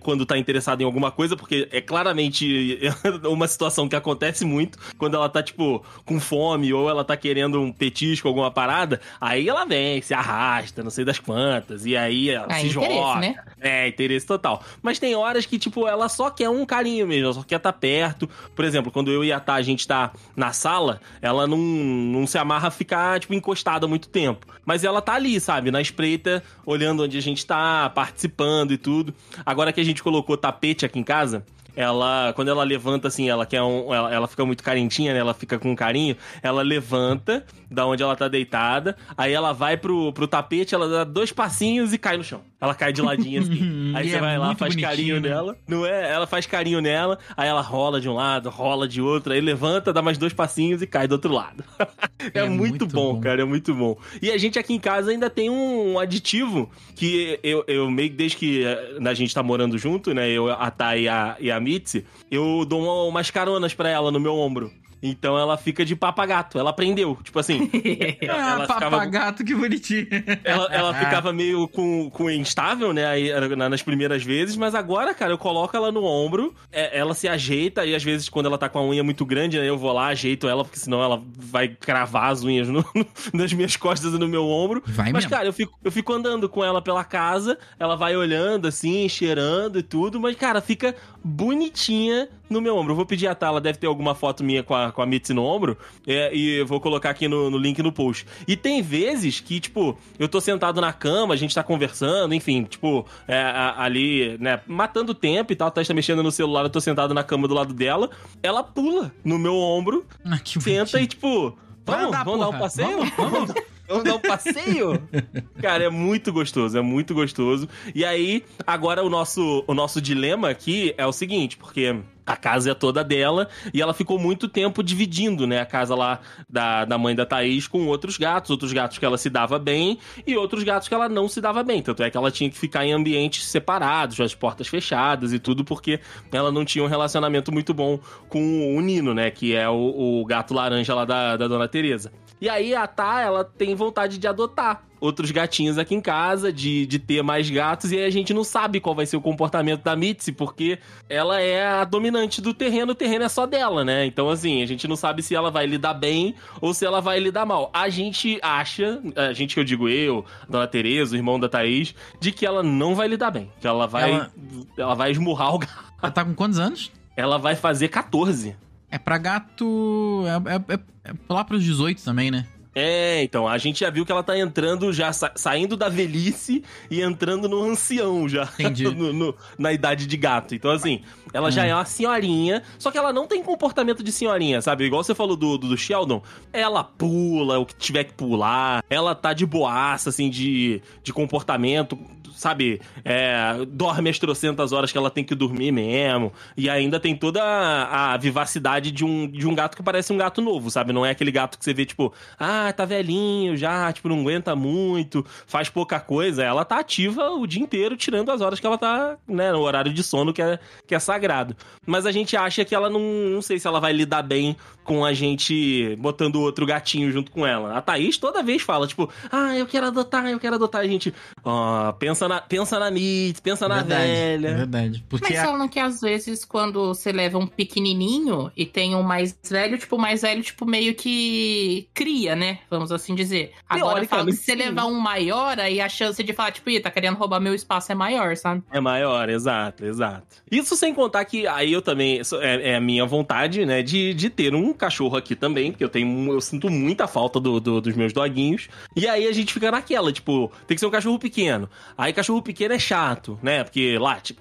quando 0.00 0.26
tá 0.26 0.36
interessada 0.38 0.82
em 0.82 0.86
alguma 0.86 1.10
coisa, 1.10 1.36
porque 1.36 1.68
é 1.72 1.80
claramente 1.80 2.78
uma 3.28 3.46
situação 3.48 3.88
que 3.88 3.96
acontece 3.96 4.44
muito 4.44 4.78
quando 4.98 5.14
ela 5.14 5.28
tá, 5.28 5.42
tipo, 5.42 5.84
com 6.04 6.20
fome 6.20 6.72
ou 6.72 6.88
ela 6.88 7.04
tá 7.04 7.16
querendo 7.16 7.60
um 7.60 7.72
petisco, 7.72 8.28
alguma 8.28 8.50
parada. 8.50 9.00
Aí 9.20 9.48
ela 9.48 9.64
vem, 9.64 10.00
se 10.02 10.14
arrasta, 10.14 10.82
não 10.82 10.90
sei 10.90 11.04
das 11.04 11.18
quantas, 11.18 11.86
e 11.86 11.96
aí 11.96 12.30
ela 12.30 12.46
Ah, 12.50 12.60
se 12.60 12.68
joga. 12.68 13.20
né? 13.20 13.34
É, 13.60 13.88
interesse 13.88 14.26
total. 14.26 14.62
Mas 14.82 14.98
tem 14.98 15.14
horas 15.14 15.46
que, 15.46 15.58
tipo, 15.58 15.86
ela 15.86 16.08
só 16.08 16.30
quer 16.30 16.48
um 16.48 16.64
carinho 16.64 17.06
mesmo, 17.06 17.24
ela 17.24 17.34
só 17.34 17.42
quer 17.42 17.56
estar 17.56 17.72
perto. 17.72 18.28
Por 18.54 18.64
exemplo, 18.64 18.90
quando 18.92 19.10
eu 19.10 19.24
e 19.24 19.32
a 19.32 19.40
Tá, 19.40 19.54
a 19.54 19.62
gente 19.62 19.86
tá 19.88 20.12
na 20.36 20.52
sala, 20.52 21.00
ela 21.22 21.46
não, 21.46 21.56
não 21.56 22.26
se 22.26 22.36
amarra 22.36 22.68
a 22.68 22.70
ficar, 22.70 23.18
tipo, 23.18 23.32
encostada 23.32 23.88
muito 23.88 24.08
tempo. 24.08 24.46
Mas 24.66 24.84
ela 24.84 25.00
tá 25.00 25.14
ali, 25.14 25.40
sabe, 25.40 25.70
na 25.70 25.80
espreita, 25.80 26.42
olhando 26.66 27.02
onde 27.02 27.16
a 27.16 27.22
gente 27.22 27.44
tá, 27.46 27.88
participando 27.90 28.72
e 28.72 28.76
tudo. 28.78 29.14
Agora 29.44 29.72
que 29.72 29.80
a 29.80 29.84
gente 29.84 30.02
colocou 30.02 30.36
tapete 30.36 30.84
aqui 30.84 30.98
em 30.98 31.04
casa, 31.04 31.44
ela, 31.80 32.32
quando 32.34 32.48
ela 32.48 32.62
levanta 32.62 33.08
assim, 33.08 33.28
ela 33.28 33.46
quer 33.46 33.62
um, 33.62 33.92
ela, 33.92 34.12
ela 34.12 34.28
fica 34.28 34.44
muito 34.44 34.62
carentinha, 34.62 35.14
né? 35.14 35.20
Ela 35.20 35.32
fica 35.34 35.58
com 35.58 35.74
carinho. 35.74 36.16
Ela 36.42 36.62
levanta 36.62 37.44
da 37.70 37.86
onde 37.86 38.02
ela 38.02 38.16
tá 38.16 38.28
deitada, 38.28 38.96
aí 39.16 39.32
ela 39.32 39.52
vai 39.52 39.76
pro, 39.76 40.12
pro 40.12 40.26
tapete, 40.26 40.74
ela 40.74 40.88
dá 40.88 41.04
dois 41.04 41.30
passinhos 41.32 41.92
e 41.92 41.98
cai 41.98 42.16
no 42.16 42.24
chão. 42.24 42.42
Ela 42.60 42.74
cai 42.74 42.92
de 42.92 43.00
ladinho 43.00 43.40
assim. 43.40 43.92
aí 43.94 44.06
E 44.06 44.10
você 44.10 44.16
é 44.16 44.20
vai 44.20 44.36
lá, 44.38 44.54
faz 44.54 44.76
carinho 44.76 45.20
né? 45.20 45.30
nela. 45.30 45.56
Não 45.66 45.86
é? 45.86 46.10
Ela 46.12 46.26
faz 46.26 46.44
carinho 46.46 46.80
nela, 46.80 47.18
aí 47.36 47.48
ela 47.48 47.62
rola 47.62 48.00
de 48.00 48.08
um 48.08 48.14
lado, 48.14 48.50
rola 48.50 48.86
de 48.86 49.00
outro, 49.00 49.32
aí 49.32 49.40
levanta, 49.40 49.92
dá 49.92 50.02
mais 50.02 50.18
dois 50.18 50.32
passinhos 50.32 50.82
e 50.82 50.86
cai 50.86 51.08
do 51.08 51.12
outro 51.12 51.32
lado. 51.32 51.64
é, 52.34 52.40
É 52.40 52.44
muito, 52.48 52.70
muito 52.70 52.86
bom, 52.86 53.14
bom. 53.14 53.20
cara, 53.20 53.40
é 53.42 53.44
muito 53.44 53.74
bom. 53.74 53.96
E 54.20 54.30
a 54.30 54.36
gente 54.36 54.58
aqui 54.58 54.74
em 54.74 54.78
casa 54.78 55.10
ainda 55.10 55.30
tem 55.30 55.48
um 55.48 55.98
aditivo 55.98 56.68
que 56.94 57.38
eu, 57.42 57.64
eu 57.66 57.90
meio 57.90 58.10
que 58.10 58.16
desde 58.16 58.36
que 58.36 58.64
eh, 58.64 58.98
a 59.02 59.14
gente 59.14 59.34
tá 59.34 59.42
morando 59.42 59.78
junto, 59.78 60.12
né? 60.12 60.28
Eu, 60.28 60.50
a 60.50 60.70
Thay 60.70 61.04
e 61.04 61.08
a, 61.08 61.36
e 61.40 61.50
a 61.50 61.60
Mitzi, 61.70 62.04
eu 62.28 62.64
dou 62.64 62.82
uma- 62.82 63.04
umas 63.04 63.30
caronas 63.30 63.72
pra 63.72 63.88
ela 63.88 64.10
no 64.10 64.18
meu 64.18 64.34
ombro. 64.36 64.72
Então 65.02 65.38
ela 65.38 65.56
fica 65.56 65.84
de 65.84 65.96
papagato. 65.96 66.58
Ela 66.58 66.70
aprendeu. 66.70 67.16
Tipo 67.22 67.38
assim. 67.38 67.70
ela, 68.20 68.56
ah, 68.56 68.60
ficava 68.66 68.90
papagato, 68.90 69.44
que 69.44 69.54
bonitinho. 69.54 70.06
ela, 70.44 70.68
ela 70.72 70.94
ficava 70.94 71.32
meio 71.32 71.66
com, 71.68 72.10
com 72.10 72.30
instável, 72.30 72.92
né? 72.92 73.06
Aí, 73.06 73.30
na- 73.56 73.68
nas 73.68 73.82
primeiras 73.82 74.22
vezes, 74.22 74.56
mas 74.56 74.74
agora, 74.74 75.14
cara, 75.14 75.32
eu 75.32 75.38
coloco 75.38 75.76
ela 75.76 75.90
no 75.90 76.04
ombro, 76.04 76.54
é, 76.70 76.98
ela 76.98 77.14
se 77.14 77.28
ajeita, 77.28 77.84
e 77.84 77.94
às 77.94 78.02
vezes, 78.04 78.28
quando 78.28 78.46
ela 78.46 78.58
tá 78.58 78.68
com 78.68 78.78
a 78.78 78.84
unha 78.84 79.02
muito 79.02 79.24
grande, 79.24 79.58
né? 79.58 79.68
Eu 79.68 79.78
vou 79.78 79.92
lá, 79.92 80.08
ajeito 80.08 80.48
ela, 80.48 80.64
porque 80.64 80.78
senão 80.78 81.02
ela 81.02 81.22
vai 81.36 81.68
cravar 81.68 82.30
as 82.32 82.42
unhas 82.44 82.68
no- 82.68 82.84
no- 82.94 83.06
nas 83.32 83.52
minhas 83.52 83.76
costas 83.76 84.12
e 84.12 84.18
no 84.18 84.28
meu 84.28 84.46
ombro. 84.46 84.82
Vai 84.86 85.06
mas, 85.12 85.24
mesmo. 85.24 85.30
cara, 85.30 85.46
eu 85.46 85.52
fico, 85.52 85.78
eu 85.82 85.90
fico 85.92 86.12
andando 86.12 86.48
com 86.48 86.64
ela 86.64 86.82
pela 86.82 87.04
casa, 87.04 87.58
ela 87.78 87.96
vai 87.96 88.16
olhando 88.16 88.68
assim, 88.68 89.08
cheirando 89.08 89.78
e 89.78 89.82
tudo, 89.82 90.20
mas, 90.20 90.36
cara, 90.36 90.60
fica 90.60 90.94
bonitinha 91.24 92.28
no 92.50 92.60
meu 92.60 92.76
ombro. 92.76 92.92
Eu 92.92 92.96
vou 92.96 93.06
pedir 93.06 93.26
a 93.28 93.34
Tala, 93.34 93.60
deve 93.60 93.78
ter 93.78 93.86
alguma 93.86 94.14
foto 94.14 94.42
minha 94.44 94.62
com 94.62 94.74
a, 94.74 94.90
com 94.92 95.00
a 95.00 95.06
Mitzi 95.06 95.32
no 95.32 95.44
ombro, 95.44 95.78
é, 96.06 96.34
e 96.34 96.56
eu 96.58 96.66
vou 96.66 96.80
colocar 96.80 97.10
aqui 97.10 97.28
no, 97.28 97.48
no 97.50 97.56
link 97.56 97.82
no 97.82 97.92
post. 97.92 98.26
E 98.46 98.56
tem 98.56 98.82
vezes 98.82 99.40
que, 99.40 99.60
tipo, 99.60 99.96
eu 100.18 100.28
tô 100.28 100.40
sentado 100.40 100.80
na 100.80 100.92
cama, 100.92 101.32
a 101.32 101.36
gente 101.36 101.54
tá 101.54 101.62
conversando, 101.62 102.34
enfim, 102.34 102.64
tipo, 102.64 103.06
é, 103.28 103.40
a- 103.40 103.82
ali, 103.82 104.36
né, 104.38 104.60
matando 104.66 105.14
tempo 105.14 105.52
e 105.52 105.56
tal, 105.56 105.70
tá 105.70 105.80
mexendo 105.94 106.22
no 106.22 106.30
celular, 106.32 106.62
eu 106.64 106.70
tô 106.70 106.80
sentado 106.80 107.14
na 107.14 107.22
cama 107.22 107.46
do 107.48 107.54
lado 107.54 107.72
dela, 107.72 108.10
ela 108.42 108.62
pula 108.62 109.12
no 109.24 109.38
meu 109.38 109.54
ombro, 109.56 110.04
Ah, 110.24 110.38
que 110.38 110.60
senta 110.60 110.70
e, 110.70 110.74
bonitinho. 110.74 111.06
tipo, 111.08 111.58
Vai 111.86 111.96
vamos, 112.00 112.08
andar, 112.08 112.24
vamos 112.24 112.40
dar 112.40 112.48
um 112.48 112.58
passeio? 112.58 112.98
Vamos, 113.16 113.32
vamos. 113.32 113.54
Vamos 113.88 114.04
dar 114.04 114.14
um 114.14 114.20
passeio? 114.20 115.08
Cara, 115.60 115.82
é 115.84 115.88
muito 115.90 116.32
gostoso, 116.32 116.78
é 116.78 116.80
muito 116.80 117.12
gostoso. 117.12 117.68
E 117.92 118.04
aí, 118.04 118.44
agora 118.64 119.02
o 119.02 119.10
nosso, 119.10 119.64
o 119.66 119.74
nosso 119.74 120.00
dilema 120.00 120.48
aqui 120.48 120.94
é 120.96 121.04
o 121.04 121.12
seguinte, 121.12 121.56
porque 121.56 121.96
a 122.30 122.36
casa 122.36 122.70
é 122.70 122.74
toda 122.74 123.02
dela 123.02 123.48
e 123.74 123.82
ela 123.82 123.92
ficou 123.92 124.18
muito 124.18 124.48
tempo 124.48 124.82
dividindo, 124.82 125.46
né? 125.46 125.60
A 125.60 125.66
casa 125.66 125.94
lá 125.94 126.20
da, 126.48 126.84
da 126.84 126.96
mãe 126.96 127.14
da 127.14 127.26
Thaís 127.26 127.66
com 127.66 127.86
outros 127.86 128.16
gatos, 128.16 128.50
outros 128.50 128.72
gatos 128.72 128.98
que 128.98 129.04
ela 129.04 129.18
se 129.18 129.28
dava 129.28 129.58
bem 129.58 129.98
e 130.26 130.36
outros 130.36 130.62
gatos 130.62 130.86
que 130.86 130.94
ela 130.94 131.08
não 131.08 131.28
se 131.28 131.40
dava 131.40 131.62
bem. 131.62 131.82
Tanto 131.82 132.02
é 132.02 132.10
que 132.10 132.16
ela 132.16 132.30
tinha 132.30 132.48
que 132.48 132.56
ficar 132.56 132.86
em 132.86 132.92
ambientes 132.92 133.44
separados, 133.44 134.20
as 134.20 134.34
portas 134.34 134.68
fechadas 134.68 135.32
e 135.32 135.38
tudo, 135.38 135.64
porque 135.64 136.00
ela 136.32 136.52
não 136.52 136.64
tinha 136.64 136.84
um 136.84 136.88
relacionamento 136.88 137.50
muito 137.50 137.74
bom 137.74 137.98
com 138.28 138.76
o 138.76 138.80
Nino, 138.80 139.12
né? 139.12 139.30
Que 139.30 139.56
é 139.56 139.68
o, 139.68 140.20
o 140.20 140.24
gato 140.24 140.54
laranja 140.54 140.94
lá 140.94 141.04
da, 141.04 141.36
da 141.36 141.48
Dona 141.48 141.66
Teresa. 141.66 142.12
E 142.40 142.48
aí 142.48 142.74
a 142.74 142.86
Tá, 142.86 143.20
ela 143.20 143.44
tem 143.44 143.74
vontade 143.74 144.18
de 144.18 144.26
adotar 144.26 144.89
outros 145.00 145.30
gatinhos 145.30 145.78
aqui 145.78 145.94
em 145.94 146.00
casa, 146.00 146.52
de, 146.52 146.86
de 146.86 146.98
ter 146.98 147.22
mais 147.22 147.48
gatos, 147.48 147.90
e 147.90 147.96
aí 147.96 148.04
a 148.04 148.10
gente 148.10 148.34
não 148.34 148.44
sabe 148.44 148.80
qual 148.80 148.94
vai 148.94 149.06
ser 149.06 149.16
o 149.16 149.20
comportamento 149.20 149.82
da 149.82 149.96
Mitzi, 149.96 150.30
porque 150.32 150.78
ela 151.08 151.40
é 151.40 151.66
a 151.66 151.84
dominante 151.84 152.40
do 152.40 152.52
terreno, 152.52 152.92
o 152.92 152.94
terreno 152.94 153.24
é 153.24 153.28
só 153.28 153.46
dela, 153.46 153.84
né? 153.84 154.04
Então, 154.06 154.28
assim, 154.28 154.62
a 154.62 154.66
gente 154.66 154.86
não 154.86 154.96
sabe 154.96 155.22
se 155.22 155.34
ela 155.34 155.50
vai 155.50 155.66
lidar 155.66 155.94
bem 155.94 156.34
ou 156.60 156.74
se 156.74 156.84
ela 156.84 157.00
vai 157.00 157.18
lidar 157.18 157.46
mal. 157.46 157.70
A 157.72 157.88
gente 157.88 158.38
acha, 158.42 159.00
a 159.16 159.32
gente 159.32 159.54
que 159.54 159.60
eu 159.60 159.64
digo 159.64 159.88
eu, 159.88 160.24
a 160.42 160.50
Dona 160.50 160.66
Tereza, 160.66 161.14
o 161.14 161.16
irmão 161.18 161.40
da 161.40 161.48
Thaís, 161.48 161.94
de 162.20 162.30
que 162.32 162.44
ela 162.44 162.62
não 162.62 162.94
vai 162.94 163.08
lidar 163.08 163.30
bem, 163.30 163.50
que 163.60 163.66
ela 163.66 163.86
vai, 163.86 164.10
ela, 164.12 164.30
Ela- 164.76 164.94
vai 164.94 165.10
esmurrar 165.10 165.54
o 165.54 165.58
gato. 165.58 165.72
Ela 166.02 166.12
tá 166.12 166.24
com 166.24 166.34
quantos 166.34 166.58
anos? 166.58 166.90
Ela 167.16 167.38
vai 167.38 167.54
fazer 167.56 167.88
14. 167.88 168.54
É 168.90 168.98
pra 168.98 169.18
gato. 169.18 170.24
É, 170.26 170.72
é, 170.72 170.74
é- 170.74 171.10
é 171.10 171.14
lá 171.28 171.44
pros 171.44 171.62
18 171.62 172.02
também, 172.02 172.30
né? 172.30 172.46
É, 172.74 173.22
então, 173.24 173.48
a 173.48 173.58
gente 173.58 173.80
já 173.80 173.90
viu 173.90 174.06
que 174.06 174.12
ela 174.12 174.22
tá 174.22 174.38
entrando, 174.38 174.92
já 174.92 175.12
sa- 175.12 175.32
saindo 175.34 175.76
da 175.76 175.88
velhice 175.88 176.62
e 176.90 177.00
entrando 177.02 177.48
no 177.48 177.62
ancião 177.62 178.28
já. 178.28 178.44
Entendi. 178.58 178.84
No- 178.94 179.12
no- 179.12 179.34
na 179.58 179.72
idade 179.72 180.06
de 180.06 180.16
gato. 180.16 180.54
Então, 180.54 180.70
assim, 180.70 181.00
ela 181.32 181.50
já 181.50 181.62
Hum. 181.62 181.66
é 181.66 181.74
uma 181.74 181.84
senhorinha, 181.84 182.62
só 182.78 182.90
que 182.90 182.98
ela 182.98 183.12
não 183.12 183.26
tem 183.26 183.42
comportamento 183.42 184.02
de 184.02 184.12
senhorinha, 184.12 184.60
sabe? 184.62 184.84
Igual 184.84 185.02
você 185.02 185.14
falou 185.14 185.36
do, 185.36 185.56
do, 185.58 185.68
do 185.68 185.76
Sheldon. 185.76 186.22
Ela 186.52 186.84
pula 186.84 187.58
o 187.58 187.66
que 187.66 187.74
tiver 187.74 188.04
que 188.04 188.12
pular, 188.12 188.84
ela 188.90 189.14
tá 189.14 189.32
de 189.32 189.44
boaça, 189.46 190.10
assim, 190.10 190.28
de, 190.30 190.80
de 191.02 191.12
comportamento, 191.12 191.98
sabe? 192.40 192.80
É, 193.04 193.64
dorme 193.68 194.08
as 194.08 194.18
trocentas 194.18 194.72
horas 194.72 194.90
que 194.90 194.96
ela 194.96 195.10
tem 195.10 195.22
que 195.22 195.34
dormir 195.34 195.70
mesmo. 195.70 196.32
E 196.56 196.70
ainda 196.70 196.98
tem 196.98 197.14
toda 197.14 197.42
a, 197.42 198.14
a 198.14 198.16
vivacidade 198.16 198.90
de 198.90 199.04
um, 199.04 199.28
de 199.28 199.46
um 199.46 199.54
gato 199.54 199.76
que 199.76 199.82
parece 199.82 200.12
um 200.12 200.16
gato 200.16 200.40
novo, 200.40 200.70
sabe? 200.70 200.92
Não 200.92 201.04
é 201.04 201.10
aquele 201.10 201.30
gato 201.30 201.58
que 201.58 201.64
você 201.64 201.74
vê, 201.74 201.84
tipo, 201.84 202.12
ah, 202.38 202.72
tá 202.72 202.84
velhinho 202.84 203.56
já, 203.56 203.92
tipo, 203.92 204.08
não 204.08 204.20
aguenta 204.20 204.56
muito, 204.56 205.24
faz 205.46 205.68
pouca 205.68 206.00
coisa. 206.00 206.42
Ela 206.42 206.64
tá 206.64 206.78
ativa 206.78 207.30
o 207.30 207.46
dia 207.46 207.62
inteiro, 207.62 207.96
tirando 207.96 208.30
as 208.30 208.40
horas 208.40 208.58
que 208.58 208.66
ela 208.66 208.78
tá, 208.78 209.18
né, 209.28 209.52
no 209.52 209.60
horário 209.60 209.92
de 209.92 210.02
sono 210.02 210.32
que 210.32 210.40
é, 210.40 210.58
que 210.86 210.94
é 210.94 210.98
sagrado. 210.98 211.54
Mas 211.86 212.06
a 212.06 212.12
gente 212.12 212.36
acha 212.36 212.64
que 212.64 212.74
ela 212.74 212.88
não, 212.88 213.00
não 213.00 213.42
sei 213.42 213.58
se 213.58 213.66
ela 213.66 213.80
vai 213.80 213.92
lidar 213.92 214.22
bem 214.22 214.56
com 214.90 215.04
a 215.04 215.12
gente 215.12 215.94
botando 216.00 216.40
outro 216.40 216.66
gatinho 216.66 217.12
junto 217.12 217.30
com 217.30 217.46
ela. 217.46 217.76
A 217.76 217.80
Thaís 217.80 218.16
toda 218.16 218.42
vez 218.42 218.60
fala, 218.60 218.88
tipo, 218.88 219.08
ah, 219.30 219.56
eu 219.56 219.64
quero 219.64 219.86
adotar, 219.86 220.26
eu 220.26 220.40
quero 220.40 220.56
adotar. 220.56 220.80
A 220.80 220.86
gente, 220.88 221.14
ó, 221.44 221.92
pensa 221.92 222.26
na, 222.26 222.40
pensa 222.40 222.76
na 222.76 222.90
Mitz, 222.90 223.38
pensa 223.38 223.68
na 223.68 223.76
verdade, 223.76 224.10
É 224.10 224.36
velha. 224.36 224.56
verdade. 224.56 225.04
Porque 225.08 225.28
Mas 225.32 225.38
a- 225.38 225.44
falam 225.44 225.68
que 225.68 225.78
às 225.78 226.00
vezes 226.00 226.44
quando 226.44 226.88
você 226.88 227.12
leva 227.12 227.38
um 227.38 227.46
pequenininho 227.46 228.50
e 228.56 228.66
tem 228.66 228.96
um 228.96 229.02
mais 229.04 229.38
velho, 229.48 229.78
tipo, 229.78 229.94
o 229.94 229.98
mais 230.00 230.22
velho, 230.22 230.42
tipo, 230.42 230.66
meio 230.66 230.92
que 230.92 231.88
cria, 231.94 232.34
né? 232.34 232.58
Vamos 232.68 232.90
assim 232.90 233.14
dizer. 233.14 233.52
Agora, 233.68 234.04
falam 234.08 234.26
que 234.26 234.32
se 234.32 234.42
você 234.44 234.56
levar 234.56 234.86
um 234.86 234.98
maior, 234.98 235.60
aí 235.60 235.80
a 235.80 235.88
chance 235.88 236.20
de 236.20 236.32
falar, 236.32 236.50
tipo, 236.50 236.68
ih, 236.68 236.80
tá 236.80 236.90
querendo 236.90 237.16
roubar 237.16 237.38
meu 237.38 237.54
espaço 237.54 237.92
é 237.92 237.94
maior, 237.94 238.36
sabe? 238.36 238.64
É 238.72 238.80
maior, 238.80 239.28
exato, 239.28 239.84
exato. 239.84 240.26
Isso 240.50 240.74
sem 240.76 240.92
contar 240.92 241.24
que 241.26 241.46
aí 241.46 241.72
eu 241.72 241.80
também, 241.80 242.20
é, 242.40 242.70
é 242.72 242.74
a 242.74 242.80
minha 242.80 243.06
vontade, 243.06 243.64
né, 243.64 243.82
de, 243.84 244.12
de 244.14 244.28
ter 244.28 244.52
um 244.52 244.72
cachorro 244.80 245.16
aqui 245.16 245.36
também, 245.36 245.70
porque 245.70 245.84
eu 245.84 245.88
tenho, 245.88 246.32
eu 246.32 246.40
sinto 246.40 246.68
muita 246.70 247.06
falta 247.06 247.38
do, 247.38 247.60
do- 247.60 247.80
dos 247.80 247.94
meus 247.94 248.12
doguinhos. 248.12 248.68
E 248.96 249.06
aí 249.06 249.26
a 249.28 249.32
gente 249.32 249.52
fica 249.52 249.70
naquela, 249.70 250.12
tipo, 250.12 250.50
tem 250.66 250.74
que 250.74 250.80
ser 250.80 250.86
um 250.86 250.90
cachorro 250.90 251.18
pequeno. 251.18 251.68
Aí 251.96 252.12
cachorro 252.12 252.42
pequeno 252.42 252.74
é 252.74 252.78
chato, 252.78 253.38
né, 253.42 253.62
porque 253.62 253.96
lá, 253.98 254.16
tipo, 254.20 254.40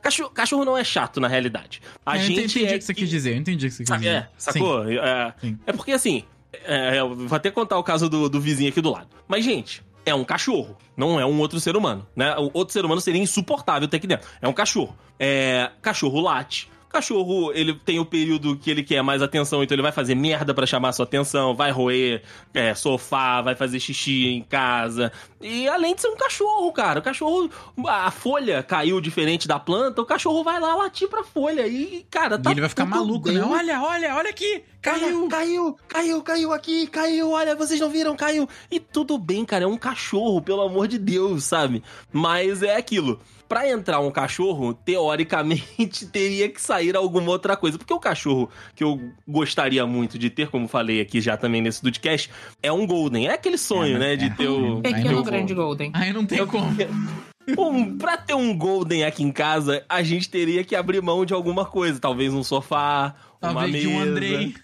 cachorro, 0.00 0.30
cachorro 0.30 0.64
não 0.64 0.78
é 0.78 0.84
chato 0.84 1.20
na 1.20 1.28
realidade. 1.28 1.82
A 2.06 2.16
eu 2.16 2.22
gente 2.22 2.38
entendi 2.38 2.64
é 2.64 2.74
o 2.76 2.78
que 2.78 2.84
você 2.84 2.94
quis 2.94 3.10
dizer, 3.10 3.32
eu 3.34 3.36
entendi 3.38 3.66
o 3.66 3.68
que 3.68 3.74
você 3.74 3.84
quis 3.84 3.94
dizer. 3.96 4.08
É, 4.08 4.28
sacou? 4.38 4.88
É, 4.88 5.34
Sim. 5.40 5.58
é 5.66 5.72
porque 5.72 5.92
assim, 5.92 6.24
é, 6.64 6.98
eu 7.00 7.14
vou 7.14 7.36
até 7.36 7.50
contar 7.50 7.76
o 7.78 7.82
caso 7.82 8.08
do, 8.08 8.28
do 8.28 8.40
vizinho 8.40 8.70
aqui 8.70 8.80
do 8.80 8.90
lado. 8.90 9.08
Mas, 9.28 9.44
gente, 9.44 9.82
é 10.06 10.14
um 10.14 10.24
cachorro, 10.24 10.76
não 10.96 11.20
é 11.20 11.26
um 11.26 11.38
outro 11.40 11.60
ser 11.60 11.76
humano, 11.76 12.06
né? 12.16 12.34
O 12.38 12.50
outro 12.54 12.72
ser 12.72 12.84
humano 12.84 13.00
seria 13.00 13.20
insuportável 13.20 13.86
ter 13.86 13.98
aqui 13.98 14.06
dentro. 14.06 14.26
É 14.40 14.48
um 14.48 14.52
cachorro. 14.52 14.96
É, 15.18 15.70
cachorro 15.82 16.20
late. 16.20 16.70
Cachorro, 16.90 17.52
ele 17.52 17.72
tem 17.72 18.00
o 18.00 18.04
período 18.04 18.56
que 18.56 18.68
ele 18.70 18.82
quer 18.82 19.00
mais 19.00 19.22
atenção, 19.22 19.62
então 19.62 19.74
ele 19.74 19.82
vai 19.82 19.92
fazer 19.92 20.16
merda 20.16 20.52
pra 20.52 20.66
chamar 20.66 20.90
sua 20.92 21.04
atenção, 21.04 21.54
vai 21.54 21.70
roer 21.70 22.22
é, 22.52 22.74
sofá, 22.74 23.40
vai 23.40 23.54
fazer 23.54 23.78
xixi 23.78 24.26
em 24.26 24.42
casa. 24.42 25.12
E 25.40 25.68
além 25.68 25.94
de 25.94 26.00
ser 26.00 26.08
um 26.08 26.16
cachorro, 26.16 26.72
cara, 26.72 26.98
o 26.98 27.02
cachorro, 27.02 27.48
a 27.86 28.10
folha 28.10 28.60
caiu 28.62 29.00
diferente 29.00 29.46
da 29.46 29.58
planta, 29.58 30.02
o 30.02 30.04
cachorro 30.06 30.42
vai 30.42 30.58
lá 30.58 30.74
latir 30.74 31.08
pra 31.08 31.22
folha 31.22 31.64
e, 31.66 32.04
cara, 32.10 32.34
E 32.34 32.42
tá 32.42 32.50
ele 32.50 32.60
vai 32.60 32.68
ficar 32.68 32.84
maluco, 32.86 33.28
bem. 33.28 33.38
né? 33.38 33.44
Olha, 33.44 33.80
olha, 33.80 34.16
olha 34.16 34.30
aqui! 34.30 34.64
Caiu! 34.82 35.28
Caiu, 35.28 35.76
caiu, 35.86 36.22
caiu 36.22 36.52
aqui, 36.52 36.86
caiu, 36.86 37.30
olha, 37.30 37.54
vocês 37.54 37.78
não 37.78 37.90
viram, 37.90 38.16
caiu. 38.16 38.48
E 38.70 38.80
tudo 38.80 39.16
bem, 39.16 39.44
cara, 39.44 39.64
é 39.64 39.66
um 39.68 39.76
cachorro, 39.76 40.40
pelo 40.42 40.62
amor 40.62 40.88
de 40.88 40.98
Deus, 40.98 41.44
sabe? 41.44 41.82
Mas 42.12 42.62
é 42.62 42.74
aquilo. 42.76 43.20
Pra 43.50 43.68
entrar 43.68 43.98
um 43.98 44.12
cachorro, 44.12 44.72
teoricamente 44.72 46.06
teria 46.06 46.48
que 46.48 46.62
sair 46.62 46.94
alguma 46.94 47.30
outra 47.32 47.56
coisa. 47.56 47.76
Porque 47.76 47.92
o 47.92 47.98
cachorro 47.98 48.48
que 48.76 48.84
eu 48.84 49.00
gostaria 49.26 49.84
muito 49.84 50.16
de 50.16 50.30
ter, 50.30 50.48
como 50.50 50.68
falei 50.68 51.00
aqui 51.00 51.20
já 51.20 51.36
também 51.36 51.60
nesse 51.60 51.82
podcast, 51.82 52.30
é 52.62 52.70
um 52.70 52.86
Golden. 52.86 53.26
É 53.26 53.32
aquele 53.34 53.58
sonho, 53.58 53.96
É, 53.96 53.98
né? 53.98 54.16
De 54.16 54.26
é. 54.26 54.30
ter 54.30 54.46
o. 54.48 54.80
Pequeno 54.80 55.10
não- 55.16 55.22
grande 55.24 55.52
golden. 55.52 55.90
Aí 55.94 56.12
não 56.12 56.24
tem 56.24 56.46
como. 56.46 56.64
Um, 57.58 57.98
pra 57.98 58.16
ter 58.16 58.34
um 58.34 58.56
Golden 58.56 59.02
aqui 59.02 59.24
em 59.24 59.32
casa, 59.32 59.84
a 59.88 60.04
gente 60.04 60.28
teria 60.28 60.62
que 60.62 60.76
abrir 60.76 61.02
mão 61.02 61.24
de 61.24 61.34
alguma 61.34 61.64
coisa. 61.64 61.98
Talvez 61.98 62.32
um 62.32 62.44
sofá, 62.44 63.16
uma 63.42 63.52
Talvez 63.54 63.72
mesa. 63.72 63.88
de 63.88 63.92
um 63.92 64.00
Andrei. 64.00 64.54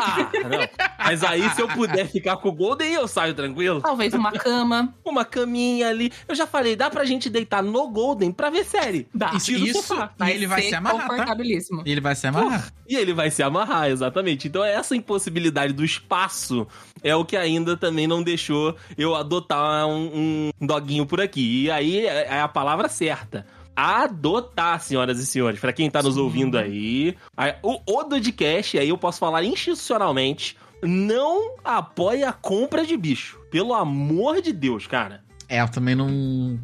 Ah, 0.00 0.30
não. 0.48 0.86
Mas 0.98 1.22
aí, 1.22 1.48
se 1.50 1.60
eu 1.62 1.68
puder 1.68 2.06
ficar 2.08 2.36
com 2.36 2.48
o 2.48 2.52
Golden, 2.52 2.92
eu 2.92 3.06
saio 3.06 3.34
tranquilo. 3.34 3.80
Talvez 3.80 4.12
uma 4.14 4.32
cama. 4.32 4.94
Uma 5.04 5.24
caminha 5.24 5.88
ali. 5.88 6.12
Eu 6.28 6.34
já 6.34 6.46
falei, 6.46 6.74
dá 6.76 6.90
pra 6.90 7.04
gente 7.04 7.28
deitar 7.30 7.62
no 7.62 7.88
Golden 7.88 8.32
pra 8.32 8.50
ver 8.50 8.64
série. 8.64 9.06
Dá. 9.14 9.32
Isso- 9.34 9.52
isso- 9.52 9.82
sofá. 9.82 10.12
E 10.26 10.30
ele 10.30 10.46
vai 10.46 10.62
se 10.62 10.74
amarrar, 10.74 11.08
tá? 11.16 11.24
E 11.86 11.90
ele 11.92 12.00
vai 12.00 12.14
se 12.14 12.26
amarrar. 12.26 12.72
E 12.88 12.96
ele 12.96 13.12
vai 13.12 13.30
se 13.30 13.42
amarrar, 13.42 13.88
exatamente. 13.90 14.48
Então 14.48 14.64
essa 14.64 14.94
impossibilidade 14.96 15.72
do 15.72 15.84
espaço 15.84 16.66
é 17.02 17.14
o 17.14 17.24
que 17.24 17.36
ainda 17.36 17.76
também 17.76 18.06
não 18.06 18.22
deixou 18.22 18.76
eu 18.98 19.14
adotar 19.14 19.86
um, 19.86 20.50
um 20.60 20.66
doguinho 20.66 21.06
por 21.06 21.20
aqui. 21.20 21.64
E 21.64 21.70
aí 21.70 22.06
é 22.06 22.22
é 22.32 22.40
a 22.40 22.48
palavra 22.48 22.88
certa. 22.88 23.46
Adotar, 23.74 24.80
senhoras 24.80 25.18
e 25.18 25.26
senhores. 25.26 25.60
Pra 25.60 25.72
quem 25.72 25.90
tá 25.90 26.02
nos 26.02 26.16
ouvindo 26.16 26.58
aí, 26.58 27.16
o, 27.62 27.80
o 27.86 28.04
Dodcast, 28.04 28.78
aí 28.78 28.88
eu 28.88 28.98
posso 28.98 29.18
falar 29.18 29.42
institucionalmente, 29.44 30.56
não 30.82 31.56
apoia 31.64 32.28
a 32.28 32.32
compra 32.32 32.84
de 32.84 32.96
bicho. 32.96 33.40
Pelo 33.50 33.74
amor 33.74 34.40
de 34.42 34.52
Deus, 34.52 34.86
cara. 34.86 35.24
É, 35.52 35.60
eu 35.60 35.68
também 35.68 35.94
não, 35.94 36.08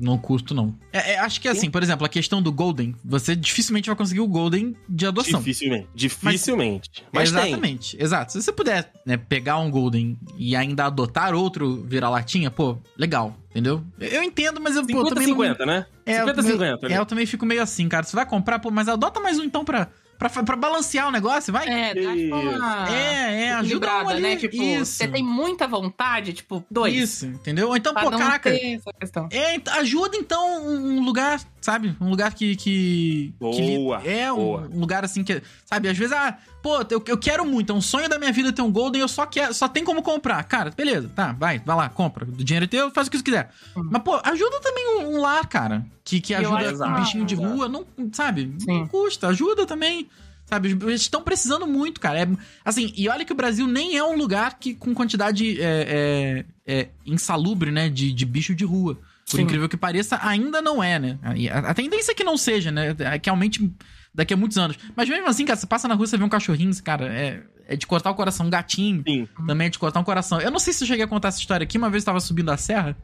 não 0.01 0.17
curto, 0.17 0.55
não. 0.55 0.75
É, 0.91 1.13
é, 1.13 1.19
acho 1.19 1.43
que 1.43 1.47
assim, 1.47 1.71
por 1.71 1.83
exemplo, 1.83 2.07
a 2.07 2.09
questão 2.09 2.41
do 2.41 2.51
Golden, 2.51 2.95
você 3.05 3.37
dificilmente 3.37 3.87
vai 3.87 3.95
conseguir 3.95 4.21
o 4.21 4.27
Golden 4.27 4.75
de 4.89 5.05
adoção. 5.05 5.41
Dificilmente. 5.41 5.89
Dificilmente. 5.95 7.05
Mas, 7.13 7.31
tem. 7.31 7.49
Exatamente, 7.49 8.03
exato. 8.03 8.33
Se 8.33 8.41
você 8.41 8.51
puder 8.51 8.91
né, 9.05 9.19
pegar 9.19 9.59
um 9.59 9.71
Golden 9.71 10.19
e 10.39 10.57
ainda 10.57 10.87
adotar 10.87 11.35
outro 11.35 11.85
vira-latinha, 11.85 12.51
pô, 12.51 12.79
legal, 12.97 13.37
entendeu? 13.51 13.85
Eu 14.01 14.23
entendo, 14.23 14.59
mas 14.59 14.75
eu 14.75 14.81
pô, 14.81 14.89
50 14.89 15.09
também 15.11 15.27
não... 15.27 15.37
50, 15.37 15.67
né? 15.67 15.87
É, 16.07 16.21
50 16.21 16.41
eu, 16.41 16.45
50. 16.45 16.87
é, 16.87 16.99
eu 16.99 17.05
também 17.05 17.27
fico 17.27 17.45
meio 17.45 17.61
assim, 17.61 17.91
cara. 17.91 18.05
Você 18.05 18.17
vai 18.17 18.25
comprar, 18.25 18.59
pô, 18.59 18.71
mas 18.71 18.89
adota 18.89 19.21
mais 19.21 19.39
um 19.39 19.45
então 19.45 19.67
pra, 19.67 19.89
pra, 20.19 20.29
pra 20.29 20.57
balancear 20.57 21.07
o 21.09 21.11
negócio, 21.11 21.53
vai? 21.53 21.69
É, 21.69 21.95
dá 21.95 22.15
tipo 22.15 22.37
uma... 22.37 22.89
é, 22.91 23.45
é, 23.45 23.53
ajuda 23.55 23.91
ali. 23.91 24.21
né? 24.21 24.37
Tipo, 24.37 24.57
isso. 24.57 24.93
você 24.93 25.09
tem 25.09 25.23
muita 25.23 25.67
vontade, 25.67 26.33
tipo, 26.33 26.65
dois. 26.71 26.95
Isso, 26.95 27.27
entendeu? 27.27 27.69
Ou 27.69 27.77
Então, 27.77 27.93
Pra 27.93 28.03
pô, 28.03 28.11
não 28.11 28.19
caraca, 28.19 28.51
ter 28.51 28.75
essa 28.75 28.93
questão. 28.93 29.29
É, 29.31 29.61
ajuda 29.79 30.17
então 30.17 30.67
um 30.67 31.01
lugar, 31.05 31.41
sabe? 31.61 31.97
Um 32.01 32.11
lugar 32.11 32.35
que. 32.35 32.57
que 32.57 33.33
que 33.39 33.77
Boa, 33.79 34.03
é, 34.05 34.33
um, 34.33 34.37
boa. 34.37 34.69
um 34.73 34.81
lugar 34.81 35.05
assim 35.05 35.23
que. 35.23 35.41
Sabe, 35.65 35.89
às 35.89 35.97
vezes, 35.97 36.13
ah, 36.13 36.37
pô, 36.69 36.87
eu, 36.91 37.03
eu 37.07 37.17
quero 37.17 37.47
muito, 37.47 37.73
é 37.73 37.75
um 37.75 37.81
sonho 37.81 38.09
da 38.09 38.19
minha 38.19 38.31
vida 38.31 38.53
ter 38.53 38.61
um 38.61 38.71
Golden, 38.71 39.01
eu 39.01 39.09
só 39.09 39.25
quero, 39.25 39.55
só 39.55 39.67
tem 39.67 39.83
como 39.83 40.03
comprar. 40.03 40.43
Cara, 40.45 40.71
beleza, 40.71 41.11
tá, 41.15 41.33
vai, 41.33 41.59
vai 41.59 41.75
lá, 41.75 41.89
compra. 41.89 42.27
O 42.27 42.45
dinheiro 42.45 42.65
é 42.65 42.69
teu, 42.69 42.91
faz 42.91 43.07
o 43.07 43.11
que 43.11 43.17
você 43.17 43.23
quiser. 43.25 43.51
Mas, 43.75 44.03
pô, 44.03 44.21
ajuda 44.23 44.61
também 44.61 44.99
um, 44.99 45.17
um 45.17 45.21
lar, 45.21 45.47
cara. 45.47 45.87
Que, 46.05 46.21
que 46.21 46.35
Hum. 46.35 46.57
Ajuda 46.57 46.87
um 46.87 46.95
bichinho 47.01 47.25
de 47.25 47.35
rua, 47.35 47.69
não, 47.69 47.87
sabe? 48.13 48.55
Sim. 48.59 48.81
Não 48.81 48.87
custa, 48.87 49.29
ajuda 49.29 49.65
também. 49.67 50.09
Sabe, 50.45 50.71
eles 50.71 51.03
estão 51.03 51.23
precisando 51.23 51.67
muito, 51.67 52.01
cara. 52.01 52.21
É, 52.21 52.29
assim, 52.65 52.93
e 52.97 53.09
olha 53.09 53.25
que 53.25 53.33
o 53.33 53.37
Brasil 53.37 53.67
nem 53.67 53.97
é 53.97 54.05
um 54.05 54.17
lugar 54.17 54.59
que 54.59 54.75
com 54.75 54.95
quantidade 54.95 55.61
é, 55.61 56.45
é, 56.67 56.75
é 56.81 56.89
insalubre, 57.05 57.71
né, 57.71 57.91
de, 57.91 58.13
de 58.13 58.25
bicho 58.25 58.55
de 58.55 58.65
rua. 58.65 58.99
Por 59.29 59.37
Sim. 59.37 59.43
incrível 59.43 59.69
que 59.69 59.77
pareça, 59.77 60.19
ainda 60.23 60.63
não 60.63 60.83
é, 60.83 60.99
né? 60.99 61.19
A, 61.53 61.71
a 61.71 61.75
tendência 61.75 62.13
é 62.13 62.15
que 62.15 62.25
não 62.25 62.37
seja, 62.37 62.71
né? 62.71 62.95
É 62.99 63.19
que 63.19 63.29
aumente 63.29 63.71
daqui 64.15 64.33
a 64.33 64.37
muitos 64.37 64.57
anos. 64.57 64.79
Mas 64.97 65.09
mesmo 65.09 65.27
assim, 65.29 65.45
cara, 65.45 65.59
você 65.59 65.67
passa 65.67 65.87
na 65.87 65.95
rua, 65.95 66.07
você 66.07 66.17
vê 66.17 66.25
um 66.25 66.29
cachorrinho, 66.29 66.73
cara, 66.83 67.07
é, 67.13 67.43
é 67.67 67.77
de 67.77 67.87
cortar 67.87 68.11
o 68.11 68.15
coração. 68.15 68.47
Um 68.47 68.51
gatinho 68.51 69.03
Sim. 69.07 69.29
também 69.47 69.67
é 69.67 69.71
de 69.71 69.79
cortar 69.79 70.01
um 70.01 70.05
coração. 70.05 70.41
Eu 70.41 70.51
não 70.51 70.59
sei 70.59 70.73
se 70.73 70.83
eu 70.83 70.89
cheguei 70.89 71.05
a 71.05 71.09
contar 71.09 71.29
essa 71.29 71.39
história 71.41 71.63
aqui, 71.65 71.77
uma 71.77 71.91
vez 71.91 72.03
eu 72.03 72.07
tava 72.07 72.21
subindo 72.21 72.51
a 72.51 72.57
serra. 72.57 72.97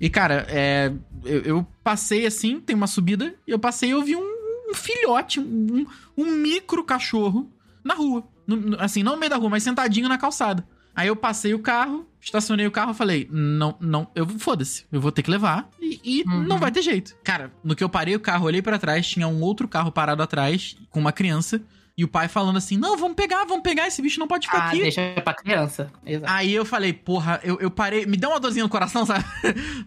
E, 0.00 0.08
cara, 0.10 0.46
é, 0.48 0.92
eu, 1.24 1.40
eu 1.42 1.66
passei 1.82 2.26
assim, 2.26 2.60
tem 2.60 2.76
uma 2.76 2.86
subida, 2.86 3.34
e 3.46 3.50
eu 3.50 3.58
passei 3.58 3.88
e 3.90 3.92
eu 3.92 4.02
vi 4.02 4.16
um, 4.16 4.70
um 4.70 4.74
filhote, 4.74 5.40
um, 5.40 5.86
um 6.16 6.24
micro 6.32 6.84
cachorro 6.84 7.50
na 7.84 7.94
rua. 7.94 8.24
No- 8.46 8.56
no- 8.56 8.80
assim, 8.80 9.02
não 9.02 9.12
no 9.12 9.18
meio 9.18 9.30
da 9.30 9.36
rua, 9.36 9.48
mas 9.50 9.62
sentadinho 9.62 10.08
na 10.08 10.18
calçada. 10.18 10.66
Aí 10.94 11.08
eu 11.08 11.16
passei 11.16 11.54
o 11.54 11.58
carro, 11.60 12.06
estacionei 12.20 12.66
o 12.66 12.70
carro, 12.70 12.92
falei, 12.94 13.28
não, 13.30 13.76
não, 13.80 14.08
eu 14.14 14.26
foda-se, 14.28 14.84
eu 14.92 15.00
vou 15.00 15.10
ter 15.12 15.22
que 15.22 15.30
levar 15.30 15.68
e, 15.80 16.00
e 16.04 16.22
Uhum. 16.28 16.42
não 16.42 16.58
vai 16.58 16.70
ter 16.70 16.82
jeito. 16.82 17.16
Cara, 17.24 17.52
no 17.64 17.74
que 17.74 17.82
eu 17.82 17.88
parei 17.88 18.14
o 18.14 18.20
carro, 18.20 18.46
olhei 18.46 18.60
pra 18.62 18.78
trás, 18.78 19.06
tinha 19.08 19.26
um 19.26 19.40
outro 19.40 19.66
carro 19.66 19.90
parado 19.90 20.22
atrás 20.22 20.76
com 20.90 21.00
uma 21.00 21.12
criança 21.12 21.60
e 21.96 22.04
o 22.04 22.08
pai 22.08 22.28
falando 22.28 22.56
assim: 22.56 22.76
"Não, 22.76 22.96
vamos 22.96 23.14
pegar, 23.16 23.44
vamos 23.44 23.62
pegar, 23.62 23.86
esse 23.86 24.00
bicho 24.00 24.18
não 24.20 24.28
pode 24.28 24.46
ficar 24.46 24.58
Ah, 24.62 24.68
aqui". 24.68 24.80
deixa 24.80 25.14
pra 25.24 25.34
criança. 25.34 25.90
Exato. 26.06 26.32
Aí 26.32 26.52
eu 26.54 26.64
falei, 26.64 26.92
porra, 26.92 27.40
eu, 27.42 27.58
eu 27.60 27.70
parei, 27.70 28.06
me 28.06 28.16
deu 28.16 28.30
uma 28.30 28.40
dorzinha 28.40 28.62
no 28.64 28.70
coração, 28.70 29.04
sabe? 29.06 29.24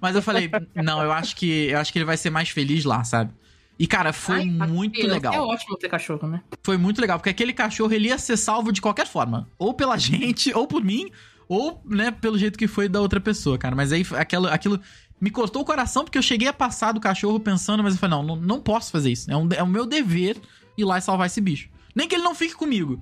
Mas 0.02 0.16
eu 0.16 0.22
falei, 0.22 0.50
não, 0.76 1.02
eu 1.02 1.12
acho 1.12 1.36
que 1.36 1.70
eu 1.70 1.80
acho 1.80 1.92
que 1.94 1.98
ele 2.00 2.06
vai 2.06 2.18
ser 2.18 2.30
mais 2.30 2.50
feliz 2.50 2.84
lá, 2.86 3.04
sabe? 3.04 3.32
E 3.80 3.88
cara, 3.88 4.14
foi 4.14 4.42
Ai, 4.42 4.54
pra 4.58 4.68
muito 4.68 4.94
criança 4.94 5.14
legal. 5.16 5.34
É 5.34 5.40
ótimo 5.42 5.76
ter 5.78 5.90
cachorro, 5.90 6.28
né? 6.28 6.42
Foi 6.62 6.78
muito 6.78 7.02
legal, 7.02 7.18
porque 7.18 7.32
aquele 7.32 7.52
cachorro 7.54 7.92
ele 7.92 8.10
ia 8.10 8.18
ser 8.20 8.38
salvo 8.38 8.72
de 8.72 8.80
qualquer 8.80 9.08
forma. 9.08 9.50
Ou 9.58 9.74
pela 9.74 9.98
gente, 9.98 10.54
ou 10.54 10.68
por 10.68 10.84
mim, 10.84 11.10
ou, 11.48 11.82
né, 11.86 12.12
pelo 12.12 12.38
jeito 12.38 12.58
que 12.58 12.68
foi 12.68 12.88
da 12.90 13.00
outra 13.02 13.20
pessoa, 13.20 13.58
cara. 13.58 13.76
Mas 13.76 13.92
aí 13.92 14.06
aquilo, 14.18 14.48
aquilo 14.48 14.80
me 15.20 15.30
cortou 15.30 15.62
o 15.62 15.66
coração 15.66 16.04
porque 16.04 16.18
eu 16.18 16.22
cheguei 16.22 16.48
a 16.48 16.54
passar 16.54 16.92
do 16.92 17.00
cachorro 17.00 17.40
pensando, 17.40 17.82
mas 17.84 17.94
eu 17.94 18.00
falei, 18.00 18.18
não, 18.18 18.24
não, 18.24 18.36
não 18.36 18.60
posso 18.62 18.92
fazer 18.92 19.12
isso. 19.12 19.32
É, 19.32 19.36
um, 19.38 19.48
é 19.56 19.64
o 19.64 19.68
meu 19.68 19.86
dever 19.86 20.38
ir 20.78 20.84
lá 20.84 20.98
e 20.98 21.02
salvar 21.02 21.28
esse 21.28 21.40
bicho. 21.42 21.70
Nem 21.96 22.08
que 22.08 22.16
ele 22.16 22.24
não 22.24 22.36
fique 22.36 22.56
comigo. 22.56 23.02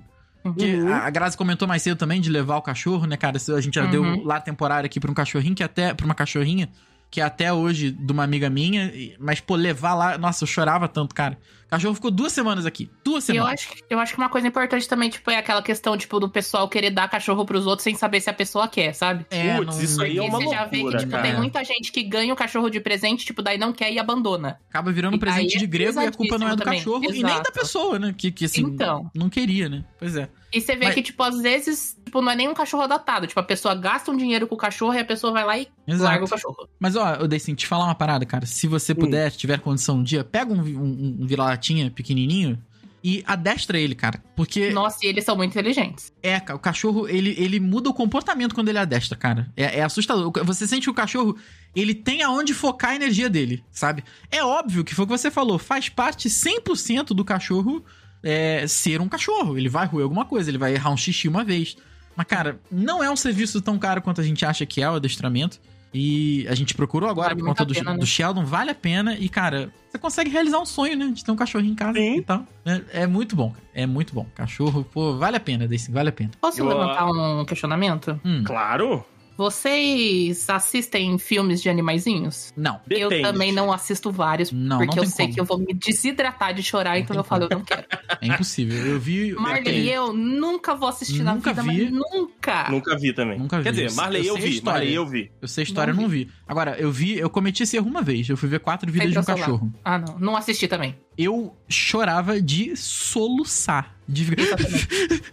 Que 0.58 0.74
Uhum. 0.74 0.92
a 0.92 1.08
Grazi 1.08 1.36
comentou 1.36 1.68
mais 1.68 1.82
cedo 1.82 1.96
também 1.96 2.20
de 2.20 2.28
levar 2.28 2.56
o 2.56 2.62
cachorro, 2.62 3.06
né, 3.06 3.16
cara? 3.16 3.36
A 3.56 3.60
gente 3.60 3.74
já 3.74 3.84
Uhum. 3.84 3.90
deu 3.90 4.24
lá 4.24 4.40
temporária 4.40 4.86
aqui 4.86 4.98
pra 4.98 5.08
um 5.10 5.14
cachorrinho 5.14 5.54
que 5.54 5.62
até. 5.62 5.94
pra 5.94 6.04
uma 6.04 6.16
cachorrinha, 6.16 6.68
que 7.10 7.20
até 7.20 7.52
hoje 7.52 7.92
de 7.92 8.12
uma 8.12 8.24
amiga 8.24 8.50
minha. 8.50 8.92
Mas, 9.20 9.38
pô, 9.40 9.54
levar 9.54 9.94
lá. 9.94 10.18
Nossa, 10.18 10.42
eu 10.42 10.48
chorava 10.48 10.88
tanto, 10.88 11.14
cara. 11.14 11.38
Cachorro 11.72 11.94
ficou 11.94 12.10
duas 12.10 12.32
semanas 12.32 12.66
aqui. 12.66 12.90
Duas 13.02 13.26
E 13.28 13.32
eu 13.32 13.36
semanas. 13.36 13.60
acho, 13.62 13.68
que- 13.72 13.82
eu 13.88 13.98
acho 13.98 14.12
que 14.12 14.18
uma 14.20 14.28
coisa 14.28 14.46
importante 14.46 14.86
também, 14.86 15.08
tipo, 15.08 15.30
é 15.30 15.36
aquela 15.38 15.62
questão, 15.62 15.96
tipo, 15.96 16.20
do 16.20 16.28
pessoal 16.28 16.68
querer 16.68 16.90
dar 16.90 17.08
cachorro 17.08 17.46
pros 17.46 17.66
outros 17.66 17.82
sem 17.84 17.94
saber 17.94 18.20
se 18.20 18.28
a 18.28 18.34
pessoa 18.34 18.68
quer, 18.68 18.92
sabe? 18.92 19.24
É, 19.30 19.56
Putz, 19.56 19.74
não- 19.76 19.82
isso 19.82 20.02
aí 20.02 20.18
é 20.18 20.22
uma 20.22 20.38
você 20.38 20.48
já 20.50 20.64
vê 20.66 20.70
que, 20.76 20.76
loucura, 20.82 20.98
tipo, 20.98 21.10
cara. 21.12 21.22
tem 21.22 21.34
muita 21.34 21.64
gente 21.64 21.90
que 21.90 22.02
ganha 22.02 22.30
o 22.30 22.36
cachorro 22.36 22.68
de 22.68 22.78
presente, 22.78 23.24
tipo, 23.24 23.40
daí 23.40 23.56
não 23.56 23.72
quer 23.72 23.90
e 23.90 23.98
abandona. 23.98 24.60
Acaba 24.68 24.92
virando 24.92 25.14
um 25.14 25.16
E 25.16 25.20
presente 25.20 25.56
é 25.56 25.58
de 25.58 25.66
grego 25.66 25.98
e 25.98 26.06
a 26.06 26.12
culpa 26.12 26.36
não 26.36 26.48
é 26.48 26.50
do 26.50 26.58
pesadíssimo 26.58 26.92
cachorro 26.92 27.06
também. 27.06 27.20
e 27.20 27.24
nem 27.24 27.32
da 27.32 27.40
Exato. 27.40 27.52
pessoa, 27.54 27.98
né? 27.98 28.14
Que, 28.14 28.30
que 28.30 28.44
assim, 28.44 28.60
Então. 28.64 29.10
não 29.14 29.30
queria, 29.30 29.66
né? 29.70 29.82
Pois 29.98 30.14
é. 30.14 30.28
E 30.52 30.60
você 30.60 30.76
vê 30.76 30.86
Mas- 30.86 30.94
que, 30.94 31.02
tipo, 31.02 31.22
às 31.22 31.40
vezes, 31.40 31.96
tipo, 32.04 32.20
não 32.20 32.30
é 32.30 32.36
nem 32.36 32.48
um 32.48 32.54
cachorro 32.54 32.82
adotado. 32.82 33.26
Tipo, 33.26 33.40
a 33.40 33.42
pessoa 33.42 33.74
gasta 33.74 34.10
um 34.10 34.16
dinheiro 34.16 34.46
com 34.46 34.54
o 34.54 34.58
cachorro 34.58 34.92
e 34.94 34.98
a 34.98 35.04
pessoa 35.04 35.32
vai 35.32 35.44
lá 35.44 35.58
e 35.58 35.66
Exato. 35.86 36.04
larga 36.04 36.24
o 36.24 36.28
cachorro. 36.28 36.68
Mas 36.78 36.94
ó, 36.94 37.14
eu 37.14 37.26
Deicin, 37.26 37.54
te 37.54 37.66
falar 37.66 37.84
uma 37.84 37.94
parada, 37.94 38.26
cara. 38.26 38.44
Se 38.44 38.66
você 38.66 38.94
puder, 38.94 39.30
tiver 39.30 39.58
condição 39.60 39.96
um 39.96 40.02
dia, 40.02 40.22
pega 40.22 40.52
um, 40.52 40.60
um, 40.60 41.18
um 41.22 41.26
vira-latinha 41.26 41.90
pequenininho 41.90 42.58
e 43.02 43.24
adestra 43.26 43.78
ele, 43.78 43.94
cara. 43.94 44.22
Porque 44.36 44.70
Nossa, 44.70 44.98
e 45.02 45.08
eles 45.08 45.24
são 45.24 45.34
muito 45.34 45.50
inteligentes. 45.50 46.12
é, 46.22 46.36
o 46.52 46.58
cachorro, 46.58 47.08
ele, 47.08 47.34
ele 47.38 47.58
muda 47.58 47.88
o 47.90 47.94
comportamento 47.94 48.54
quando 48.54 48.68
ele 48.68 48.78
adestra, 48.78 49.16
cara. 49.16 49.50
É, 49.56 49.78
é 49.78 49.82
assustador. 49.82 50.30
Você 50.44 50.68
sente 50.68 50.82
que 50.82 50.90
o 50.90 50.94
cachorro, 50.94 51.36
ele 51.74 51.94
tem 51.94 52.22
aonde 52.22 52.52
focar 52.54 52.90
a 52.90 52.94
energia 52.94 53.28
dele, 53.30 53.64
sabe? 53.72 54.04
É 54.30 54.44
óbvio 54.44 54.84
que 54.84 54.94
foi 54.94 55.04
o 55.04 55.08
que 55.08 55.16
você 55.18 55.30
falou, 55.30 55.58
faz 55.58 55.88
parte 55.88 56.28
100% 56.28 57.06
do 57.14 57.24
cachorro 57.24 57.82
é, 58.22 58.66
ser 58.66 59.00
um 59.00 59.08
cachorro. 59.08 59.56
Ele 59.58 59.68
vai 59.68 59.86
roer 59.86 60.04
alguma 60.04 60.24
coisa, 60.24 60.50
ele 60.50 60.58
vai 60.58 60.74
errar 60.74 60.90
um 60.90 60.96
xixi 60.96 61.28
uma 61.28 61.44
vez. 61.44 61.76
Mas, 62.16 62.26
cara, 62.26 62.60
não 62.70 63.02
é 63.02 63.10
um 63.10 63.16
serviço 63.16 63.60
tão 63.62 63.78
caro 63.78 64.02
quanto 64.02 64.20
a 64.20 64.24
gente 64.24 64.44
acha 64.44 64.66
que 64.66 64.82
é 64.82 64.90
o 64.90 64.94
adestramento. 64.96 65.58
E 65.94 66.46
a 66.48 66.54
gente 66.54 66.72
procurou 66.74 67.10
agora 67.10 67.28
Vale 67.30 67.40
por 67.40 67.48
conta 67.48 67.66
do, 67.66 67.74
pena, 67.74 67.92
né? 67.92 67.98
do 67.98 68.06
Sheldon, 68.06 68.46
vale 68.46 68.70
a 68.70 68.74
pena. 68.74 69.14
E, 69.18 69.28
cara, 69.28 69.70
você 69.90 69.98
consegue 69.98 70.30
realizar 70.30 70.58
um 70.58 70.64
sonho, 70.64 70.96
né? 70.96 71.10
De 71.12 71.22
ter 71.22 71.30
um 71.30 71.36
cachorrinho 71.36 71.72
em 71.72 71.74
casa 71.76 71.98
Sim. 71.98 72.16
e 72.16 72.22
tal. 72.22 72.46
É, 72.64 73.02
é 73.02 73.06
muito 73.06 73.36
bom, 73.36 73.50
cara. 73.50 73.62
É 73.74 73.84
muito 73.86 74.14
bom. 74.14 74.26
Cachorro, 74.34 74.84
pô, 74.90 75.18
vale 75.18 75.36
a 75.36 75.40
pena, 75.40 75.68
Deicin, 75.68 75.92
vale 75.92 76.08
a 76.08 76.12
pena. 76.12 76.30
Posso 76.40 76.60
Eu- 76.62 76.66
levantar 76.68 77.06
um 77.06 77.44
questionamento? 77.44 78.18
Hum, 78.24 78.42
Claro. 78.42 79.04
Vocês 79.42 80.48
assistem 80.48 81.18
filmes 81.18 81.62
de 81.62 81.68
animaizinhos? 81.68 82.52
não. 82.56 82.80
Depende. 82.86 83.00
Eu 83.16 83.22
também 83.22 83.52
não 83.52 83.72
assisto 83.72 84.10
vários, 84.10 84.50
Não, 84.52 84.78
porque 84.78 84.96
não 84.96 85.04
eu 85.04 85.08
sei 85.10 85.26
como. 85.26 85.34
que 85.34 85.40
eu 85.40 85.44
vou 85.44 85.58
me 85.58 85.72
desidratar 85.74 86.52
de 86.54 86.62
chorar, 86.62 86.98
então 86.98 87.08
tem 87.14 87.18
eu 87.18 87.24
falo, 87.24 87.44
eu 87.44 87.48
não 87.50 87.60
quero. 87.64 87.84
É 88.20 88.26
impossível. 88.26 88.84
Eu 88.86 88.98
vi. 89.00 89.32
Marley 89.38 89.80
e 89.82 89.90
eu 89.90 90.12
nunca 90.12 90.74
vou 90.74 90.88
assistir 90.88 91.22
na 91.22 91.34
Nunca 91.34 91.52
vida, 91.52 91.62
vi. 91.62 91.90
mas 91.90 91.92
nunca. 92.12 92.68
Nunca 92.70 92.96
vi 92.96 93.12
também. 93.12 93.38
Nunca 93.38 93.58
vi. 93.58 93.64
Quer 93.64 93.70
dizer, 93.70 93.88
Eu 93.90 93.94
Marley 93.94 94.26
eu 94.26 94.36
a 94.36 94.38
vi. 94.38 94.48
história. 94.50 94.78
Marley 94.78 94.94
eu 94.94 95.06
vi. 95.06 95.30
Eu 95.40 95.48
sei 95.48 95.62
a 95.62 95.64
história, 95.64 95.90
eu 95.92 95.94
Não 95.96 96.02
não 96.02 96.08
vi. 96.08 96.28
Agora, 96.46 96.76
eu 96.78 96.90
vi, 96.90 97.18
eu 97.18 97.30
cometi 97.30 97.62
esse 97.62 97.76
erro 97.76 97.88
uma 97.88 98.02
vez. 98.02 98.28
Eu 98.28 98.36
fui 98.36 98.48
ver 98.48 98.60
quatro 98.60 98.90
vidas 98.90 99.10
de 99.12 99.18
um 99.18 99.24
cachorro. 99.24 99.72
Ah, 99.84 99.98
não. 99.98 100.18
Não 100.18 100.36
assisti 100.36 100.66
também. 100.68 100.96
Eu 101.16 101.54
chorava 101.68 102.40
de 102.40 102.74
soluçar. 102.76 103.96
De 104.08 104.24
ficar. 104.24 104.58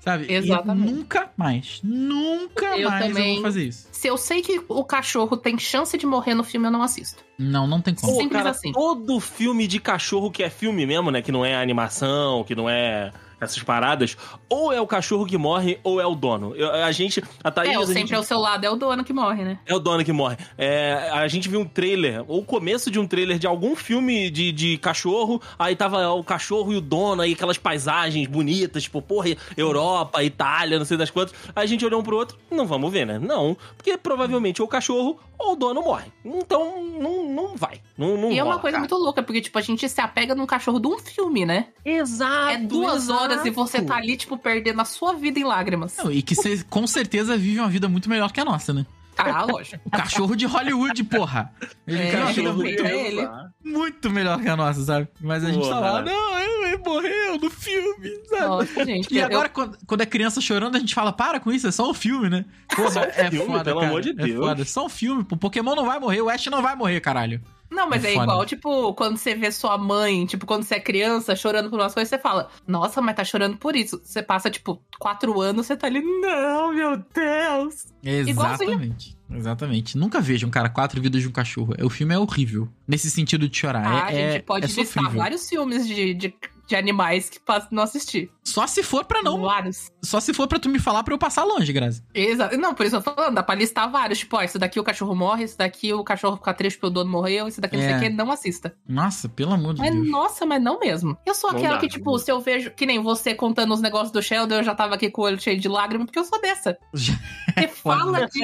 Sabe? 0.00 0.26
E 0.28 0.34
Exatamente. 0.34 0.92
nunca 0.92 1.30
mais. 1.36 1.80
Nunca 1.82 2.76
Eu 2.78 2.90
mais 2.90 3.02
eu 3.02 3.08
também. 3.08 3.34
vou 3.34 3.42
fazer 3.44 3.64
isso. 3.64 3.88
Se 3.92 4.08
eu 4.08 4.16
sei 4.16 4.42
que 4.42 4.60
o 4.68 4.84
cachorro 4.84 5.36
tem 5.36 5.58
chance 5.58 5.96
de 5.96 6.06
morrer 6.06 6.34
no 6.34 6.44
filme, 6.44 6.66
eu 6.66 6.70
não 6.70 6.82
assisto. 6.82 7.22
Não, 7.38 7.66
não 7.66 7.80
tem 7.80 7.94
como. 7.94 8.12
Pô, 8.12 8.18
Simples 8.20 8.38
cara, 8.38 8.50
assim. 8.50 8.72
todo 8.72 9.18
filme 9.20 9.66
de 9.66 9.78
cachorro 9.78 10.30
que 10.30 10.42
é 10.42 10.50
filme 10.50 10.84
mesmo, 10.84 11.10
né? 11.10 11.22
Que 11.22 11.32
não 11.32 11.44
é 11.44 11.54
animação, 11.54 12.44
que 12.44 12.54
não 12.54 12.68
é 12.68 13.12
essas 13.42 13.62
paradas, 13.62 14.16
ou 14.48 14.72
é 14.72 14.80
o 14.80 14.86
cachorro 14.86 15.26
que 15.26 15.36
morre, 15.36 15.78
ou 15.82 16.00
é 16.00 16.06
o 16.06 16.14
dono. 16.14 16.54
Eu- 16.54 16.70
a 16.72 16.92
gente, 16.92 17.22
a 17.42 17.50
Thaís, 17.50 17.70
é, 17.70 17.78
sempre 17.86 17.94
gente- 18.00 18.14
ao 18.14 18.22
seu 18.22 18.38
lado 18.38 18.64
é 18.64 18.70
o 18.70 18.76
dono 18.76 19.02
que 19.04 19.12
morre, 19.12 19.44
né? 19.44 19.58
É 19.66 19.74
o 19.74 19.78
dono 19.78 20.04
que 20.04 20.12
morre. 20.12 20.36
É, 20.56 21.10
a 21.12 21.26
gente 21.28 21.48
viu 21.48 21.60
um 21.60 21.64
trailer, 21.64 22.24
ou 22.28 22.40
o 22.40 22.44
começo 22.44 22.90
de 22.90 22.98
um 22.98 23.06
trailer 23.06 23.38
de 23.38 23.46
algum 23.46 23.74
filme 23.74 24.30
de, 24.30 24.52
de 24.52 24.78
cachorro, 24.78 25.40
aí 25.58 25.74
tava 25.74 26.08
o 26.10 26.22
cachorro 26.24 26.72
e 26.72 26.76
o 26.76 26.80
dono, 26.80 27.22
aí 27.22 27.32
aquelas 27.32 27.58
paisagens 27.58 28.26
bonitas, 28.28 28.84
tipo, 28.84 29.02
porra, 29.02 29.30
Europa, 29.56 30.22
Itália, 30.22 30.78
não 30.78 30.84
sei 30.84 30.96
das 30.96 31.10
quantas. 31.10 31.34
Aí 31.54 31.64
a 31.64 31.66
gente 31.66 31.84
olhou 31.84 32.00
um 32.00 32.02
pro 32.02 32.16
outro, 32.16 32.38
não 32.50 32.66
vamos 32.66 32.92
ver, 32.92 33.06
né? 33.06 33.18
Não, 33.18 33.56
porque 33.76 33.96
provavelmente 33.96 34.60
ou 34.62 34.66
o 34.66 34.70
cachorro 34.70 35.18
ou 35.38 35.52
o 35.52 35.56
dono 35.56 35.82
morre. 35.82 36.06
Então, 36.24 36.82
não, 36.84 37.24
não 37.28 37.56
vai. 37.56 37.80
Não, 37.98 38.16
não 38.16 38.30
e 38.30 38.38
é 38.38 38.44
uma 38.44 38.58
coisa 38.58 38.76
cara. 38.76 38.80
muito 38.80 38.94
louca, 38.96 39.22
porque, 39.22 39.40
tipo, 39.40 39.58
a 39.58 39.62
gente 39.62 39.88
se 39.88 40.00
apega 40.00 40.34
num 40.34 40.46
cachorro 40.46 40.78
de 40.78 40.86
um 40.86 40.98
filme, 40.98 41.44
né? 41.44 41.66
Exato. 41.84 42.50
É 42.50 42.58
duas 42.58 43.04
exato. 43.04 43.20
horas 43.22 43.31
e 43.44 43.50
você 43.50 43.80
tá 43.82 43.96
ali, 43.96 44.16
tipo, 44.16 44.36
perdendo 44.38 44.80
a 44.80 44.84
sua 44.84 45.14
vida 45.14 45.38
em 45.38 45.44
lágrimas. 45.44 45.96
Não, 45.98 46.10
e 46.12 46.22
que 46.22 46.34
você 46.34 46.62
com 46.68 46.86
certeza 46.86 47.36
vive 47.36 47.58
uma 47.60 47.68
vida 47.68 47.88
muito 47.88 48.08
melhor 48.08 48.32
que 48.32 48.40
a 48.40 48.44
nossa, 48.44 48.72
né? 48.72 48.86
Ah, 49.16 49.44
lógico. 49.44 49.78
O 49.84 49.90
cachorro 49.90 50.34
de 50.34 50.46
Hollywood, 50.46 51.04
porra. 51.04 51.52
Ele 51.86 51.98
É, 51.98 52.16
uma 52.16 52.32
vida 52.32 52.42
cachorro 52.42 52.54
muito, 52.56 52.82
é 52.82 53.06
ele. 53.08 53.28
muito 53.62 54.10
melhor 54.10 54.40
que 54.40 54.48
a 54.48 54.56
nossa, 54.56 54.82
sabe? 54.82 55.06
Mas 55.20 55.44
a 55.44 55.52
gente 55.52 55.68
tá 55.68 55.78
lá, 55.78 56.00
não, 56.02 56.38
ele, 56.40 56.78
morreu 56.78 57.38
no 57.38 57.50
filme, 57.50 58.10
sabe? 58.30 58.40
Nossa, 58.46 58.84
gente. 58.86 59.14
E 59.14 59.18
eu- 59.18 59.26
agora, 59.26 59.50
quando, 59.50 59.76
quando 59.86 60.00
é 60.00 60.06
criança 60.06 60.40
chorando, 60.40 60.76
a 60.76 60.78
gente 60.78 60.94
fala, 60.94 61.12
para 61.12 61.38
com 61.38 61.52
isso, 61.52 61.66
é 61.68 61.70
só 61.70 61.90
um 61.90 61.94
filme, 61.94 62.30
né? 62.30 62.46
Porra, 62.74 62.90
Só 62.90 63.00
um 63.00 63.04
é 63.04 63.30
filme, 63.30 63.46
foda, 63.46 63.64
pelo 63.64 63.80
cara. 63.80 63.90
amor 63.92 64.00
de 64.00 64.10
É 64.10 64.14
Deus. 64.14 64.46
foda, 64.46 64.64
só 64.64 64.86
um 64.86 64.88
filme. 64.88 65.26
O 65.30 65.36
Pokémon 65.36 65.74
não 65.74 65.84
vai 65.84 66.00
morrer, 66.00 66.22
o 66.22 66.30
Ash 66.30 66.46
não 66.46 66.62
vai 66.62 66.74
morrer, 66.74 66.98
caralho. 67.00 67.38
Não, 67.72 67.88
mas 67.88 68.04
É 68.04 68.10
é, 68.10 68.12
igual, 68.14 68.44
tipo, 68.44 68.92
quando 68.94 69.16
você 69.16 69.34
vê 69.34 69.50
sua 69.50 69.78
mãe, 69.78 70.26
tipo, 70.26 70.46
quando 70.46 70.62
você 70.62 70.74
é 70.76 70.80
criança, 70.80 71.34
chorando 71.34 71.70
por 71.70 71.80
umas 71.80 71.94
coisas, 71.94 72.08
você 72.08 72.18
fala, 72.18 72.48
nossa, 72.66 73.00
mas 73.00 73.16
tá 73.16 73.24
chorando 73.24 73.56
por 73.56 73.74
isso. 73.74 74.00
Você 74.04 74.22
passa, 74.22 74.50
tipo, 74.50 74.80
quatro 74.98 75.40
anos, 75.40 75.66
você 75.66 75.76
tá 75.76 75.86
ali, 75.86 76.00
não, 76.00 76.72
meu 76.74 76.96
Deus. 76.96 77.86
Exatamente. 78.02 79.16
Exatamente. 79.34 79.96
Nunca 79.96 80.20
vejo 80.20 80.46
um 80.46 80.50
cara 80.50 80.68
quatro 80.68 81.00
vidas 81.00 81.22
de 81.22 81.28
um 81.28 81.32
cachorro. 81.32 81.74
O 81.82 81.88
filme 81.88 82.14
é 82.14 82.18
horrível. 82.18 82.68
Nesse 82.86 83.10
sentido 83.10 83.48
de 83.48 83.56
chorar. 83.56 83.86
Ah, 83.86 84.06
a 84.06 84.12
é, 84.12 84.14
gente 84.14 84.36
é- 84.36 84.42
pode 84.42 84.66
é 84.66 84.68
listar 84.68 85.10
vários 85.10 85.48
filmes 85.48 85.86
de, 85.86 86.12
de, 86.14 86.34
de 86.66 86.76
animais 86.76 87.28
que 87.28 87.38
não 87.70 87.82
assisti. 87.82 88.30
Só 88.44 88.66
se 88.66 88.82
for 88.82 89.04
pra 89.04 89.22
não. 89.22 89.40
Vários. 89.40 89.90
Só 90.02 90.20
se 90.20 90.32
for 90.34 90.46
pra 90.48 90.58
tu 90.58 90.68
me 90.68 90.78
falar 90.78 91.02
pra 91.04 91.14
eu 91.14 91.18
passar 91.18 91.44
longe, 91.44 91.72
Grazi. 91.72 92.02
Exato. 92.14 92.56
Não, 92.56 92.74
por 92.74 92.86
isso 92.86 92.96
eu 92.96 93.02
tô 93.02 93.14
falando, 93.14 93.34
dá 93.34 93.42
pra 93.42 93.54
listar 93.54 93.90
vários. 93.90 94.18
Tipo, 94.18 94.36
ó, 94.36 94.42
esse 94.42 94.58
daqui 94.58 94.80
o 94.80 94.84
cachorro 94.84 95.14
morre, 95.14 95.44
esse 95.44 95.56
daqui 95.56 95.92
o 95.92 96.02
cachorro 96.02 96.36
fica 96.36 96.52
triste 96.54 96.76
porque 96.78 96.86
o 96.88 96.90
dono 96.90 97.10
morreu, 97.10 97.46
esse 97.48 97.60
daqui 97.60 97.76
não 97.76 97.82
sei 97.84 97.92
É. 97.92 97.96
o 97.96 98.00
que, 98.00 98.08
não 98.10 98.30
assista. 98.32 98.74
Nossa, 98.88 99.28
pelo 99.28 99.52
amor 99.52 99.74
de 99.74 99.80
Mas, 99.80 99.92
Deus. 99.94 100.08
nossa, 100.08 100.44
mas 100.46 100.62
não 100.62 100.78
mesmo. 100.78 101.16
Eu 101.26 101.34
sou 101.34 101.50
Não 101.52 101.58
aquela 101.58 101.74
dá, 101.74 101.80
que, 101.80 101.88
tipo, 101.88 102.18
se 102.18 102.30
eu 102.30 102.40
vejo, 102.40 102.70
que 102.72 102.86
nem 102.86 103.00
você 103.02 103.34
contando 103.34 103.72
os 103.74 103.80
negócios 103.80 104.10
do 104.10 104.22
Sheldon, 104.22 104.56
eu 104.56 104.64
já 104.64 104.74
tava 104.74 104.94
aqui 104.94 105.10
com 105.10 105.22
o 105.22 105.24
olho 105.24 105.40
cheio 105.40 105.58
de 105.58 105.68
lágrimas, 105.68 106.06
porque 106.06 106.18
eu 106.18 106.24
sou 106.24 106.40
dessa. 106.40 106.76
Você 107.52 107.68
fala 107.68 108.26
de. 108.28 108.40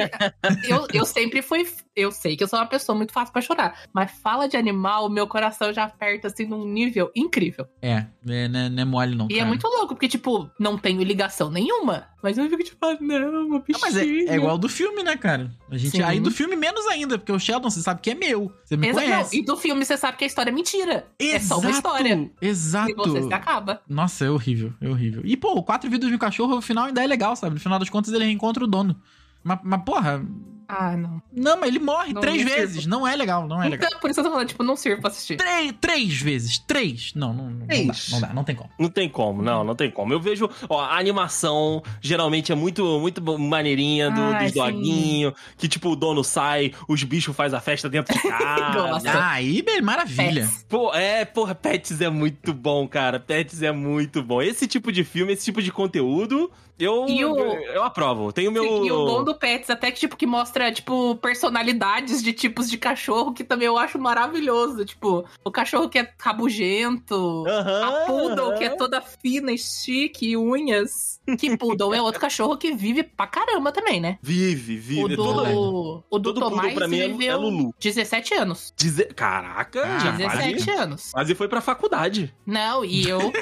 Eu, 0.69 0.87
eu 0.93 1.05
sempre 1.07 1.41
fui. 1.41 1.67
Eu 1.99 2.13
sei 2.13 2.37
que 2.37 2.45
eu 2.45 2.49
sou 2.49 2.59
uma 2.59 2.67
pessoa 2.67 2.97
muito 2.97 3.13
fácil 3.13 3.33
pra 3.33 3.43
chorar. 3.43 3.81
Mas 3.93 4.11
fala 4.23 4.49
de 4.49 4.57
animal, 4.57 5.09
meu 5.11 5.27
coração 5.27 5.73
já 5.73 5.85
aperta 5.85 6.29
assim 6.29 6.47
num 6.47 6.65
nível 6.65 7.11
incrível. 7.15 7.67
É, 7.83 8.07
é 8.29 8.49
não, 8.49 8.59
é, 8.61 8.69
não 8.69 8.83
é 8.83 8.85
mole 8.85 9.17
não, 9.17 9.27
E 9.27 9.35
cara. 9.35 9.43
é 9.43 9.45
muito 9.45 9.67
louco, 9.67 9.89
porque, 9.95 10.09
tipo, 10.09 10.51
não 10.61 10.79
tenho 10.79 11.03
ligação 11.03 11.51
nenhuma. 11.51 12.07
Mas 12.23 12.37
eu 12.37 12.49
fico 12.49 12.63
tipo, 12.65 12.85
ah, 12.85 12.97
não, 13.01 13.49
meu 13.49 13.61
bichinho. 13.61 13.73
Não, 13.73 13.81
mas 13.81 13.97
é, 13.97 14.05
é 14.05 14.37
igual 14.37 14.59
do 14.59 14.69
filme, 14.69 15.03
né, 15.03 15.17
cara? 15.17 15.51
A 15.71 15.77
gente, 15.77 15.97
Sim. 15.97 16.03
aí 16.03 16.19
do 16.19 16.31
filme 16.31 16.57
menos 16.57 16.85
ainda, 16.87 17.17
porque 17.19 17.31
o 17.33 17.39
Sheldon, 17.39 17.71
você 17.71 17.81
sabe 17.81 18.01
que 18.01 18.11
é 18.11 18.15
meu. 18.15 18.53
Você 18.65 18.77
me 18.77 18.89
Exa- 18.89 19.01
não, 19.01 19.07
conhece. 19.09 19.39
e 19.39 19.45
do 19.45 19.57
filme 19.57 19.85
você 19.85 19.97
sabe 19.97 20.17
que 20.19 20.25
a 20.25 20.27
história 20.27 20.51
é 20.51 20.55
mentira. 20.55 21.07
É 21.19 21.39
só 21.39 21.59
uma 21.59 21.71
Exato, 21.71 21.77
história. 21.77 22.31
Exato. 22.41 22.91
E 22.91 22.95
você 22.95 23.23
se 23.23 23.33
acaba. 23.35 23.81
Nossa, 23.89 24.25
é 24.25 24.31
horrível, 24.31 24.73
é 24.81 24.89
horrível. 24.89 25.23
E, 25.25 25.37
pô, 25.37 25.53
o 25.53 25.63
quatro 25.63 25.89
vidas 25.91 26.09
de 26.09 26.15
um 26.15 26.19
cachorro, 26.19 26.57
no 26.57 26.63
final 26.63 26.87
ainda 26.87 27.03
é 27.03 27.07
legal, 27.07 27.35
sabe? 27.37 27.55
No 27.55 27.61
final 27.61 27.79
das 27.79 27.89
contas, 27.91 28.13
ele 28.13 28.25
reencontra 28.25 28.65
o 28.65 28.67
dono. 28.67 29.01
Mas, 29.45 29.61
mas 29.63 29.83
porra, 29.85 30.21
Ah, 30.69 30.95
não. 30.97 31.23
não, 31.33 31.59
mas 31.59 31.69
ele 31.71 31.79
morre 31.79 32.13
Não, 32.13 32.21
três 32.21 32.45
não 32.45 32.53
vezes. 32.53 32.75
sirvo. 32.83 32.91
Não 32.91 33.09
é 33.09 33.17
legal, 33.17 33.49
não 33.49 33.63
é 33.63 33.71
legal. 33.71 33.87
Então, 33.89 34.01
por 34.01 34.11
isso 34.11 34.21
eu 34.21 34.25
tô 34.25 34.31
falando, 34.31 34.49
tipo, 34.49 34.63
não 34.63 34.77
sirvo 34.77 35.01
pra 35.01 35.09
assistir. 35.11 35.37
Três, 35.37 35.73
três 35.81 36.21
vezes, 36.21 36.59
três. 36.59 37.13
Não, 37.15 37.33
não, 37.33 37.45
não, 37.51 37.67
não 37.67 37.67
dá, 37.67 37.95
não 38.11 38.21
dá, 38.21 38.35
não 38.35 38.45
tem 38.45 38.55
como. 38.55 38.71
Não 38.79 38.91
tem 38.91 39.09
como, 39.09 39.43
não, 39.43 39.65
não 39.65 39.75
tem 39.75 39.91
como. 39.91 40.13
Eu 40.13 40.21
vejo, 40.21 40.49
ó, 40.69 40.81
a 40.81 40.99
animação 40.99 41.83
geralmente 42.03 42.53
é 42.53 42.55
muito, 42.55 42.85
muito 43.01 43.23
maneirinha 43.39 44.11
do, 44.11 44.21
Ai, 44.21 44.45
dos 44.45 44.53
doguinhos, 44.53 45.33
que 45.57 45.69
tipo, 45.69 45.89
o 45.91 45.97
dono 45.97 46.23
sai, 46.23 46.73
os 46.87 47.03
bichos 47.03 47.35
faz 47.35 47.55
a 47.55 47.61
festa 47.61 47.89
dentro 47.89 48.15
de 48.15 48.21
casa. 48.29 49.11
Ah, 49.11 49.31
aí, 49.33 49.63
bem, 49.63 49.81
maravilha. 49.81 50.43
Pets. 50.43 50.67
Pô, 50.69 50.93
é, 50.95 51.25
porra, 51.25 51.55
Pets 51.55 52.01
é 52.03 52.11
muito 52.11 52.53
bom, 52.53 52.87
cara. 52.87 53.19
Pets 53.19 53.63
é 53.63 53.73
muito 53.73 54.23
bom. 54.23 54.43
Esse 54.43 54.67
tipo 54.67 54.93
de 54.93 55.03
filme, 55.03 55.33
esse 55.33 55.47
tipo 55.47 55.63
de 55.63 55.73
conteúdo, 55.73 56.51
eu, 56.79 57.05
o- 57.05 57.39
eu, 57.65 57.83
aprovo. 57.83 58.33
Tem 58.33 58.47
o 58.49 58.53
meu. 58.53 58.63
Sim, 58.63 58.87
e 58.87 58.93
o 58.93 59.05
bom 59.07 59.25
do 59.25 59.35
Pets, 59.35 59.71
até 59.71 59.91
que, 59.91 60.01
tipo, 60.01 60.17
que 60.17 60.27
mostra 60.27 60.71
tipo, 60.73 61.17
personalidades 61.17 62.23
de 62.23 62.33
tipos 62.33 62.71
de 62.71 62.79
cachorro 62.79 63.33
que 63.33 63.43
também 63.45 63.67
eu 63.67 63.77
acho 63.79 63.99
maravilhoso. 63.99 64.85
Tipo, 64.85 65.25
o 65.45 65.51
cachorro 65.51 65.89
que 65.89 65.99
é 65.99 66.13
rabugento, 66.19 67.45
Aham, 67.47 67.85
a 67.85 68.07
poodle 68.07 68.47
aham. 68.51 68.59
que 68.59 68.65
é 68.65 68.71
toda 68.71 69.01
fina 69.01 69.53
e 69.53 69.59
chique, 69.59 70.31
e 70.31 70.37
unhas. 70.37 71.19
Que 71.39 71.57
poodle 71.57 71.93
é 71.95 72.01
outro 72.01 72.21
cachorro 72.21 72.57
que 72.57 72.73
vive 72.73 73.03
pra 73.03 73.27
caramba 73.27 73.71
também, 73.71 74.01
né? 74.01 74.19
Vive, 74.23 74.77
vive. 74.77 75.05
O 75.05 75.13
é 75.13 75.17
todo- 75.17 75.45
do, 75.45 76.05
o 76.11 76.19
do 76.19 76.33
todo 76.35 76.49
Tomás 76.51 76.73
pra 76.75 76.89
mim 76.89 76.99
é- 77.01 77.05
é 77.05 77.09
viveu 77.09 77.39
Lulu. 77.41 77.75
17 77.79 78.35
anos. 78.35 78.73
Dize- 78.77 79.05
Caraca, 79.15 79.83
Ah, 79.85 79.99
já 79.99 80.11
17 80.13 80.65
quase, 80.65 80.71
anos. 80.81 81.11
quase 81.13 81.35
foi 81.35 81.49
pra 81.49 81.61
faculdade. 81.61 82.35
Não, 82.47 82.85
e 82.85 83.07
eu, 83.09 83.33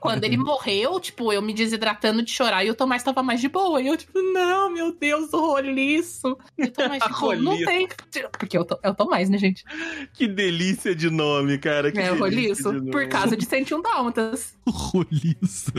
quando 0.00 0.24
ele 0.24 0.36
morreu, 0.36 0.98
tipo, 1.00 1.32
eu 1.32 1.40
me 1.40 1.54
desidratando 1.54 2.22
de 2.22 2.30
chorar 2.30 2.64
e 2.64 2.70
o 2.72 2.74
Tomás 2.74 3.02
tava 3.02 3.22
mais 3.22 3.40
de 3.40 3.48
boa. 3.48 3.80
E 3.80 3.86
eu, 3.86 3.96
tipo, 3.96 4.18
não, 4.32 4.70
meu 4.70 4.92
Deus, 4.98 5.32
o 5.32 5.40
roliço. 5.40 6.36
E 6.58 6.64
o 6.64 6.70
Tomás, 6.70 7.02
tipo, 7.02 7.34
não 7.36 7.56
tem. 7.64 7.88
Porque 8.38 8.56
é 8.56 8.60
o, 8.60 8.64
To- 8.64 8.78
é 8.82 8.90
o 8.90 8.94
Tomás, 8.94 9.28
né, 9.30 9.38
gente? 9.38 9.64
Que 10.12 10.26
delícia 10.28 10.94
de 10.94 11.08
nome, 11.10 11.58
cara. 11.58 11.90
Que 11.90 11.98
É 12.00 12.12
o 12.12 12.18
roliço. 12.18 12.72
Por 12.90 13.06
causa 13.08 13.36
de 13.36 13.44
101 13.46 13.80
Dálmatas. 13.82 14.56
Roliço. 14.68 15.72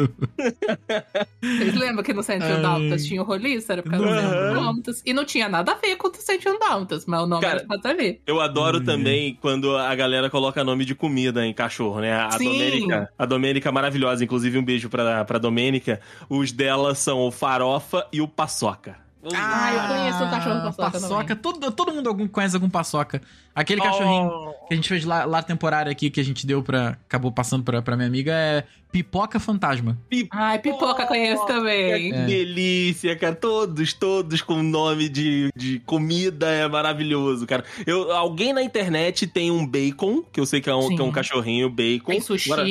Vocês 1.41 1.76
lembram 1.76 2.04
que 2.04 2.14
no 2.14 2.24
101 2.24 2.56
Ai. 2.56 2.62
Dálmatas 2.62 3.06
tinha 3.06 3.22
o 3.22 3.26
roliço? 3.26 3.72
Era 3.72 3.82
por 3.84 3.91
causa 3.91 4.06
do 4.06 4.12
Aham. 4.12 4.22
101 4.50 4.54
Dálmatas. 4.64 5.02
E 5.06 5.14
não 5.14 5.26
tinha 5.26 5.48
nada 5.48 5.72
a 5.72 5.76
ver 5.76 5.96
com 5.96 6.08
o 6.08 6.12
101 6.14 6.60
Dálmatas, 6.60 7.06
mas 7.06 7.22
o 7.22 7.26
nome 7.28 7.41
Cara, 7.41 7.60
era 7.60 7.68
nada 7.68 7.89
a 7.89 7.94
ver. 7.94 8.22
Eu 8.26 8.41
adoro 8.41 8.80
Hum. 8.80 8.84
também 8.84 9.38
quando 9.39 9.76
a 9.78 9.94
galera 9.96 10.30
coloca 10.30 10.64
nome 10.64 10.84
de 10.86 10.96
comida 10.96 11.46
em 11.46 11.54
cachorro, 11.54 12.00
né? 12.02 12.14
A 12.14 12.32
Sim. 12.32 12.46
Domênica, 12.46 13.10
a 13.18 13.26
Domênica 13.26 13.72
maravilhosa, 13.72 14.24
inclusive 14.24 14.58
um 14.58 14.64
beijo 14.64 14.89
pra, 14.89 15.24
pra 15.24 15.38
Domênica. 15.38 16.02
Os 16.30 16.52
dela 16.52 16.83
são 16.94 17.22
o 17.22 17.32
farofa 17.32 18.08
e 18.12 18.22
o 18.22 18.28
paçoca. 18.28 19.03
Ah, 19.34 19.74
eu 19.74 19.88
conheço 19.88 20.24
o 20.24 20.30
cachorro 20.30 20.62
paçoca 20.64 20.92
Paçoca. 20.92 21.36
Todo, 21.36 21.72
todo 21.72 21.94
mundo 21.94 22.08
algum 22.10 22.28
conhece 22.28 22.56
algum 22.56 22.70
paçoca. 22.70 23.22
Aquele 23.56 23.82
cachorrinho 23.82 24.28
Oh. 24.28 24.68
que 24.68 24.74
a 24.74 24.76
gente 24.76 24.90
fez 24.90 25.06
lá, 25.06 25.26
lá 25.26 25.42
temporário 25.44 25.92
aqui, 25.92 26.10
que 26.10 26.20
a 26.20 26.24
gente 26.24 26.46
deu 26.46 26.62
pra. 26.64 26.98
Acabou 27.06 27.32
passando 27.32 27.64
pra, 27.64 27.82
pra 27.82 27.96
minha 27.96 28.08
amiga, 28.08 28.32
é 28.34 28.64
Pipoca 28.92 29.40
Fantasma. 29.40 29.98
Ai, 30.32 30.60
pipoca 30.60 31.06
conheço 31.08 31.46
também. 31.46 32.12
Que 32.12 32.18
É. 32.18 32.26
delícia, 32.26 33.16
cara. 33.16 33.34
Todos, 33.36 33.94
todos 33.94 34.42
com 34.42 34.62
nome 34.62 35.08
de, 35.10 35.50
de 35.56 35.80
comida 35.80 36.48
é 36.50 36.68
maravilhoso, 36.68 37.46
cara. 37.48 37.64
Eu, 37.88 38.12
alguém 38.12 38.54
na 38.54 38.62
internet 38.62 39.26
tem 39.28 39.50
um 39.52 39.66
bacon, 39.66 40.24
que 40.32 40.40
eu 40.40 40.46
sei 40.46 40.60
que 40.62 40.70
é 40.70 40.76
um, 40.76 40.90
que 40.96 41.02
é 41.02 41.04
um 41.04 41.12
cachorrinho 41.12 41.70
bacon. 41.70 42.12
Tem 42.12 42.22
sushi. 42.22 42.52
Agora, 42.52 42.68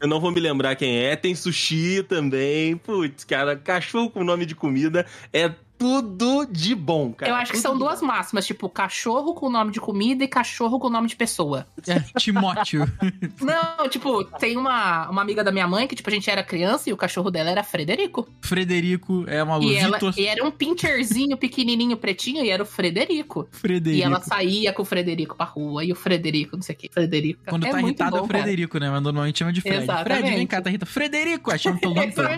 eu 0.00 0.08
não 0.08 0.20
vou 0.20 0.30
me 0.30 0.38
lembrar 0.40 0.74
quem 0.76 0.96
é. 0.98 1.16
Tem 1.16 1.34
sushi 1.34 2.04
também. 2.08 2.76
Putz, 2.76 3.24
cara, 3.24 3.56
cachorro 3.56 4.10
com 4.10 4.22
nome 4.24 4.46
de 4.46 4.54
comida 4.54 5.06
é 5.32 5.50
tudo 5.78 6.46
de 6.46 6.74
bom, 6.74 7.12
cara. 7.12 7.30
eu 7.30 7.36
acho 7.36 7.52
que 7.52 7.58
Tudo 7.58 7.68
são 7.68 7.78
duas 7.78 8.00
máximas, 8.00 8.46
tipo, 8.46 8.68
cachorro 8.68 9.34
com 9.34 9.50
nome 9.50 9.72
de 9.72 9.80
comida 9.80 10.24
e 10.24 10.28
cachorro 10.28 10.78
com 10.78 10.88
nome 10.88 11.08
de 11.08 11.16
pessoa. 11.16 11.66
É, 11.86 12.00
Timóteo. 12.18 12.86
Não, 13.40 13.88
tipo, 13.88 14.24
tem 14.38 14.56
uma, 14.56 15.08
uma 15.10 15.22
amiga 15.22 15.42
da 15.42 15.50
minha 15.50 15.66
mãe 15.66 15.86
que, 15.86 15.94
tipo, 15.94 16.08
a 16.08 16.12
gente 16.12 16.30
era 16.30 16.42
criança 16.42 16.88
e 16.88 16.92
o 16.92 16.96
cachorro 16.96 17.30
dela 17.30 17.50
era 17.50 17.62
Frederico. 17.62 18.28
Frederico 18.40 19.24
é 19.26 19.42
uma 19.42 19.58
E, 19.62 19.76
ela, 19.76 19.98
Vitor 19.98 20.14
e 20.16 20.26
era 20.26 20.44
um 20.44 20.50
pincherzinho 20.50 21.36
pequenininho 21.36 21.96
pretinho 21.96 22.44
e 22.44 22.50
era 22.50 22.62
o 22.62 22.66
Frederico. 22.66 23.48
Frederico. 23.50 24.00
E 24.00 24.02
ela 24.02 24.20
saía 24.20 24.72
com 24.72 24.82
o 24.82 24.84
Frederico 24.84 25.36
pra 25.36 25.46
rua 25.46 25.84
e 25.84 25.92
o 25.92 25.96
Frederico, 25.96 26.56
não 26.56 26.62
sei 26.62 26.74
o 26.74 26.78
que. 26.78 26.88
Frederico. 26.90 27.42
Quando 27.46 27.66
é 27.66 27.70
tá 27.70 27.80
irritado 27.80 28.16
é 28.16 28.20
o 28.20 28.26
cara. 28.26 28.42
Frederico, 28.42 28.78
né? 28.78 28.90
Mas 28.90 29.02
normalmente 29.02 29.38
chama 29.38 29.52
de 29.52 29.60
Fred. 29.60 29.82
Exatamente. 29.82 30.20
Fred, 30.20 30.36
vem 30.36 30.46
cá, 30.46 30.62
tá 30.62 30.70
irritado. 30.70 30.90
Frederico! 30.90 31.50
Aí 31.50 31.58
chama 31.58 31.78
pelo 31.78 31.94
nome 31.94 32.12
todo. 32.12 32.28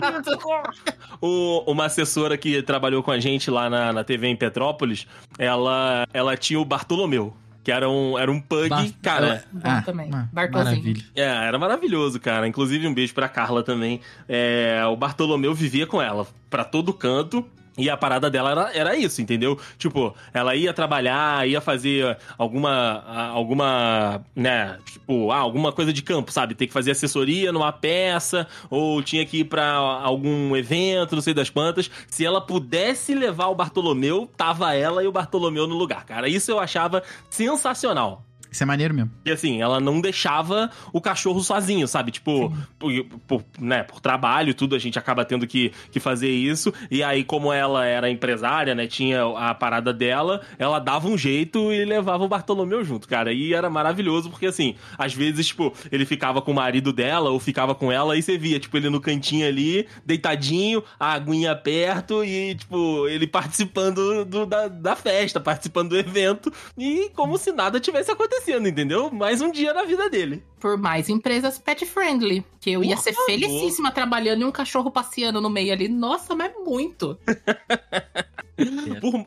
O- 1.21 1.63
uma 1.71 1.85
assessora 1.85 2.37
que 2.37 2.61
trabalhou 2.61 3.01
com 3.03 3.11
a 3.11 3.19
gente 3.19 3.49
lá 3.49 3.69
na, 3.69 3.91
na 3.93 4.03
TV 4.03 4.27
em 4.27 4.35
Petrópolis, 4.35 5.07
ela, 5.37 6.07
ela 6.13 6.35
tinha 6.37 6.59
o 6.59 6.65
Bartolomeu, 6.65 7.35
que 7.63 7.71
era 7.71 7.89
um, 7.89 8.17
era 8.17 8.31
um 8.31 8.39
pug, 8.39 8.69
Bar- 8.69 8.87
cara. 9.01 9.43
Bom 9.51 9.81
também. 9.83 10.09
Bartolzinho. 10.31 10.75
Maravilha. 10.83 11.03
É, 11.15 11.23
era 11.47 11.57
maravilhoso, 11.59 12.19
cara. 12.19 12.47
Inclusive, 12.47 12.87
um 12.87 12.93
beijo 12.93 13.13
pra 13.13 13.27
Carla 13.27 13.63
também. 13.63 13.99
É, 14.27 14.81
o 14.89 14.95
Bartolomeu 14.95 15.53
vivia 15.53 15.85
com 15.87 16.01
ela 16.01 16.25
pra 16.49 16.63
todo 16.63 16.93
canto. 16.93 17.45
E 17.77 17.89
a 17.89 17.95
parada 17.95 18.29
dela 18.29 18.51
era, 18.51 18.71
era 18.73 18.95
isso, 18.97 19.21
entendeu? 19.21 19.59
Tipo, 19.77 20.15
ela 20.33 20.55
ia 20.55 20.73
trabalhar, 20.73 21.47
ia 21.47 21.61
fazer 21.61 22.17
alguma, 22.37 23.03
alguma, 23.31 24.21
né, 24.35 24.79
tipo, 24.85 25.31
ah, 25.31 25.37
alguma 25.37 25.71
coisa 25.71 25.93
de 25.93 26.01
campo, 26.01 26.31
sabe? 26.31 26.55
Ter 26.55 26.67
que 26.67 26.73
fazer 26.73 26.91
assessoria 26.91 27.51
numa 27.51 27.71
peça, 27.71 28.47
ou 28.69 29.03
tinha 29.03 29.25
que 29.25 29.41
ir 29.41 29.43
pra 29.45 29.73
algum 29.73 30.55
evento, 30.55 31.15
não 31.15 31.21
sei 31.21 31.33
das 31.33 31.49
quantas. 31.49 31.89
Se 32.07 32.25
ela 32.25 32.41
pudesse 32.41 33.13
levar 33.13 33.47
o 33.47 33.55
Bartolomeu, 33.55 34.29
tava 34.35 34.73
ela 34.73 35.03
e 35.03 35.07
o 35.07 35.11
Bartolomeu 35.11 35.67
no 35.67 35.75
lugar, 35.75 36.03
cara. 36.05 36.27
Isso 36.27 36.49
eu 36.49 36.59
achava 36.59 37.03
sensacional. 37.29 38.23
Isso 38.57 38.63
é 38.63 38.65
maneiro 38.65 38.91
mesmo. 38.91 39.11
E 39.23 39.29
assim, 39.31 39.61
ela 39.61 39.79
não 39.79 40.01
deixava 40.01 40.71
o 40.91 40.99
cachorro 40.99 41.41
sozinho, 41.43 41.87
sabe? 41.87 42.09
Tipo, 42.11 42.51
por, 42.79 42.91
por- 43.27 43.43
né, 43.59 43.83
por 43.83 43.99
trabalho 44.01 44.55
tudo, 44.55 44.75
a 44.75 44.79
gente 44.79 44.97
acaba 44.97 45.23
tendo 45.23 45.45
que, 45.45 45.71
que 45.91 45.99
fazer 45.99 46.31
isso. 46.31 46.73
E 46.89 47.03
aí, 47.03 47.23
como 47.23 47.53
ela 47.53 47.85
era 47.85 48.09
empresária, 48.09 48.73
né, 48.73 48.87
tinha 48.87 49.23
a 49.37 49.53
parada 49.53 49.93
dela, 49.93 50.41
ela 50.57 50.79
dava 50.79 51.07
um 51.07 51.15
jeito 51.15 51.71
e 51.71 51.85
levava 51.85 52.23
o 52.23 52.27
Bartolomeu 52.27 52.83
junto, 52.83 53.07
cara. 53.07 53.31
E 53.31 53.53
era 53.53 53.69
maravilhoso, 53.69 54.31
porque 54.31 54.47
assim, 54.47 54.73
às 54.97 55.13
vezes, 55.13 55.45
tipo, 55.47 55.71
ele 55.91 56.03
ficava 56.05 56.41
com 56.41 56.51
o 56.51 56.55
marido 56.55 56.91
dela 56.91 57.29
ou 57.29 57.39
ficava 57.39 57.75
com 57.75 57.91
ela 57.91 58.17
e 58.17 58.23
você 58.23 58.39
via, 58.39 58.59
tipo, 58.59 58.75
ele 58.75 58.89
no 58.89 58.99
cantinho 58.99 59.47
ali, 59.47 59.87
deitadinho, 60.03 60.83
a 60.99 61.13
aguinha 61.13 61.55
perto 61.55 62.23
e, 62.23 62.55
tipo, 62.55 63.07
ele 63.07 63.27
participando 63.27 64.25
do- 64.25 64.45
da, 64.47 64.67
da 64.67 64.95
festa, 64.95 65.39
participando 65.39 65.89
do 65.89 65.97
evento 65.97 66.51
e 66.77 67.11
como 67.13 67.37
se 67.37 67.51
nada 67.51 67.79
tivesse 67.79 68.09
acontecendo, 68.47 68.67
entendeu? 68.67 69.11
Mais 69.11 69.41
um 69.41 69.51
dia 69.51 69.73
na 69.73 69.83
vida 69.83 70.09
dele. 70.09 70.43
Por 70.59 70.77
mais 70.77 71.09
empresas 71.09 71.59
pet 71.59 71.85
friendly. 71.85 72.43
Que 72.59 72.71
eu 72.71 72.83
ia 72.83 72.95
Por 72.95 73.03
ser 73.03 73.13
favor. 73.13 73.25
felicíssima 73.25 73.91
trabalhando 73.91 74.41
e 74.41 74.45
um 74.45 74.51
cachorro 74.51 74.89
passeando 74.89 75.41
no 75.41 75.49
meio 75.49 75.73
ali. 75.73 75.87
Nossa, 75.87 76.35
mas 76.35 76.51
muito. 76.65 77.17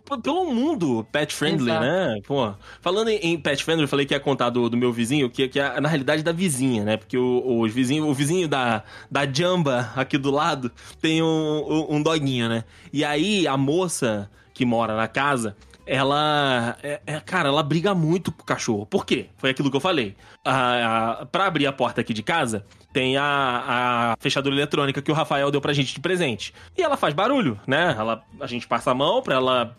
Por- 0.04 0.18
pelo 0.20 0.52
mundo 0.52 1.06
pet 1.12 1.32
friendly, 1.32 1.70
Exato. 1.70 1.84
né? 1.84 2.20
Pô, 2.26 2.52
falando 2.80 3.08
em, 3.10 3.16
em 3.18 3.38
pet 3.40 3.62
friendly, 3.62 3.84
eu 3.84 3.88
falei 3.88 4.04
que 4.04 4.12
ia 4.12 4.18
contar 4.18 4.50
do, 4.50 4.68
do 4.68 4.76
meu 4.76 4.92
vizinho, 4.92 5.30
que, 5.30 5.46
que 5.46 5.60
é 5.60 5.80
na 5.80 5.88
realidade 5.88 6.24
da 6.24 6.32
vizinha, 6.32 6.82
né? 6.82 6.96
Porque 6.96 7.16
o, 7.16 7.60
os 7.60 7.72
vizinho, 7.72 8.08
o 8.08 8.12
vizinho 8.14 8.48
da, 8.48 8.82
da 9.08 9.24
Jamba 9.30 9.92
aqui 9.94 10.18
do 10.18 10.32
lado 10.32 10.72
tem 11.00 11.22
um, 11.22 11.26
um, 11.28 11.96
um 11.96 12.02
doguinho, 12.02 12.48
né? 12.48 12.64
E 12.92 13.04
aí 13.04 13.46
a 13.46 13.56
moça 13.56 14.28
que 14.52 14.64
mora 14.64 14.96
na 14.96 15.06
casa. 15.06 15.56
Ela, 15.92 16.76
é, 16.84 17.00
é, 17.04 17.18
cara, 17.18 17.48
ela 17.48 17.64
briga 17.64 17.92
muito 17.96 18.30
com 18.30 18.42
o 18.42 18.46
cachorro. 18.46 18.86
Por 18.86 19.04
quê? 19.04 19.26
Foi 19.36 19.50
aquilo 19.50 19.68
que 19.68 19.76
eu 19.76 19.80
falei. 19.80 20.14
A, 20.44 21.22
a, 21.22 21.26
pra 21.26 21.46
abrir 21.46 21.66
a 21.66 21.72
porta 21.72 22.00
aqui 22.00 22.14
de 22.14 22.22
casa, 22.22 22.64
tem 22.92 23.16
a, 23.16 23.24
a 23.24 24.16
fechadura 24.20 24.54
eletrônica 24.54 25.02
que 25.02 25.10
o 25.10 25.14
Rafael 25.14 25.50
deu 25.50 25.60
pra 25.60 25.72
gente 25.72 25.92
de 25.92 25.98
presente. 25.98 26.54
E 26.78 26.82
ela 26.82 26.96
faz 26.96 27.12
barulho, 27.12 27.58
né? 27.66 27.92
Ela, 27.98 28.22
a 28.40 28.46
gente 28.46 28.68
passa 28.68 28.92
a 28.92 28.94
mão 28.94 29.20
pra 29.20 29.34
ela 29.34 29.76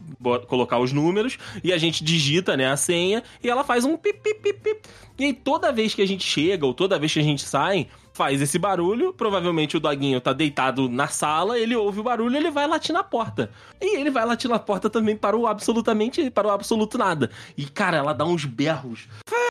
colocar 0.49 0.79
os 0.79 0.91
números 0.91 1.37
e 1.63 1.71
a 1.71 1.77
gente 1.77 2.03
digita, 2.03 2.57
né, 2.57 2.69
a 2.69 2.75
senha 2.75 3.23
e 3.41 3.49
ela 3.49 3.63
faz 3.63 3.85
um 3.85 3.95
pip, 3.95 4.19
pip, 4.19 4.53
pip. 4.53 4.81
E 5.17 5.23
aí 5.23 5.33
toda 5.33 5.71
vez 5.71 5.95
que 5.95 6.01
a 6.01 6.05
gente 6.05 6.25
chega 6.25 6.65
ou 6.65 6.73
toda 6.73 6.99
vez 6.99 7.13
que 7.13 7.19
a 7.19 7.23
gente 7.23 7.41
sai, 7.41 7.87
faz 8.13 8.41
esse 8.41 8.59
barulho, 8.59 9.13
provavelmente 9.13 9.77
o 9.77 9.79
doguinho 9.79 10.19
tá 10.19 10.33
deitado 10.33 10.89
na 10.89 11.07
sala, 11.07 11.57
ele 11.57 11.75
ouve 11.75 11.99
o 11.99 12.03
barulho, 12.03 12.35
ele 12.35 12.51
vai 12.51 12.67
latir 12.67 12.93
na 12.93 13.03
porta. 13.03 13.49
E 13.79 13.97
ele 13.97 14.09
vai 14.09 14.25
latir 14.25 14.49
na 14.49 14.59
porta 14.59 14.89
também 14.89 15.15
para 15.15 15.35
o 15.35 15.47
absolutamente, 15.47 16.29
para 16.29 16.47
o 16.47 16.51
absoluto 16.51 16.97
nada. 16.97 17.29
E 17.57 17.65
cara, 17.65 17.97
ela 17.97 18.13
dá 18.13 18.25
uns 18.25 18.45
berros. 18.45 19.07
Para, 19.25 19.49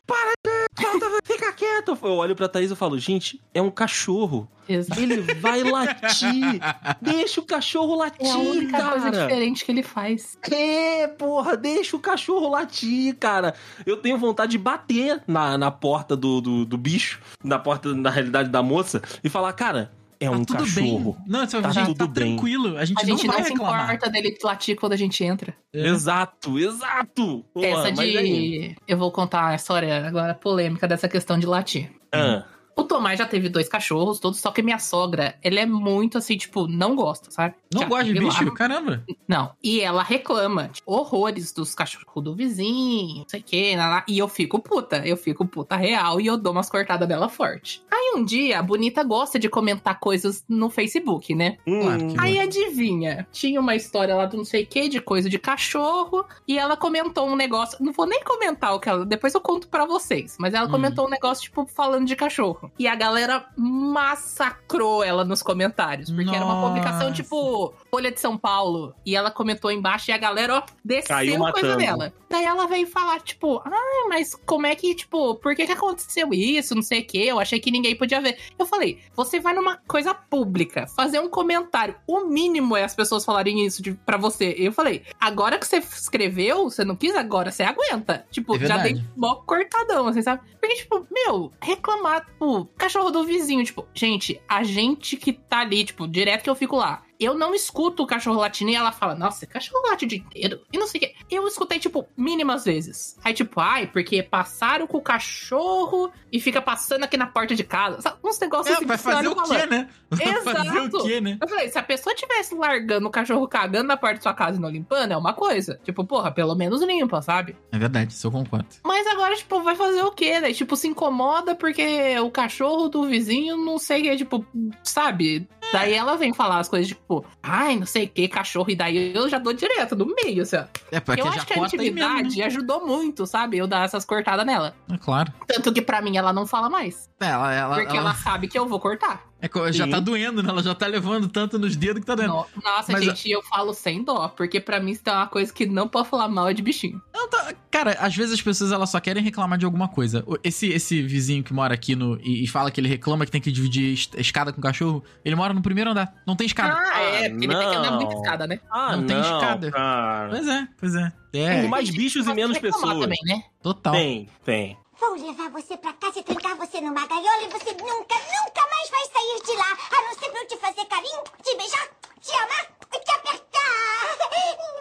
fica 1.41 1.53
quieto. 1.53 1.97
Eu 2.01 2.11
olho 2.13 2.35
pra 2.35 2.47
Thaís 2.47 2.71
e 2.71 2.75
falo, 2.75 2.97
gente, 2.99 3.41
é 3.53 3.61
um 3.61 3.71
cachorro. 3.71 4.47
Exato. 4.69 5.01
Ele 5.01 5.21
vai 5.35 5.63
latir. 5.63 6.61
Deixa 7.01 7.41
o 7.41 7.43
cachorro 7.43 7.95
latir, 7.95 8.25
É 8.27 8.31
a 8.31 8.37
única 8.37 8.77
cara. 8.77 8.91
coisa 8.91 9.11
diferente 9.11 9.65
que 9.65 9.71
ele 9.71 9.83
faz. 9.83 10.37
É, 10.49 11.07
porra, 11.07 11.57
deixa 11.57 11.97
o 11.97 11.99
cachorro 11.99 12.47
latir, 12.49 13.15
cara. 13.17 13.53
Eu 13.85 13.97
tenho 13.97 14.17
vontade 14.17 14.51
de 14.51 14.57
bater 14.57 15.21
na, 15.27 15.57
na 15.57 15.71
porta 15.71 16.15
do, 16.15 16.39
do, 16.39 16.65
do 16.65 16.77
bicho, 16.77 17.19
na 17.43 17.59
porta, 17.59 17.93
na 17.93 18.09
realidade, 18.09 18.49
da 18.49 18.61
moça, 18.63 19.01
e 19.23 19.29
falar, 19.29 19.51
cara, 19.53 19.91
é 20.21 20.29
Tá 20.29 20.31
um 20.31 20.43
tudo 20.45 20.59
cachorro. 20.59 21.13
bem. 21.13 21.23
Não, 21.27 21.47
você 21.47 21.61
Tá 21.61 21.71
gente, 21.71 21.85
tudo 21.87 21.97
tá 21.97 22.07
bem. 22.07 22.35
tranquilo. 22.35 22.77
A 22.77 22.85
gente, 22.85 23.01
A 23.01 23.05
gente 23.05 23.25
não 23.25 23.27
não, 23.27 23.33
vai 23.33 23.43
se 23.43 23.51
reclamar. 23.51 23.83
importa 23.85 24.09
dele 24.09 24.37
latir 24.43 24.75
quando 24.77 24.93
a 24.93 24.97
gente 24.97 25.23
entra. 25.23 25.53
É. 25.73 25.87
Exato, 25.87 26.57
exato. 26.59 27.43
Porra, 27.53 27.67
Essa 27.67 28.01
aí- 28.01 28.23
de. 28.23 28.75
Eu 28.87 28.97
vou 28.97 29.11
contar 29.11 29.47
a 29.47 29.55
história 29.55 30.05
agora 30.07 30.33
polêmica 30.33 30.87
dessa 30.87 31.09
questão 31.09 31.37
de 31.39 31.45
latir. 31.45 31.91
Ah, 32.13 32.43
O 32.75 32.83
Tomás 32.83 33.19
já 33.19 33.25
teve 33.25 33.49
dois 33.49 33.67
cachorros, 33.67 34.19
todos, 34.19 34.39
só 34.39 34.49
que 34.51 34.61
minha 34.61 34.79
sogra, 34.79 35.35
ela 35.43 35.59
é 35.59 35.65
muito 35.65 36.17
assim, 36.17 36.37
tipo, 36.37 36.67
não 36.67 36.95
gosta, 36.95 37.29
sabe? 37.29 37.55
Não 37.73 37.81
Já 37.81 37.87
gosta 37.87 38.05
de 38.05 38.13
tive 38.13 38.25
lá. 38.25 38.31
bicho? 38.39 38.53
Caramba. 38.53 39.03
Não. 39.27 39.51
E 39.63 39.81
ela 39.81 40.01
reclama 40.03 40.69
tipo, 40.69 40.91
horrores 40.91 41.51
dos 41.53 41.75
cachorros 41.75 42.23
do 42.23 42.33
vizinho, 42.35 43.19
não 43.19 43.25
sei 43.29 43.39
o 43.41 43.43
que, 43.43 43.75
e 44.07 44.17
eu 44.17 44.27
fico 44.27 44.59
puta. 44.59 45.05
Eu 45.05 45.17
fico 45.17 45.45
puta 45.45 45.75
real 45.75 46.19
e 46.21 46.27
eu 46.27 46.37
dou 46.37 46.51
umas 46.53 46.69
cortadas 46.69 47.07
dela 47.07 47.27
forte. 47.29 47.83
Aí 47.91 48.13
um 48.15 48.23
dia, 48.23 48.59
a 48.59 48.63
Bonita 48.63 49.03
gosta 49.03 49.37
de 49.37 49.49
comentar 49.49 49.99
coisas 49.99 50.43
no 50.47 50.69
Facebook, 50.69 51.33
né? 51.35 51.57
Claro 51.65 52.07
que 52.07 52.19
Aí 52.19 52.39
adivinha, 52.39 53.27
tinha 53.31 53.59
uma 53.59 53.75
história 53.75 54.15
lá 54.15 54.25
do 54.25 54.37
não 54.37 54.45
sei 54.45 54.63
o 54.63 54.67
que, 54.67 54.87
de 54.89 55.01
coisa 55.01 55.29
de 55.29 55.37
cachorro, 55.39 56.25
e 56.47 56.57
ela 56.57 56.75
comentou 56.77 57.27
um 57.27 57.35
negócio, 57.35 57.77
não 57.83 57.91
vou 57.93 58.05
nem 58.07 58.23
comentar 58.23 58.73
o 58.73 58.79
que 58.79 58.89
ela, 58.89 59.05
depois 59.05 59.33
eu 59.33 59.41
conto 59.41 59.67
pra 59.67 59.85
vocês, 59.85 60.35
mas 60.39 60.53
ela 60.53 60.67
Hum. 60.67 60.71
comentou 60.71 61.05
um 61.05 61.09
negócio, 61.09 61.43
tipo, 61.43 61.65
falando 61.65 62.05
de 62.05 62.15
cachorro. 62.15 62.60
E 62.77 62.87
a 62.87 62.95
galera 62.95 63.45
massacrou 63.57 65.03
ela 65.03 65.23
nos 65.23 65.41
comentários, 65.41 66.11
porque 66.11 66.35
era 66.35 66.43
uma 66.45 66.55
Nossa. 66.55 66.67
publicação, 66.67 67.13
tipo, 67.13 67.73
Folha 67.89 68.11
de 68.11 68.19
São 68.19 68.37
Paulo, 68.37 68.93
e 69.05 69.15
ela 69.15 69.31
comentou 69.31 69.71
embaixo 69.71 70.11
e 70.11 70.13
a 70.13 70.17
galera, 70.17 70.57
ó, 70.57 70.63
desceu 70.83 71.15
Caiu 71.15 71.51
coisa 71.51 71.75
dela. 71.75 72.13
Daí 72.29 72.45
ela 72.45 72.67
veio 72.67 72.87
falar, 72.87 73.19
tipo, 73.21 73.61
ah, 73.65 74.07
mas 74.09 74.35
como 74.45 74.65
é 74.65 74.75
que, 74.75 74.95
tipo, 74.95 75.35
por 75.35 75.55
que 75.55 75.65
que 75.65 75.71
aconteceu 75.71 76.33
isso, 76.33 76.75
não 76.75 76.81
sei 76.81 77.01
o 77.01 77.05
que, 77.05 77.27
eu 77.27 77.39
achei 77.39 77.59
que 77.59 77.71
ninguém 77.71 77.95
podia 77.95 78.21
ver. 78.21 78.37
Eu 78.57 78.65
falei, 78.65 78.99
você 79.15 79.39
vai 79.39 79.53
numa 79.53 79.77
coisa 79.87 80.13
pública, 80.13 80.87
fazer 80.87 81.19
um 81.19 81.29
comentário, 81.29 81.95
o 82.07 82.21
mínimo 82.25 82.75
é 82.75 82.83
as 82.83 82.95
pessoas 82.95 83.25
falarem 83.25 83.65
isso 83.65 83.81
de, 83.81 83.93
pra 83.93 84.17
você. 84.17 84.55
Eu 84.57 84.71
falei, 84.71 85.03
agora 85.19 85.57
que 85.57 85.67
você 85.67 85.77
escreveu, 85.77 86.69
você 86.69 86.85
não 86.85 86.95
quis, 86.95 87.15
agora 87.15 87.51
você 87.51 87.63
aguenta. 87.63 88.25
Tipo, 88.31 88.55
É 88.55 88.65
já 88.65 88.77
dei 88.77 89.01
mó 89.15 89.35
cortadão, 89.35 90.07
assim, 90.07 90.21
sabe? 90.21 90.41
Porque, 90.59 90.75
tipo, 90.75 91.05
meu, 91.11 91.51
reclamar, 91.61 92.25
tipo, 92.25 92.50
cachorro 92.77 93.11
do 93.11 93.23
vizinho, 93.23 93.63
tipo, 93.63 93.87
gente, 93.93 94.41
a 94.47 94.63
gente 94.63 95.17
que 95.17 95.33
tá 95.33 95.59
ali, 95.59 95.83
tipo, 95.83 96.07
direto 96.07 96.43
que 96.43 96.49
eu 96.49 96.55
fico 96.55 96.75
lá. 96.75 97.03
Eu 97.21 97.35
não 97.35 97.53
escuto 97.53 98.01
o 98.01 98.07
cachorro 98.07 98.39
latindo 98.39 98.71
e 98.71 98.75
ela 98.75 98.91
fala, 98.91 99.13
nossa, 99.13 99.45
cachorro 99.45 99.87
late 99.87 100.05
o 100.05 100.07
dia 100.07 100.17
inteiro. 100.17 100.61
E 100.73 100.77
não 100.77 100.87
sei 100.87 100.99
o 100.99 101.03
quê. 101.03 101.15
Eu 101.29 101.47
escutei, 101.47 101.77
tipo, 101.77 102.07
mínimas 102.17 102.65
vezes. 102.65 103.15
Aí, 103.23 103.31
tipo, 103.31 103.59
ai, 103.59 103.85
porque 103.85 104.23
passaram 104.23 104.87
com 104.87 104.97
o 104.97 105.01
cachorro 105.01 106.11
e 106.31 106.39
fica 106.39 106.59
passando 106.61 107.03
aqui 107.03 107.17
na 107.17 107.27
porta 107.27 107.55
de 107.55 107.63
casa. 107.63 108.01
Sabe? 108.01 108.17
Uns 108.23 108.39
negócios 108.39 108.73
É, 108.73 108.77
assim 108.77 108.85
vai 108.85 108.97
que 108.97 109.03
você 109.03 109.11
fazer 109.13 109.27
o 109.27 109.35
quê, 109.43 109.65
né? 109.67 109.89
Vai 110.09 110.41
fazer 110.41 110.67
Exato. 110.67 110.97
o 110.97 111.03
quê, 111.03 111.21
né? 111.21 111.37
Eu 111.39 111.47
falei, 111.47 111.69
se 111.69 111.77
a 111.77 111.83
pessoa 111.83 112.15
tivesse 112.15 112.55
largando 112.55 113.07
o 113.07 113.11
cachorro 113.11 113.47
cagando 113.47 113.87
na 113.87 113.97
porta 113.97 114.15
da 114.15 114.21
sua 114.21 114.33
casa 114.33 114.57
e 114.57 114.61
não 114.61 114.69
limpando, 114.69 115.11
é 115.11 115.17
uma 115.17 115.33
coisa. 115.33 115.79
Tipo, 115.83 116.03
porra, 116.03 116.31
pelo 116.31 116.55
menos 116.55 116.81
limpa, 116.81 117.21
sabe? 117.21 117.55
É 117.71 117.77
verdade, 117.77 118.13
isso 118.13 118.27
eu 118.27 118.31
concordo. 118.31 118.65
Mas 118.83 119.05
agora, 119.07 119.35
tipo, 119.35 119.61
vai 119.61 119.75
fazer 119.75 120.01
o 120.01 120.11
quê, 120.11 120.39
né? 120.39 120.53
Tipo, 120.53 120.75
se 120.75 120.87
incomoda 120.87 121.53
porque 121.55 122.17
o 122.19 122.31
cachorro 122.31 122.89
do 122.89 123.05
vizinho 123.05 123.57
não 123.57 123.77
sei 123.77 124.01
o 124.01 124.03
que, 124.03 124.17
tipo, 124.17 124.45
sabe? 124.83 125.47
Daí 125.71 125.93
ela 125.93 126.15
vem 126.17 126.33
falar 126.33 126.59
as 126.59 126.67
coisas, 126.69 126.87
tipo, 126.87 127.25
ai, 127.41 127.75
não 127.77 127.85
sei 127.85 128.05
o 128.05 128.09
que, 128.09 128.27
cachorro, 128.27 128.69
e 128.69 128.75
daí 128.75 129.13
eu 129.15 129.29
já 129.29 129.37
dou 129.39 129.53
direto, 129.53 129.95
no 129.95 130.05
meio, 130.05 130.43
assim, 130.43 130.57
ó. 130.57 130.63
É, 130.91 130.99
porque 130.99 131.21
eu 131.21 131.25
já 131.25 131.31
acho 131.37 131.45
que 131.47 131.53
a 131.53 131.55
corta 131.57 131.75
aí 131.81 131.91
mesmo, 131.91 131.99
intimidade 132.09 132.37
né? 132.39 132.45
ajudou 132.45 132.85
muito, 132.85 133.25
sabe? 133.25 133.57
Eu 133.57 133.67
dar 133.67 133.85
essas 133.85 134.03
cortadas 134.05 134.45
nela. 134.45 134.75
É 134.91 134.97
claro. 134.97 135.31
Tanto 135.47 135.71
que 135.73 135.81
pra 135.81 136.01
mim 136.01 136.17
ela 136.17 136.33
não 136.33 136.45
fala 136.45 136.69
mais. 136.69 137.09
É, 137.19 137.25
Ela, 137.27 137.53
ela, 137.53 137.75
porque 137.75 137.97
ela, 137.97 138.09
ela- 138.09 138.15
sabe 138.15 138.47
que 138.47 138.57
eu 138.57 138.67
vou 138.67 138.79
cortar. 138.79 139.21
É 139.41 139.73
já 139.73 139.85
Sim. 139.85 139.91
tá 139.91 139.99
doendo, 139.99 140.41
né? 140.43 140.49
Ela 140.49 140.61
já 140.63 140.75
tá 140.75 140.87
levando 140.87 141.27
tanto 141.27 141.57
nos 141.57 141.75
dedos 141.75 141.99
que 142.01 142.05
tá 142.05 142.15
doendo. 142.15 142.33
No- 142.33 142.45
Nossa, 142.63 142.91
Mas, 142.91 143.03
gente, 143.05 143.29
eu 143.29 143.41
falo 143.43 143.73
sem 143.73 144.03
dó, 144.03 144.27
porque 144.29 144.59
pra 144.59 144.79
mim 144.79 144.91
isso 144.91 145.01
é 145.05 145.11
uma 145.11 145.27
coisa 145.27 145.51
que 145.53 145.65
não 145.65 145.87
pode 145.87 146.07
falar 146.09 146.27
mal 146.27 146.47
é 146.49 146.53
de 146.53 146.61
bichinho. 146.61 147.01
Não, 147.13 147.29
tá- 147.29 147.53
Cara, 147.71 147.91
às 147.99 148.15
vezes 148.15 148.33
as 148.33 148.41
pessoas 148.41 148.71
elas 148.71 148.89
só 148.89 148.99
querem 148.99 149.23
reclamar 149.23 149.57
de 149.57 149.65
alguma 149.65 149.87
coisa. 149.87 150.23
Esse, 150.43 150.67
esse 150.67 151.01
vizinho 151.01 151.41
que 151.43 151.53
mora 151.53 151.73
aqui 151.73 151.95
no, 151.95 152.19
e, 152.21 152.43
e 152.43 152.47
fala 152.47 152.69
que 152.69 152.79
ele 152.81 152.89
reclama 152.89 153.25
que 153.25 153.31
tem 153.31 153.39
que 153.41 153.51
dividir 153.51 153.93
es- 153.93 154.09
escada 154.17 154.51
com 154.51 154.59
o 154.59 154.61
cachorro, 154.61 155.03
ele 155.23 155.35
mora 155.35 155.53
no 155.53 155.61
primeiro 155.61 155.89
andar. 155.91 156.13
Não 156.27 156.35
tem 156.35 156.45
escada. 156.47 156.75
Ah, 156.77 157.01
é, 157.01 157.29
porque 157.29 157.45
ele 157.45 157.55
tem 157.55 157.69
que 157.69 157.75
andar 157.75 157.91
não. 157.91 157.97
muita 157.99 158.13
escada, 158.15 158.45
né? 158.47 158.59
Ah, 158.69 158.97
Não 158.97 159.05
tem 159.05 159.19
escada. 159.19 159.71
Cara. 159.71 160.29
Pois 160.29 160.47
é, 160.47 160.67
pois 160.79 160.95
é. 160.95 161.11
Tem 161.31 161.45
É, 161.47 161.67
mais 161.67 161.89
bichos 161.89 162.27
e 162.27 162.33
menos 162.33 162.57
pessoas. 162.57 162.99
também, 162.99 163.19
né? 163.25 163.41
total. 163.63 163.93
Tem, 163.93 164.27
tem. 164.43 164.77
Vou 165.01 165.15
levar 165.15 165.49
você 165.49 165.75
pra 165.77 165.93
casa 165.93 166.19
e 166.19 166.23
trancar 166.23 166.55
você 166.55 166.79
numa 166.79 167.05
gaiola 167.07 167.41
e 167.43 167.47
você 167.49 167.71
nunca, 167.71 168.15
nunca 168.15 168.67
mais 168.69 168.89
vai 168.89 169.03
sair 169.11 169.41
de 169.45 169.57
lá. 169.57 169.77
A 169.97 170.01
não 170.07 170.13
ser 170.13 170.29
pra 170.29 170.41
eu 170.41 170.47
te 170.47 170.57
fazer 170.57 170.85
carinho, 170.85 171.23
te 171.43 171.57
beijar, 171.57 171.87
te 172.21 172.31
amar 172.35 172.71
e 172.93 172.99
te 172.99 173.11
apertar. 173.11 173.51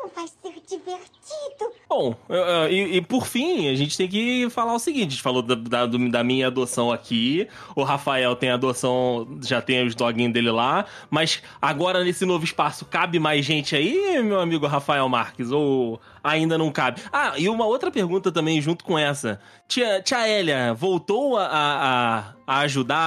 Não 0.03 0.11
vai 0.15 0.27
ser 0.29 0.61
divertido. 0.69 1.73
Bom, 1.89 2.15
e, 2.71 2.97
e 2.99 3.01
por 3.01 3.27
fim, 3.27 3.69
a 3.69 3.75
gente 3.75 3.97
tem 3.97 4.09
que 4.09 4.49
falar 4.51 4.75
o 4.75 4.79
seguinte: 4.79 5.07
a 5.09 5.11
gente 5.11 5.23
falou 5.23 5.43
da, 5.43 5.55
da- 5.55 5.87
da 5.87 6.23
minha 6.25 6.47
adoção 6.49 6.93
aqui, 6.93 7.49
o 7.75 7.83
Rafael 7.83 8.37
tem 8.37 8.51
adoção, 8.51 9.27
já 9.43 9.61
tem 9.63 9.85
os 9.87 9.95
doguinhos 9.95 10.33
dele 10.33 10.51
lá, 10.51 10.85
mas 11.11 11.43
agora 11.61 12.05
nesse 12.05 12.25
novo 12.27 12.45
espaço 12.45 12.85
cabe 12.85 13.19
mais 13.19 13.45
gente 13.45 13.75
aí, 13.75 14.23
meu 14.23 14.39
amigo 14.41 14.67
Rafael 14.67 15.09
Marques? 15.09 15.51
Ou 15.51 16.01
ainda 16.23 16.57
não 16.59 16.71
cabe? 16.71 17.01
Ah, 17.13 17.33
e 17.37 17.49
uma 17.49 17.65
outra 17.67 17.91
pergunta 17.91 18.31
também 18.33 18.61
junto 18.61 18.85
com 18.85 18.99
essa: 18.99 19.41
Tia, 19.69 20.01
tia 20.03 20.27
Hélia 20.27 20.75
voltou 20.75 21.37
a, 21.37 21.47
a, 21.47 22.25
a 22.47 22.59
ajudar 22.61 22.99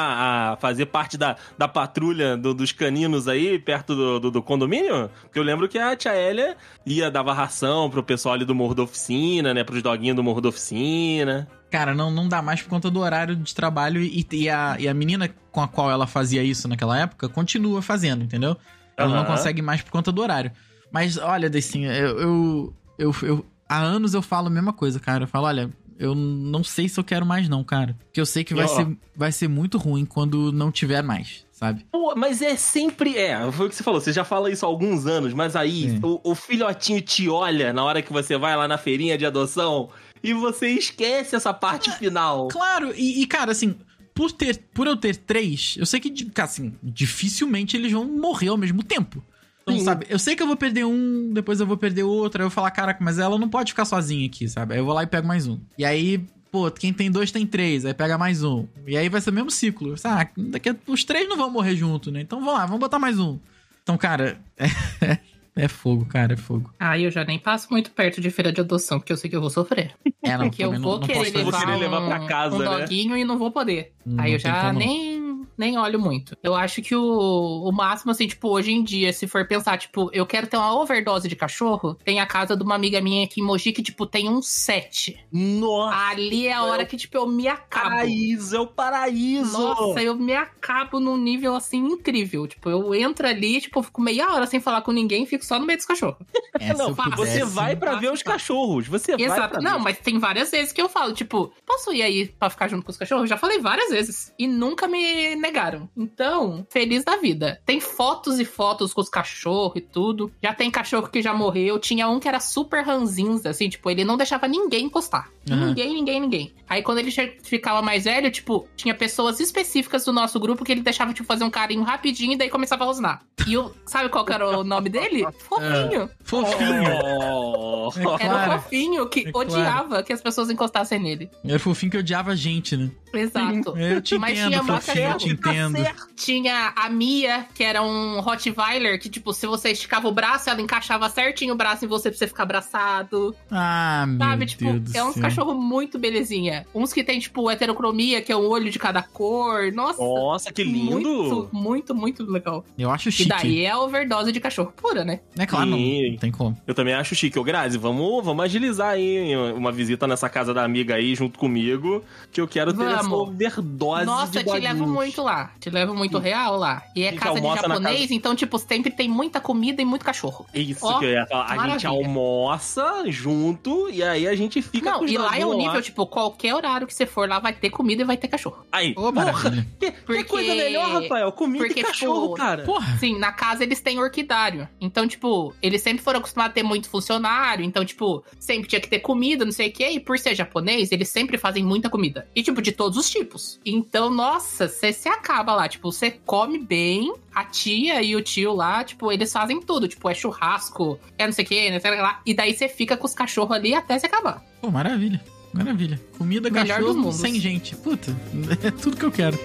a 0.53 0.57
fazer 0.57 0.85
parte 0.87 1.17
da, 1.17 1.35
da 1.57 1.67
patrulha 1.67 2.35
do- 2.37 2.53
dos 2.53 2.71
caninos 2.71 3.27
aí 3.27 3.57
perto 3.59 3.95
do, 3.95 4.19
do, 4.19 4.31
do 4.31 4.41
condomínio? 4.41 5.09
Porque 5.21 5.39
eu 5.39 5.43
lembro 5.43 5.67
que 5.67 5.77
a 5.77 5.95
tia 5.95 6.13
Hélia 6.13 6.55
ia 6.85 7.09
dava 7.11 7.33
ração 7.33 7.89
pro 7.89 8.03
pessoal 8.03 8.35
ali 8.35 8.45
do 8.45 8.55
Morro 8.55 8.73
da 8.75 8.83
Oficina, 8.83 9.53
né? 9.53 9.63
Pros 9.63 9.81
doguinhos 9.81 10.15
do 10.15 10.23
Morro 10.23 10.41
da 10.41 10.49
Oficina. 10.49 11.47
Cara, 11.69 11.93
não, 11.95 12.11
não 12.11 12.27
dá 12.27 12.39
mais 12.41 12.61
por 12.61 12.69
conta 12.69 12.91
do 12.91 12.99
horário 12.99 13.35
de 13.35 13.53
trabalho 13.55 13.99
e, 14.01 14.25
e 14.31 14.47
a, 14.49 14.75
e 14.79 14.87
a 14.87 14.93
menina 14.93 15.27
com 15.51 15.59
a 15.59 15.67
qual 15.67 15.89
ela 15.89 16.05
fazia 16.05 16.43
isso 16.43 16.67
naquela 16.67 16.99
época 16.99 17.27
continua 17.27 17.81
fazendo, 17.81 18.23
entendeu? 18.23 18.55
Ela 18.95 19.09
não 19.09 19.17
Aham. 19.23 19.25
consegue 19.25 19.59
mais 19.61 19.81
por 19.81 19.89
conta 19.91 20.11
do 20.11 20.21
horário. 20.21 20.51
Mas 20.91 21.17
olha, 21.17 21.49
Decinha, 21.49 21.91
eu, 21.91 22.19
eu, 22.19 22.73
eu, 22.97 23.13
eu- 23.23 23.45
Há 23.67 23.79
anos 23.81 24.13
eu 24.13 24.21
falo 24.21 24.47
a 24.47 24.51
mesma 24.51 24.73
coisa, 24.73 24.99
cara. 24.99 25.23
Eu 25.23 25.27
falo, 25.27 25.47
olha, 25.47 25.71
eu 25.97 26.13
não 26.13 26.63
sei 26.63 26.87
se 26.87 26.99
eu 26.99 27.03
quero 27.03 27.25
mais, 27.25 27.47
não, 27.49 27.63
cara. 27.63 27.97
Porque 28.05 28.19
eu 28.21 28.25
sei 28.25 28.43
que 28.43 28.53
vai, 28.53 28.67
ser, 28.67 28.97
vai 29.15 29.31
ser 29.31 29.47
muito 29.47 29.77
ruim 29.77 30.05
quando 30.05 30.51
não 30.51 30.71
tiver 30.71 31.01
mais, 31.01 31.45
sabe? 31.51 31.85
Pô, 31.91 32.13
mas 32.15 32.41
é 32.41 32.55
sempre. 32.55 33.17
É, 33.17 33.51
foi 33.51 33.65
o 33.65 33.69
que 33.69 33.75
você 33.75 33.81
falou, 33.83 33.99
você 33.99 34.11
já 34.13 34.23
fala 34.23 34.51
isso 34.51 34.65
há 34.65 34.69
alguns 34.69 35.07
anos, 35.07 35.33
mas 35.33 35.55
aí 35.55 35.91
Sim. 35.91 35.99
o, 36.03 36.31
o 36.31 36.35
filhotinho 36.35 37.01
te 37.01 37.27
olha 37.29 37.73
na 37.73 37.83
hora 37.83 38.01
que 38.01 38.13
você 38.13 38.37
vai 38.37 38.55
lá 38.55 38.67
na 38.67 38.77
feirinha 38.77 39.17
de 39.17 39.25
adoção 39.25 39.89
e 40.21 40.33
você 40.33 40.67
esquece 40.69 41.35
essa 41.35 41.53
parte 41.53 41.89
final. 41.93 42.49
Claro, 42.49 42.93
e, 42.95 43.21
e, 43.23 43.25
cara, 43.25 43.53
assim, 43.53 43.75
por, 44.13 44.31
ter, 44.31 44.57
por 44.73 44.85
eu 44.85 44.95
ter 44.95 45.15
três, 45.15 45.75
eu 45.79 45.85
sei 45.85 45.99
que, 45.99 46.13
assim, 46.39 46.73
dificilmente 46.83 47.75
eles 47.75 47.91
vão 47.91 48.05
morrer 48.05 48.49
ao 48.49 48.57
mesmo 48.57 48.83
tempo. 48.83 49.23
Então, 49.63 49.77
Sim. 49.77 49.83
sabe, 49.85 50.05
eu 50.09 50.19
sei 50.19 50.35
que 50.35 50.43
eu 50.43 50.47
vou 50.47 50.57
perder 50.57 50.85
um, 50.85 51.31
depois 51.33 51.59
eu 51.59 51.65
vou 51.65 51.77
perder 51.77 52.03
outro, 52.03 52.41
aí 52.41 52.45
eu 52.45 52.49
vou 52.49 52.53
falar, 52.53 52.69
caraca, 52.71 53.01
mas 53.03 53.17
ela 53.17 53.37
não 53.39 53.47
pode 53.49 53.71
ficar 53.71 53.85
sozinha 53.85 54.25
aqui, 54.25 54.47
sabe? 54.49 54.73
Aí 54.73 54.79
eu 54.79 54.85
vou 54.85 54.93
lá 54.93 55.03
e 55.03 55.07
pego 55.07 55.25
mais 55.25 55.47
um. 55.47 55.57
E 55.77 55.85
aí, 55.85 56.21
pô, 56.51 56.69
quem 56.69 56.91
tem 56.93 57.09
dois 57.09 57.31
tem 57.31 57.47
três, 57.47 57.85
aí 57.85 57.93
pega 57.93 58.17
mais 58.17 58.43
um. 58.43 58.67
E 58.85 58.97
aí 58.97 59.07
vai 59.07 59.21
ser 59.21 59.29
o 59.29 59.33
mesmo 59.33 59.49
ciclo. 59.49 59.95
Ah, 60.03 60.27
daqui 60.37 60.69
a, 60.69 60.75
os 60.87 61.03
três 61.05 61.27
não 61.29 61.37
vão 61.37 61.49
morrer 61.49 61.75
junto, 61.77 62.11
né? 62.11 62.19
Então 62.21 62.39
vamos 62.39 62.53
lá, 62.55 62.65
vamos 62.65 62.81
botar 62.81 62.99
mais 62.99 63.17
um. 63.19 63.39
Então, 63.83 63.97
cara, 63.97 64.37
é, 65.01 65.17
é 65.55 65.67
fogo, 65.69 66.05
cara, 66.05 66.33
é 66.33 66.37
fogo. 66.37 66.73
Ah, 66.77 66.99
eu 66.99 67.09
já 67.09 67.23
nem 67.23 67.39
passo 67.39 67.67
muito 67.71 67.91
perto 67.91 68.19
de 68.19 68.29
feira 68.29 68.51
de 68.51 68.59
adoção, 68.59 68.99
porque 68.99 69.13
eu 69.13 69.17
sei 69.17 69.29
que 69.29 69.35
eu 69.35 69.41
vou 69.41 69.49
sofrer. 69.49 69.93
É, 70.21 70.37
não, 70.37 70.45
Porque 70.51 70.63
eu 70.63 70.73
não- 70.73 70.81
vou 70.81 70.99
não 70.99 71.07
querer 71.07 71.31
vou 71.31 71.45
levar, 71.45 71.59
querer 71.61 71.75
um, 71.77 71.79
levar 71.79 72.01
pra 72.05 72.27
casa, 72.27 72.55
um 72.55 72.59
né? 72.59 72.65
doguinho 72.65 73.15
e 73.17 73.23
não 73.23 73.37
vou 73.37 73.49
poder. 73.51 73.93
Não 74.05 74.21
Aí 74.23 74.33
eu 74.33 74.39
já 74.39 74.59
como 74.59 74.73
não. 74.73 74.79
nem, 74.79 75.21
nem 75.57 75.77
olho 75.77 75.99
muito. 75.99 76.35
Eu 76.43 76.55
acho 76.55 76.81
que 76.81 76.95
o, 76.95 77.63
o 77.67 77.71
máximo, 77.71 78.11
assim, 78.11 78.27
tipo, 78.27 78.49
hoje 78.49 78.71
em 78.71 78.83
dia, 78.83 79.11
se 79.13 79.27
for 79.27 79.47
pensar, 79.47 79.77
tipo, 79.77 80.09
eu 80.13 80.25
quero 80.25 80.47
ter 80.47 80.57
uma 80.57 80.73
overdose 80.79 81.27
de 81.27 81.35
cachorro, 81.35 81.95
tem 82.03 82.19
a 82.19 82.25
casa 82.25 82.55
de 82.55 82.63
uma 82.63 82.75
amiga 82.75 82.99
minha 83.01 83.25
aqui 83.25 83.41
em 83.41 83.43
Mogi 83.43 83.71
que, 83.71 83.81
tipo, 83.83 84.05
tem 84.05 84.29
um 84.29 84.41
sete. 84.41 85.17
Nossa, 85.31 85.97
Ali 86.09 86.47
é 86.47 86.53
a 86.53 86.63
hora 86.63 86.85
que, 86.85 86.97
tipo, 86.97 87.17
eu 87.17 87.27
me 87.27 87.47
acabo. 87.47 87.89
paraíso, 87.89 88.55
é 88.55 88.59
o 88.59 88.67
paraíso! 88.67 89.57
Nossa, 89.57 90.01
eu 90.01 90.15
me 90.15 90.33
acabo 90.35 90.99
num 90.99 91.17
nível 91.17 91.55
assim 91.55 91.77
incrível. 91.77 92.47
Tipo, 92.47 92.69
eu 92.69 92.93
entro 92.95 93.27
ali, 93.27 93.59
tipo, 93.61 93.81
fico 93.83 94.01
meia 94.01 94.31
hora 94.33 94.45
sem 94.45 94.59
falar 94.59 94.81
com 94.81 94.91
ninguém 94.91 95.23
e 95.23 95.25
fico 95.25 95.43
só 95.45 95.59
no 95.59 95.65
meio 95.65 95.77
dos 95.77 95.85
cachorros. 95.85 96.17
É, 96.59 96.71
não, 96.71 96.89
eu 96.89 96.95
você 96.95 97.09
pudesse- 97.15 97.43
vai 97.45 97.75
pra 97.75 97.95
ver 97.95 98.11
os 98.13 98.21
cachorros. 98.21 98.87
Você 98.87 99.17
vai 99.17 99.25
Exato. 99.25 99.53
pra 99.55 99.61
Não, 99.61 99.79
ver. 99.79 99.83
mas 99.85 99.97
tem 99.97 100.19
várias 100.19 100.51
vezes 100.51 100.71
que 100.71 100.79
eu 100.79 100.87
falo, 100.87 101.11
tipo, 101.11 101.51
posso 101.65 101.91
ir 101.91 102.03
aí 102.03 102.27
pra 102.27 102.47
ficar 102.49 102.67
junto 102.67 102.85
com 102.85 102.91
os 102.91 102.97
cachorros? 102.97 103.23
Eu 103.23 103.27
já 103.27 103.37
falei 103.37 103.59
várias 103.59 103.89
vezes. 103.89 104.31
E 104.37 104.45
nunca 104.47 104.87
me 104.87 105.35
negaram. 105.43 105.89
Então, 105.95 106.65
feliz 106.69 107.03
da 107.03 107.17
vida. 107.17 107.61
Tem 107.65 107.79
fotos 107.79 108.39
e 108.39 108.45
fotos 108.45 108.93
com 108.93 109.01
os 109.01 109.09
cachorros 109.09 109.75
e 109.75 109.81
tudo. 109.81 110.31
Já 110.41 110.53
tem 110.53 110.71
cachorro 110.71 111.07
que 111.09 111.21
já 111.21 111.33
morreu. 111.33 111.77
Tinha 111.77 112.07
um 112.07 112.19
que 112.19 112.27
era 112.27 112.39
super 112.39 112.83
ranzinza, 112.83 113.49
assim, 113.49 113.69
tipo, 113.69 113.89
ele 113.89 114.03
não 114.03 114.17
deixava 114.17 114.47
ninguém 114.47 114.85
encostar. 114.85 115.29
Aham. 115.49 115.67
Ninguém, 115.67 115.93
ninguém, 115.93 116.19
ninguém. 116.21 116.53
Aí 116.67 116.81
quando 116.81 116.99
ele 116.99 117.11
ficava 117.43 117.81
mais 117.81 118.05
velho, 118.05 118.31
tipo, 118.31 118.67
tinha 118.75 118.95
pessoas 118.95 119.39
específicas 119.39 120.05
do 120.05 120.13
nosso 120.13 120.39
grupo 120.39 120.63
que 120.63 120.71
ele 120.71 120.81
deixava, 120.81 121.13
tipo, 121.13 121.27
fazer 121.27 121.43
um 121.43 121.49
carinho 121.49 121.83
rapidinho 121.83 122.33
e 122.33 122.37
daí 122.37 122.49
começava 122.49 122.83
a 122.83 122.87
rosnar. 122.87 123.21
E 123.45 123.57
o, 123.57 123.71
sabe 123.85 124.07
qual 124.09 124.23
que 124.23 124.31
era 124.31 124.47
o 124.59 124.63
nome 124.63 124.89
dele? 124.89 125.25
Fofinho. 125.39 126.09
Fofinho. 126.23 126.83
Oh. 127.19 127.73
É 128.19 128.25
Era 128.25 128.57
o 128.57 128.61
fofinho 128.61 129.09
que 129.09 129.27
É 129.27 129.31
claro. 129.31 129.49
odiava 129.49 130.03
que 130.03 130.13
as 130.13 130.21
pessoas 130.21 130.49
encostassem 130.49 130.99
nele. 130.99 131.29
Era 131.43 131.59
fofinho 131.59 131.91
que 131.91 131.97
odiava 131.97 132.31
a 132.31 132.35
gente, 132.35 132.77
né? 132.77 132.89
Exato. 133.13 133.77
Eu 133.77 134.01
te 134.01 134.17
Mas 134.17 134.37
entendo, 134.37 134.49
tinha 134.49 134.63
fofinho, 134.63 135.09
eu 135.11 135.17
te 135.17 135.29
entendo. 135.33 135.77
Tinha 136.15 136.73
a 136.75 136.89
Mia, 136.89 137.45
que 137.53 137.63
era 137.63 137.81
um 137.81 138.19
Rottweiler, 138.21 138.99
que, 138.99 139.09
tipo, 139.09 139.33
se 139.33 139.45
você 139.47 139.71
esticava 139.71 140.07
o 140.07 140.11
braço, 140.11 140.49
ela 140.49 140.61
encaixava 140.61 141.09
certinho 141.09 141.53
o 141.53 141.57
braço 141.57 141.85
em 141.85 141.87
você 141.87 142.09
pra 142.09 142.17
você 142.17 142.27
ficar 142.27 142.43
abraçado. 142.43 143.35
Ah, 143.51 144.05
meu 144.07 144.17
Sabe? 144.19 144.45
Tipo, 144.45 144.63
Deus 144.65 144.81
do 144.91 144.97
é 144.97 145.03
uns 145.03 145.13
céu. 145.13 145.21
cachorros 145.23 145.55
muito 145.55 145.97
belezinha. 145.99 146.65
Uns 146.73 146.93
que 146.93 147.03
tem, 147.03 147.19
tipo, 147.19 147.49
heterocromia, 147.49 148.21
que 148.21 148.31
é 148.31 148.35
um 148.37 148.47
olho 148.47 148.69
de 148.69 148.79
cada 148.79 149.01
cor. 149.01 149.71
Nossa. 149.73 150.01
Nossa, 150.03 150.51
que 150.53 150.63
lindo! 150.63 150.93
Muito, 150.93 151.49
muito, 151.51 151.95
muito 151.95 152.31
legal. 152.31 152.63
Eu 152.77 152.89
acho 152.91 153.09
E 153.09 153.11
chique. 153.11 153.29
daí 153.29 153.61
é 153.65 153.71
a 153.71 153.79
overdose 153.79 154.31
de 154.31 154.39
cachorro 154.39 154.73
pura, 154.75 155.03
né? 155.03 155.19
É 155.37 155.45
claro, 155.45 155.65
não, 155.67 155.77
Sim. 155.77 156.11
não 156.11 156.17
tem 156.17 156.31
como. 156.31 156.57
Eu 156.65 156.73
também 156.73 156.93
acho 156.93 157.15
chique. 157.15 157.37
Ô, 157.37 157.43
Grazi, 157.43 157.77
vamos, 157.77 158.23
vamos 158.23 158.43
agilizar 158.43 158.89
aí 158.89 159.35
uma 159.55 159.71
visita 159.71 160.07
nessa 160.07 160.29
casa 160.29 160.53
da 160.53 160.63
amiga 160.63 160.95
aí 160.95 161.15
junto 161.15 161.37
comigo, 161.39 162.03
que 162.31 162.39
eu 162.39 162.47
quero 162.47 162.73
ter 162.73 162.83
essa 162.85 163.03
Vamos. 163.03 163.29
overdose 163.29 164.05
Nossa, 164.05 164.43
de 164.43 164.49
te 164.51 164.59
levo 164.59 164.87
muito 164.87 165.21
lá. 165.23 165.51
Te 165.59 165.69
levo 165.69 165.93
muito 165.95 166.17
real 166.19 166.57
lá. 166.57 166.83
E 166.95 167.03
é 167.03 167.11
casa 167.13 167.39
de 167.41 167.47
japonês, 167.47 168.01
casa- 168.01 168.13
então, 168.13 168.35
tipo, 168.35 168.59
sempre 168.59 168.91
tem 168.91 169.07
muita 169.09 169.39
comida 169.39 169.81
e 169.81 169.85
muito 169.85 170.03
cachorro. 170.05 170.45
Isso 170.53 170.85
Ó, 170.85 170.99
que 170.99 171.05
eu 171.05 171.09
ia 171.11 171.25
falar. 171.25 171.45
A 171.51 171.69
gente 171.69 171.87
almoça 171.87 173.03
junto 173.07 173.89
e 173.89 174.03
aí 174.03 174.27
a 174.27 174.35
gente 174.35 174.61
fica 174.61 174.93
com 174.93 174.99
Não, 175.01 175.07
e 175.07 175.17
lá 175.17 175.37
é 175.37 175.45
o 175.45 175.53
nível, 175.53 175.81
tipo, 175.81 176.05
qualquer 176.05 176.53
horário 176.53 176.85
que 176.87 176.93
você 176.93 177.05
for 177.05 177.27
lá 177.27 177.39
vai 177.39 177.53
ter 177.53 177.69
comida 177.69 178.01
e 178.01 178.05
vai 178.05 178.17
ter 178.17 178.27
cachorro. 178.27 178.65
Aí, 178.71 178.93
Ô, 178.97 179.11
porra, 179.11 179.51
que, 179.79 179.91
que 179.91 180.01
Porque- 180.05 180.23
coisa 180.25 180.53
melhor, 180.55 181.01
Rafael. 181.01 181.31
Comida 181.31 181.65
porque, 181.65 181.79
e 181.79 181.83
cachorro, 181.83 182.21
tipo, 182.29 182.33
cara. 182.35 182.63
Porra. 182.63 182.97
Sim, 182.97 183.17
na 183.17 183.31
casa 183.31 183.63
eles 183.63 183.79
têm 183.81 183.99
orquidário. 183.99 184.67
Então, 184.79 185.07
tipo, 185.07 185.53
eles 185.61 185.81
sempre 185.81 186.03
foram 186.03 186.19
acostumados 186.19 186.51
a 186.51 186.53
ter 186.53 186.63
muito 186.63 186.89
funcionário. 186.89 187.63
Então, 187.65 187.83
tipo, 187.85 188.23
sempre 188.39 188.67
tinha 188.67 188.81
que 188.81 188.87
ter 188.87 188.99
comida, 188.99 189.45
não 189.45 189.51
sei 189.51 189.69
o 189.69 189.71
quê. 189.73 189.89
E 189.91 189.99
por 189.99 190.17
ser 190.19 190.35
japonês, 190.35 190.91
eles 190.91 191.09
sempre 191.09 191.37
fazem 191.37 191.63
muita 191.63 191.89
comida. 191.89 192.27
E, 192.35 192.43
tipo, 192.43 192.61
de 192.61 192.71
todos 192.71 192.97
os 192.97 193.09
tipos. 193.09 193.59
Então, 193.65 194.09
nossa, 194.09 194.67
você 194.67 194.91
se 194.93 195.07
acaba 195.13 195.55
lá. 195.55 195.67
Tipo, 195.67 195.91
você 195.91 196.11
come 196.11 196.59
bem. 196.59 197.13
A 197.33 197.43
tia 197.43 198.01
e 198.01 198.15
o 198.15 198.21
tio 198.21 198.53
lá, 198.53 198.83
tipo, 198.83 199.11
eles 199.11 199.31
fazem 199.31 199.59
tudo. 199.59 199.87
Tipo, 199.87 200.09
é 200.09 200.13
churrasco, 200.13 200.99
é 201.17 201.25
não 201.25 201.33
sei 201.33 201.43
o 201.45 201.47
quê, 201.47 201.71
não 201.71 201.79
sei 201.79 201.91
o 201.91 201.95
que 201.95 202.01
lá. 202.01 202.21
E 202.25 202.33
daí 202.33 202.53
você 202.53 202.67
fica 202.69 202.95
com 202.95 203.05
os 203.07 203.13
cachorros 203.13 203.55
ali 203.55 203.73
até 203.73 203.97
se 203.97 204.05
acabar. 204.05 204.43
Pô, 204.61 204.69
maravilha. 204.69 205.23
Maravilha. 205.51 205.99
Comida, 206.17 206.49
Melhor 206.49 206.79
cachorro, 206.79 207.11
sem 207.11 207.39
gente. 207.39 207.75
Puta, 207.75 208.15
é 208.63 208.71
tudo 208.71 208.97
que 208.97 209.05
eu 209.05 209.11
quero. 209.11 209.39